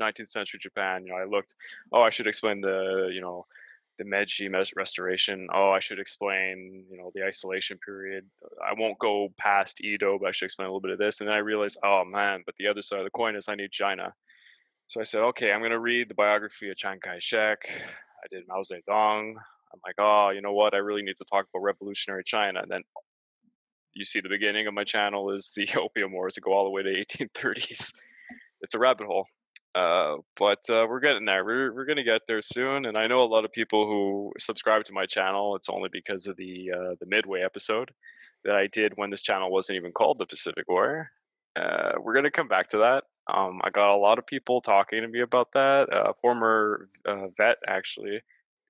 19th 0.00 0.28
century 0.28 0.60
Japan. 0.60 1.04
You 1.04 1.12
know, 1.12 1.18
I 1.18 1.24
looked, 1.24 1.54
oh, 1.92 2.02
I 2.02 2.10
should 2.10 2.26
explain 2.26 2.60
the, 2.60 3.10
you 3.12 3.20
know, 3.20 3.46
the 3.98 4.04
Meiji 4.04 4.48
restoration. 4.76 5.46
Oh, 5.52 5.70
I 5.70 5.80
should 5.80 6.00
explain, 6.00 6.84
you 6.90 6.96
know, 6.96 7.10
the 7.14 7.24
isolation 7.24 7.78
period. 7.84 8.24
I 8.62 8.74
won't 8.78 8.98
go 8.98 9.28
past 9.38 9.82
Edo, 9.84 10.18
but 10.18 10.28
I 10.28 10.32
should 10.32 10.46
explain 10.46 10.66
a 10.66 10.70
little 10.70 10.80
bit 10.80 10.92
of 10.92 10.98
this. 10.98 11.20
And 11.20 11.28
then 11.28 11.36
I 11.36 11.40
realized, 11.40 11.78
oh 11.84 12.04
man, 12.04 12.42
but 12.44 12.56
the 12.56 12.68
other 12.68 12.82
side 12.82 13.00
of 13.00 13.04
the 13.04 13.10
coin 13.10 13.36
is 13.36 13.48
I 13.48 13.54
need 13.54 13.70
China. 13.70 14.14
So 14.88 15.00
I 15.00 15.04
said, 15.04 15.22
okay, 15.22 15.52
I'm 15.52 15.60
going 15.60 15.70
to 15.70 15.78
read 15.78 16.08
the 16.08 16.14
biography 16.14 16.70
of 16.70 16.76
Chiang 16.76 17.00
Kai 17.00 17.18
shek. 17.18 17.68
I 17.70 18.26
did 18.30 18.44
Mao 18.48 18.62
Zedong. 18.62 19.34
I'm 19.72 19.80
like, 19.86 19.94
oh, 19.98 20.30
you 20.30 20.42
know 20.42 20.52
what? 20.52 20.74
I 20.74 20.78
really 20.78 21.02
need 21.02 21.16
to 21.16 21.24
talk 21.24 21.46
about 21.52 21.62
revolutionary 21.62 22.24
China. 22.24 22.60
And 22.60 22.70
then 22.70 22.82
you 23.94 24.04
see 24.04 24.20
the 24.20 24.28
beginning 24.28 24.66
of 24.66 24.74
my 24.74 24.84
channel 24.84 25.32
is 25.32 25.52
the 25.56 25.68
Opium 25.80 26.12
Wars 26.12 26.34
that 26.34 26.42
go 26.42 26.52
all 26.52 26.64
the 26.64 26.70
way 26.70 26.82
to 26.82 27.04
1830s. 27.04 27.92
It's 28.60 28.74
a 28.74 28.78
rabbit 28.78 29.06
hole. 29.06 29.26
Uh, 29.74 30.16
but 30.36 30.58
uh, 30.68 30.86
we're 30.88 31.00
getting 31.00 31.24
there. 31.24 31.44
We're, 31.44 31.72
we're 31.72 31.86
going 31.86 31.96
to 31.96 32.02
get 32.02 32.22
there 32.26 32.42
soon. 32.42 32.84
And 32.84 32.96
I 32.96 33.06
know 33.06 33.22
a 33.22 33.24
lot 33.24 33.44
of 33.44 33.52
people 33.52 33.86
who 33.86 34.32
subscribe 34.38 34.84
to 34.84 34.92
my 34.92 35.06
channel. 35.06 35.56
It's 35.56 35.70
only 35.70 35.88
because 35.90 36.26
of 36.26 36.36
the 36.36 36.70
uh, 36.72 36.94
the 37.00 37.06
Midway 37.06 37.42
episode 37.42 37.90
that 38.44 38.54
I 38.54 38.66
did 38.66 38.92
when 38.96 39.10
this 39.10 39.22
channel 39.22 39.50
wasn't 39.50 39.76
even 39.76 39.92
called 39.92 40.18
the 40.18 40.26
Pacific 40.26 40.68
War. 40.68 41.10
Uh, 41.56 41.92
we're 42.00 42.12
going 42.12 42.24
to 42.24 42.30
come 42.30 42.48
back 42.48 42.68
to 42.70 42.78
that. 42.78 43.04
Um, 43.32 43.60
I 43.62 43.70
got 43.70 43.94
a 43.94 43.96
lot 43.96 44.18
of 44.18 44.26
people 44.26 44.60
talking 44.60 45.00
to 45.00 45.08
me 45.08 45.20
about 45.20 45.52
that. 45.52 45.88
A 45.90 46.08
uh, 46.08 46.12
former 46.20 46.88
vet, 47.36 47.56
actually, 47.66 48.20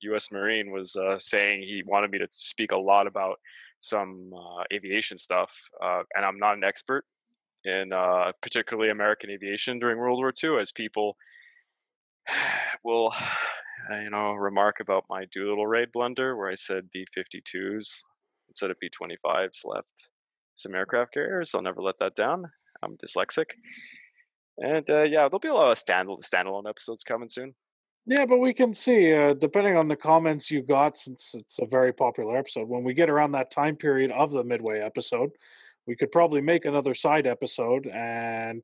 U.S. 0.03 0.31
Marine, 0.31 0.71
was 0.71 0.97
saying 1.19 1.63
he 1.63 1.83
wanted 1.87 2.11
me 2.11 2.19
to 2.19 2.27
speak 2.31 2.73
a 2.73 2.77
lot 2.77 3.07
about 3.07 3.39
some 3.81 4.33
aviation 4.73 5.17
stuff, 5.19 5.59
and 5.81 6.25
I'm 6.25 6.39
not 6.39 6.57
an 6.57 6.65
expert 6.65 7.05
in 7.65 7.93
uh, 7.93 8.33
particularly 8.41 8.91
American 8.91 9.31
aviation 9.31 9.79
during 9.79 9.99
World 9.99 10.19
War 10.19 10.33
II, 10.43 10.61
as 10.61 10.73
people 10.73 11.17
will, 12.85 13.13
you 13.91 14.11
know, 14.11 14.33
remark 14.33 14.81
about 14.81 15.05
my 15.09 15.25
Doolittle 15.33 15.67
raid 15.67 15.89
blunder, 15.93 16.37
where 16.37 16.51
I 16.51 16.55
said 16.55 16.89
B-52s 16.93 18.01
instead 18.49 18.71
of 18.71 18.77
B-25s 18.81 19.65
left 19.65 20.11
some 20.55 20.75
aircraft 20.75 21.15
carriers. 21.15 21.55
I'll 21.55 21.63
never 21.63 21.83
let 21.83 21.99
that 22.01 22.15
down. 22.15 22.45
I'm 22.83 22.97
dyslexic. 22.97 23.47
And 24.59 24.89
uh, 24.91 25.03
yeah, 25.03 25.23
there'll 25.23 25.39
be 25.39 25.49
a 25.49 25.55
lot 25.55 25.73
of 25.73 25.79
stand 25.79 26.09
standalone 26.23 26.69
episodes 26.69 27.05
coming 27.05 27.29
soon. 27.29 27.55
Yeah, 28.05 28.27
but 28.27 28.39
we 28.39 28.53
can 28.53 28.73
see, 28.73 29.13
uh, 29.13 29.35
depending 29.35 29.77
on 29.77 29.87
the 29.87 29.97
comments 29.97 30.51
you 30.51 30.63
got, 30.63 30.97
since 30.97 31.35
it's 31.35 31.61
a 31.61 31.67
very 31.67 31.93
popular 31.93 32.37
episode, 32.37 32.69
when 32.69 32.83
we 32.83 32.95
get 32.95 33.09
around 33.09 33.33
that 33.33 33.51
time 33.51 33.77
period 33.77 34.11
of 34.11 34.33
the 34.33 34.43
midway 34.43 34.81
episode, 34.81 35.31
we 35.87 35.97
could 35.97 36.12
probably 36.12 36.41
make 36.41 36.64
another 36.64 36.95
side 36.95 37.26
episode 37.26 37.87
and 37.87 38.62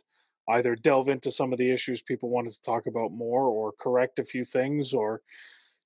either 0.51 0.75
delve 0.75 1.09
into 1.09 1.31
some 1.31 1.53
of 1.53 1.59
the 1.59 1.71
issues 1.71 2.03
people 2.03 2.31
wanted 2.31 2.53
to 2.53 2.63
talk 2.63 2.87
about 2.87 3.13
more 3.13 3.45
or 3.45 3.73
correct 3.79 4.19
a 4.19 4.25
few 4.25 4.45
things 4.45 4.95
or 4.95 5.21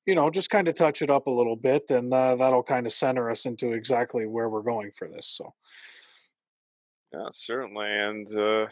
you 0.06 0.14
know 0.14 0.30
just 0.30 0.50
kind 0.50 0.68
of 0.68 0.74
touch 0.74 1.02
it 1.02 1.10
up 1.10 1.26
a 1.26 1.30
little 1.30 1.56
bit 1.56 1.90
and 1.90 2.12
uh, 2.12 2.34
that'll 2.36 2.62
kind 2.62 2.86
of 2.86 2.92
center 2.92 3.30
us 3.30 3.46
into 3.46 3.72
exactly 3.72 4.26
where 4.26 4.48
we're 4.48 4.62
going 4.62 4.90
for 4.90 5.08
this 5.08 5.26
so. 5.26 5.52
Yeah 7.12 7.28
certainly 7.30 7.86
and 7.88 8.26
uh 8.36 8.66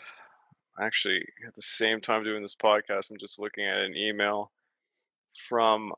actually 0.80 1.20
at 1.46 1.54
the 1.54 1.62
same 1.62 2.00
time 2.00 2.24
doing 2.24 2.42
this 2.42 2.56
podcast 2.56 3.10
i'm 3.10 3.18
just 3.18 3.40
looking 3.40 3.66
at 3.66 3.78
an 3.78 3.94
email 3.96 4.50
from 5.48 5.92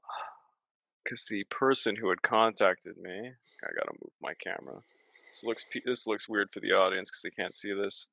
because 1.05 1.27
the 1.27 1.45
person 1.45 1.95
who 1.97 2.09
had 2.09 2.23
contacted 2.23 2.97
me 2.97 3.19
i 3.21 3.69
gotta 3.79 3.93
move 4.01 4.13
my 4.21 4.35
camera 4.43 4.81
this 5.33 5.45
looks 5.45 5.65
this 5.85 6.07
looks 6.07 6.29
weird 6.29 6.51
for 6.51 6.61
the 6.61 6.73
audience 6.73 7.11
because 7.11 7.23
they 7.23 7.43
can't 7.43 7.55
see 7.55 7.73
this 7.73 8.07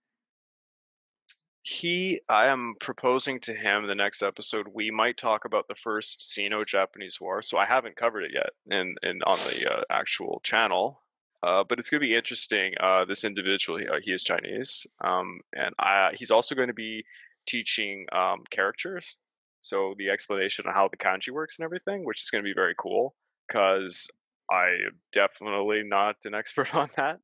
he 1.62 2.22
i 2.30 2.48
am 2.48 2.74
proposing 2.80 3.40
to 3.40 3.54
him 3.54 3.86
the 3.86 3.94
next 3.94 4.24
episode 4.24 4.68
we 4.74 4.90
might 4.90 5.18
talk 5.18 5.46
about 5.46 5.68
the 5.68 5.76
first 5.76 6.32
sino-japanese 6.32 7.20
war 7.20 7.42
so 7.42 7.58
i 7.58 7.66
haven't 7.66 7.96
covered 7.96 8.24
it 8.24 8.32
yet 8.34 8.50
in, 8.80 8.96
in 9.04 9.22
on 9.24 9.38
the 9.50 9.72
uh, 9.72 9.84
actual 9.90 10.40
channel 10.44 11.02
uh, 11.42 11.64
but 11.64 11.80
it's 11.80 11.90
going 11.90 12.02
to 12.02 12.08
be 12.08 12.16
interesting. 12.16 12.74
Uh, 12.80 13.06
this 13.06 13.24
individual, 13.24 13.80
uh, 13.80 14.00
he 14.02 14.12
is 14.12 14.24
Chinese, 14.24 14.86
um, 15.02 15.40
and 15.56 15.74
I, 15.80 16.12
he's 16.14 16.32
also 16.32 16.54
going 16.54 16.68
to 16.68 16.74
be 16.74 17.06
teaching 17.48 18.06
um, 18.12 18.44
characters. 18.50 19.16
So 19.62 19.96
the 19.98 20.10
explanation 20.10 20.68
of 20.68 20.74
how 20.74 20.90
the 20.90 20.98
kanji 20.98 21.32
works 21.32 21.60
and 21.60 21.66
everything, 21.66 22.06
which 22.06 22.22
is 22.22 22.30
going 22.30 22.44
to 22.44 22.48
be 22.48 22.54
very 22.54 22.76
cool, 22.78 23.16
because 23.48 24.10
I 24.52 24.68
am 24.88 25.00
definitely 25.12 25.84
not 25.84 26.16
an 26.26 26.34
expert 26.34 26.74
on 26.76 26.90
that. 26.98 27.20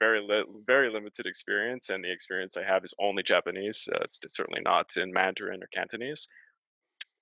very 0.00 0.20
li- 0.20 0.44
very 0.66 0.92
limited 0.92 1.26
experience, 1.26 1.90
and 1.90 2.04
the 2.04 2.12
experience 2.12 2.56
I 2.56 2.64
have 2.64 2.84
is 2.84 2.94
only 3.00 3.22
Japanese. 3.22 3.88
Uh, 3.92 3.98
it's 4.02 4.20
certainly 4.28 4.60
not 4.62 4.96
in 4.96 5.12
Mandarin 5.12 5.62
or 5.62 5.68
Cantonese. 5.72 6.28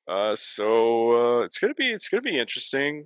Uh, 0.09 0.37
so 0.37 1.41
uh, 1.41 1.45
it's 1.45 1.59
gonna 1.59 1.75
be 1.75 1.91
it's 1.91 2.09
gonna 2.09 2.23
be 2.23 2.39
interesting 2.39 3.05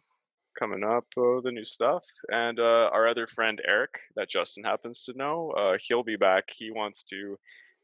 coming 0.59 0.85
up, 0.85 1.05
uh, 1.17 1.41
the 1.43 1.51
new 1.53 1.65
stuff. 1.65 2.05
And 2.29 2.59
uh, 2.59 2.91
our 2.93 3.09
other 3.09 3.27
friend 3.27 3.61
Eric, 3.67 3.91
that 4.17 4.29
Justin 4.29 4.65
happens 4.65 5.05
to 5.05 5.13
know, 5.17 5.53
uh, 5.53 5.79
he'll 5.81 6.03
be 6.03 6.17
back. 6.17 6.45
He 6.55 6.71
wants 6.71 7.05
to 7.05 7.37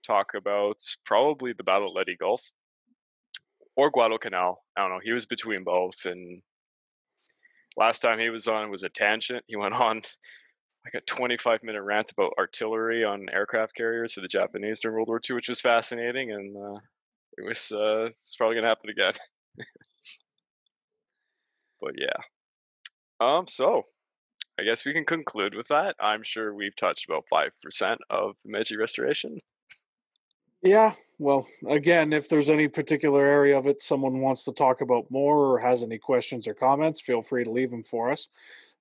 talk 0.06 0.32
about 0.34 0.76
probably 1.04 1.52
the 1.52 1.64
Battle 1.64 1.88
of 1.88 1.94
Leyte 1.94 2.18
Gulf 2.18 2.42
or 3.76 3.90
Guadalcanal. 3.90 4.62
I 4.76 4.82
don't 4.82 4.90
know. 4.90 5.00
He 5.02 5.12
was 5.12 5.26
between 5.26 5.64
both. 5.64 6.04
And 6.04 6.42
last 7.76 8.00
time 8.00 8.18
he 8.18 8.30
was 8.30 8.48
on 8.48 8.70
was 8.70 8.82
a 8.82 8.88
tangent. 8.88 9.44
He 9.46 9.56
went 9.56 9.74
on 9.74 10.02
like 10.84 10.94
a 10.94 11.00
25 11.00 11.62
minute 11.62 11.82
rant 11.82 12.12
about 12.12 12.34
artillery 12.38 13.04
on 13.04 13.28
aircraft 13.32 13.74
carriers 13.74 14.14
for 14.14 14.20
the 14.20 14.28
Japanese 14.28 14.80
during 14.80 14.94
World 14.94 15.08
War 15.08 15.20
II, 15.28 15.36
which 15.36 15.48
was 15.48 15.60
fascinating. 15.60 16.32
And 16.32 16.56
uh, 16.56 16.78
it 17.36 17.44
was, 17.44 17.72
uh, 17.72 18.06
it's 18.06 18.36
probably 18.36 18.54
going 18.54 18.64
to 18.64 18.68
happen 18.68 18.90
again. 18.90 19.12
but 21.80 21.94
yeah. 21.96 22.16
Um, 23.20 23.46
so 23.46 23.82
I 24.58 24.62
guess 24.62 24.84
we 24.84 24.92
can 24.92 25.04
conclude 25.04 25.54
with 25.54 25.68
that. 25.68 25.96
I'm 26.00 26.22
sure 26.22 26.54
we've 26.54 26.76
touched 26.76 27.06
about 27.08 27.24
five 27.28 27.52
percent 27.62 28.00
of 28.08 28.36
the 28.44 28.52
Meiji 28.52 28.76
Restoration. 28.76 29.38
Yeah, 30.66 30.94
well, 31.18 31.46
again, 31.68 32.12
if 32.12 32.28
there's 32.28 32.50
any 32.50 32.66
particular 32.68 33.24
area 33.24 33.56
of 33.56 33.66
it 33.68 33.80
someone 33.80 34.20
wants 34.20 34.44
to 34.44 34.52
talk 34.52 34.80
about 34.80 35.10
more 35.10 35.52
or 35.52 35.58
has 35.60 35.82
any 35.82 35.98
questions 35.98 36.48
or 36.48 36.54
comments, 36.54 37.00
feel 37.00 37.22
free 37.22 37.44
to 37.44 37.50
leave 37.50 37.70
them 37.70 37.82
for 37.84 38.10
us. 38.10 38.28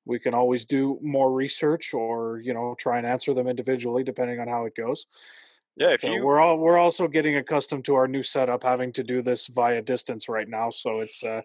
we 0.06 0.20
can 0.20 0.34
always 0.34 0.66
do 0.66 1.00
more 1.02 1.32
research 1.34 1.94
or 1.94 2.40
you 2.40 2.54
know 2.54 2.76
try 2.80 2.98
and 2.98 3.08
answer 3.08 3.34
them 3.34 3.48
individually 3.48 4.04
depending 4.04 4.40
on 4.40 4.48
how 4.48 4.66
it 4.66 4.76
goes. 4.76 5.08
Yeah, 5.78 5.94
if 5.94 6.04
So 6.04 6.12
you 6.12 6.24
we're 6.24 6.40
all 6.40 6.58
we're 6.58 6.78
also 6.78 7.08
getting 7.08 7.36
accustomed 7.38 7.86
to 7.86 7.96
our 7.96 8.08
new 8.08 8.24
setup, 8.24 8.64
having 8.64 8.94
to 8.94 9.04
do 9.04 9.22
this 9.22 9.48
via 9.48 9.82
distance 9.82 10.30
right 10.30 10.48
now. 10.50 10.70
So 10.72 11.02
it's 11.02 11.24
uh, 11.24 11.42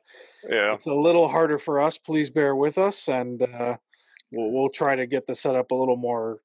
yeah 0.49 0.75
it's 0.75 0.87
a 0.87 0.95
little 0.95 1.29
harder 1.29 1.59
for 1.59 1.81
us. 1.81 1.99
Please 1.99 2.31
bear 2.31 2.55
with 2.57 2.79
us, 2.79 3.09
and 3.09 3.43
uh, 3.43 3.77
we'll 4.33 4.51
we'll 4.53 4.69
try 4.71 4.97
to 4.97 5.07
get 5.07 5.27
the 5.27 5.35
setup 5.35 5.71
a 5.73 5.75
little 5.75 5.97
more 5.97 6.41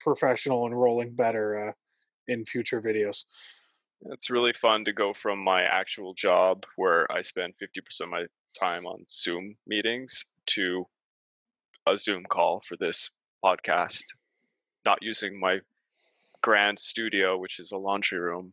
professional 0.00 0.66
and 0.66 0.78
rolling 0.78 1.14
better 1.14 1.70
uh, 1.70 1.72
in 2.28 2.44
future 2.44 2.80
videos. 2.80 3.24
It's 4.10 4.30
really 4.30 4.52
fun 4.52 4.84
to 4.84 4.92
go 4.92 5.14
from 5.14 5.42
my 5.42 5.62
actual 5.62 6.14
job 6.14 6.64
where 6.76 7.10
I 7.10 7.22
spend 7.22 7.54
50% 7.62 8.02
of 8.02 8.10
my 8.10 8.26
time 8.58 8.86
on 8.86 9.04
Zoom 9.08 9.56
meetings 9.66 10.24
to 10.46 10.86
a 11.86 11.96
Zoom 11.96 12.24
call 12.24 12.60
for 12.60 12.76
this 12.76 13.10
podcast, 13.44 14.04
not 14.84 14.98
using 15.00 15.38
my 15.40 15.60
grand 16.42 16.78
studio, 16.78 17.38
which 17.38 17.58
is 17.58 17.72
a 17.72 17.78
laundry 17.78 18.20
room. 18.20 18.52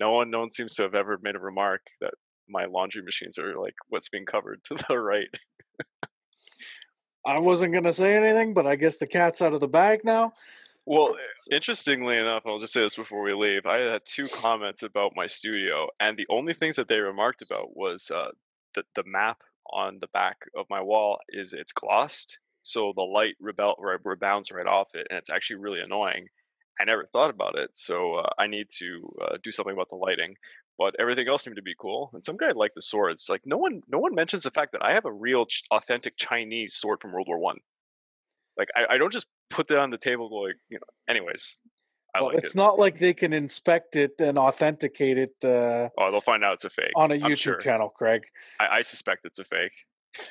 No 0.00 0.12
one, 0.12 0.30
no 0.30 0.40
one 0.40 0.50
seems 0.50 0.74
to 0.74 0.82
have 0.82 0.94
ever 0.94 1.18
made 1.22 1.36
a 1.36 1.40
remark 1.40 1.82
that 2.00 2.14
my 2.48 2.66
laundry 2.66 3.02
machines 3.02 3.38
are 3.38 3.58
like 3.58 3.74
what's 3.88 4.08
being 4.08 4.26
covered 4.26 4.62
to 4.64 4.74
the 4.74 4.98
right. 4.98 5.28
I 7.26 7.38
wasn't 7.38 7.72
gonna 7.72 7.92
say 7.92 8.14
anything, 8.14 8.52
but 8.52 8.66
I 8.66 8.76
guess 8.76 8.98
the 8.98 9.06
cat's 9.06 9.40
out 9.40 9.54
of 9.54 9.60
the 9.60 9.68
bag 9.68 10.04
now. 10.04 10.34
Well, 10.86 11.16
interestingly 11.50 12.16
enough, 12.18 12.44
I'll 12.46 12.58
just 12.58 12.72
say 12.72 12.80
this 12.82 12.94
before 12.96 13.22
we 13.22 13.34
leave. 13.34 13.66
I 13.66 13.78
had 13.80 14.02
two 14.06 14.28
comments 14.28 14.82
about 14.82 15.12
my 15.16 15.26
studio, 15.26 15.88
and 16.00 16.16
the 16.16 16.26
only 16.30 16.54
things 16.54 16.76
that 16.76 16.88
they 16.88 16.98
remarked 16.98 17.42
about 17.42 17.76
was 17.76 18.10
uh, 18.10 18.30
the 18.74 18.84
the 18.94 19.04
map 19.06 19.38
on 19.70 19.98
the 20.00 20.08
back 20.08 20.38
of 20.56 20.66
my 20.70 20.80
wall 20.82 21.18
is 21.28 21.52
it's 21.52 21.72
glossed, 21.72 22.38
so 22.62 22.92
the 22.96 23.02
light 23.02 23.36
rebel 23.40 23.74
re- 23.78 23.98
rebounds 24.04 24.50
right 24.52 24.66
off 24.66 24.88
it, 24.94 25.06
and 25.10 25.18
it's 25.18 25.30
actually 25.30 25.56
really 25.56 25.80
annoying. 25.80 26.28
I 26.80 26.84
never 26.84 27.06
thought 27.06 27.30
about 27.30 27.56
it, 27.56 27.76
so 27.76 28.14
uh, 28.16 28.30
I 28.38 28.46
need 28.48 28.66
to 28.78 29.16
uh, 29.22 29.36
do 29.42 29.50
something 29.52 29.72
about 29.74 29.88
the 29.90 29.96
lighting. 29.96 30.34
But 30.76 30.96
everything 30.98 31.28
else 31.28 31.44
seemed 31.44 31.56
to 31.56 31.62
be 31.62 31.76
cool, 31.78 32.10
and 32.14 32.24
some 32.24 32.36
guy 32.36 32.50
liked 32.50 32.74
the 32.74 32.82
swords. 32.82 33.28
Like 33.28 33.42
no 33.46 33.58
one, 33.58 33.82
no 33.88 33.98
one 33.98 34.14
mentions 34.14 34.42
the 34.42 34.50
fact 34.50 34.72
that 34.72 34.84
I 34.84 34.94
have 34.94 35.04
a 35.04 35.12
real, 35.12 35.46
ch- 35.46 35.62
authentic 35.70 36.16
Chinese 36.16 36.74
sword 36.74 37.00
from 37.00 37.12
World 37.12 37.28
War 37.28 37.38
One. 37.38 37.58
Like 38.56 38.68
I, 38.76 38.94
I 38.94 38.98
don't 38.98 39.12
just 39.12 39.26
put 39.50 39.68
that 39.68 39.78
on 39.78 39.90
the 39.90 39.98
table 39.98 40.28
like 40.44 40.56
you 40.68 40.78
know. 40.78 40.86
Anyways, 41.08 41.58
I 42.14 42.20
Well, 42.20 42.28
like 42.30 42.38
it's 42.38 42.54
it. 42.54 42.56
not 42.56 42.78
like 42.78 42.98
they 42.98 43.14
can 43.14 43.32
inspect 43.32 43.96
it 43.96 44.12
and 44.20 44.38
authenticate 44.38 45.18
it 45.18 45.34
uh, 45.44 45.88
Oh, 45.98 46.10
they'll 46.10 46.20
find 46.20 46.44
out 46.44 46.54
it's 46.54 46.64
a 46.64 46.70
fake 46.70 46.92
on 46.96 47.10
a 47.12 47.16
YouTube 47.16 47.38
sure. 47.38 47.56
channel, 47.58 47.88
Craig. 47.88 48.22
I, 48.60 48.78
I 48.78 48.80
suspect 48.82 49.26
it's 49.26 49.38
a 49.38 49.44
fake. 49.44 49.72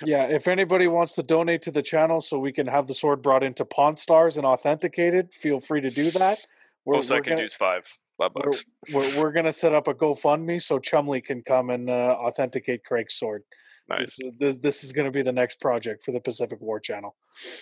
Yeah, 0.01 0.23
if 0.23 0.47
anybody 0.47 0.87
wants 0.87 1.13
to 1.15 1.23
donate 1.23 1.61
to 1.63 1.71
the 1.71 1.81
channel 1.81 2.21
so 2.21 2.39
we 2.39 2.53
can 2.53 2.67
have 2.67 2.87
the 2.87 2.93
sword 2.93 3.21
brought 3.21 3.43
into 3.43 3.65
Pawn 3.65 3.97
Stars 3.97 4.37
and 4.37 4.45
authenticated, 4.45 5.33
feel 5.33 5.59
free 5.59 5.81
to 5.81 5.89
do 5.89 6.09
that. 6.11 6.39
We're, 6.85 6.95
Most 6.95 7.11
I 7.11 7.15
we're 7.15 7.21
can 7.21 7.29
gonna, 7.31 7.41
do 7.41 7.43
is 7.43 7.53
five, 7.53 7.85
five 8.17 8.31
we're, 8.33 8.43
bucks. 8.43 8.63
we're, 8.93 9.21
we're 9.21 9.31
gonna 9.33 9.51
set 9.51 9.73
up 9.73 9.89
a 9.89 9.93
GoFundMe 9.93 10.61
so 10.61 10.79
Chumlee 10.79 11.21
can 11.21 11.41
come 11.43 11.69
and 11.69 11.89
uh, 11.89 12.15
authenticate 12.17 12.85
Craig's 12.85 13.15
sword. 13.15 13.43
Nice. 13.89 14.17
This, 14.17 14.19
is- 14.19 14.31
this, 14.37 14.55
this 14.61 14.83
is 14.83 14.91
going 14.93 15.05
to 15.05 15.11
be 15.11 15.21
the 15.23 15.31
next 15.31 15.59
project 15.59 16.03
for 16.03 16.11
the 16.11 16.19
Pacific 16.19 16.61
War 16.61 16.79
Channel. 16.79 17.15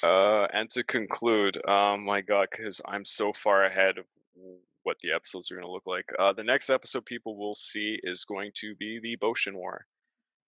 Uh, 0.03 0.47
and 0.53 0.69
to 0.71 0.83
conclude, 0.83 1.57
um, 1.67 2.05
my 2.05 2.21
God, 2.21 2.47
because 2.51 2.81
I'm 2.85 3.05
so 3.05 3.33
far 3.33 3.65
ahead 3.65 3.97
of 3.97 4.05
what 4.83 4.97
the 5.01 5.11
episodes 5.13 5.51
are 5.51 5.55
going 5.55 5.65
to 5.65 5.71
look 5.71 5.85
like. 5.87 6.05
Uh, 6.17 6.33
the 6.33 6.43
next 6.43 6.69
episode 6.69 7.05
people 7.05 7.37
will 7.37 7.55
see 7.55 7.99
is 8.03 8.25
going 8.25 8.51
to 8.55 8.75
be 8.75 8.99
the 9.01 9.17
Boshin 9.17 9.53
War. 9.53 9.85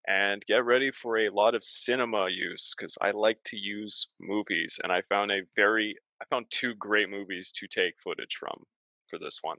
And 0.06 0.44
get 0.46 0.66
ready 0.66 0.92
for 0.92 1.18
a 1.18 1.30
lot 1.30 1.56
of 1.56 1.64
cinema 1.64 2.28
use 2.30 2.74
because 2.78 2.98
I 3.00 3.12
like 3.12 3.40
to 3.46 3.58
use 3.58 4.06
movies, 4.20 4.78
and 4.84 4.92
I 4.92 5.02
found 5.08 5.32
a 5.32 5.44
very, 5.56 5.96
I 6.22 6.26
found 6.26 6.48
two 6.50 6.74
great 6.76 7.10
movies 7.10 7.54
to 7.54 7.68
take 7.68 7.94
footage 8.04 8.36
from 8.38 8.66
for 9.08 9.18
this 9.18 9.40
one. 9.42 9.58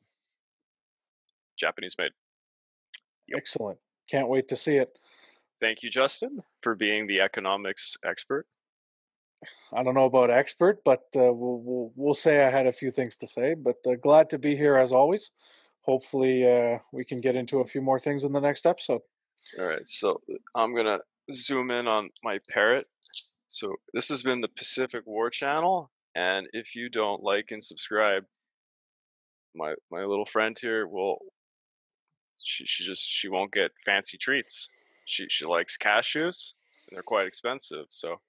Japanese 1.59 1.97
made. 1.99 2.11
Yep. 3.29 3.39
Excellent. 3.39 3.79
Can't 4.11 4.29
wait 4.29 4.49
to 4.49 4.57
see 4.57 4.77
it. 4.77 4.99
Thank 5.61 5.83
you, 5.83 5.91
Justin, 5.91 6.41
for 6.63 6.75
being 6.75 7.07
the 7.07 7.21
economics 7.21 7.97
expert. 8.05 8.47
I 9.73 9.83
don't 9.83 9.95
know 9.95 10.05
about 10.05 10.31
expert, 10.31 10.83
but 10.85 11.03
uh, 11.17 11.33
we'll, 11.33 11.61
we'll 11.63 11.93
we'll 11.97 12.15
say 12.15 12.43
I 12.45 12.51
had 12.51 12.67
a 12.67 12.73
few 12.73 12.91
things 12.91 13.17
to 13.19 13.27
say. 13.27 13.55
But 13.55 13.77
uh, 13.87 13.95
glad 13.95 14.31
to 14.31 14.39
be 14.39 14.57
here 14.57 14.77
as 14.77 14.93
always. 14.93 15.31
Hopefully, 15.83 16.51
uh, 16.51 16.79
we 16.93 17.05
can 17.05 17.21
get 17.21 17.37
into 17.37 17.61
a 17.61 17.67
few 17.67 17.83
more 17.83 17.99
things 17.99 18.25
in 18.25 18.33
the 18.33 18.41
next 18.41 18.67
episode. 18.67 19.03
All 19.59 19.67
right, 19.67 19.87
so 19.87 20.21
I'm 20.55 20.75
gonna 20.75 21.01
zoom 21.31 21.71
in 21.71 21.87
on 21.87 22.09
my 22.23 22.39
parrot. 22.49 22.87
So 23.49 23.75
this 23.93 24.09
has 24.09 24.23
been 24.23 24.41
the 24.41 24.49
Pacific 24.49 25.03
War 25.07 25.31
Channel, 25.31 25.91
and 26.15 26.49
if 26.53 26.75
you 26.75 26.89
don't 26.89 27.23
like 27.23 27.51
and 27.51 27.63
subscribe, 27.63 28.25
my 29.55 29.75
my 29.91 30.05
little 30.05 30.27
friend 30.27 30.57
here 30.59 30.87
will. 30.87 31.19
She 32.43 32.67
she 32.67 32.85
just 32.85 33.09
she 33.09 33.29
won't 33.29 33.53
get 33.53 33.71
fancy 33.87 34.19
treats. 34.19 34.69
She 35.05 35.27
she 35.29 35.45
likes 35.45 35.77
cashews, 35.77 36.55
and 36.89 36.97
they're 36.97 37.03
quite 37.03 37.27
expensive. 37.27 37.87
So 37.91 38.21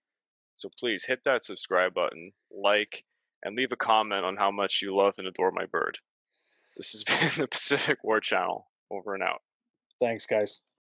so 0.56 0.70
please 0.80 1.06
hit 1.06 1.24
that 1.26 1.44
subscribe 1.44 1.94
button, 1.94 2.32
like, 2.52 3.04
and 3.44 3.56
leave 3.56 3.72
a 3.72 3.78
comment 3.78 4.26
on 4.26 4.38
how 4.38 4.52
much 4.52 4.82
you 4.82 4.96
love 4.96 5.16
and 5.18 5.28
adore 5.28 5.52
my 5.52 5.66
bird. 5.66 5.98
This 6.78 6.92
has 6.94 7.04
been 7.36 7.44
the 7.44 7.48
Pacific 7.48 8.04
War 8.04 8.20
Channel. 8.20 8.68
Over 8.92 9.16
and 9.16 9.24
out. 9.24 9.42
Thanks, 10.00 10.28
guys. 10.28 10.62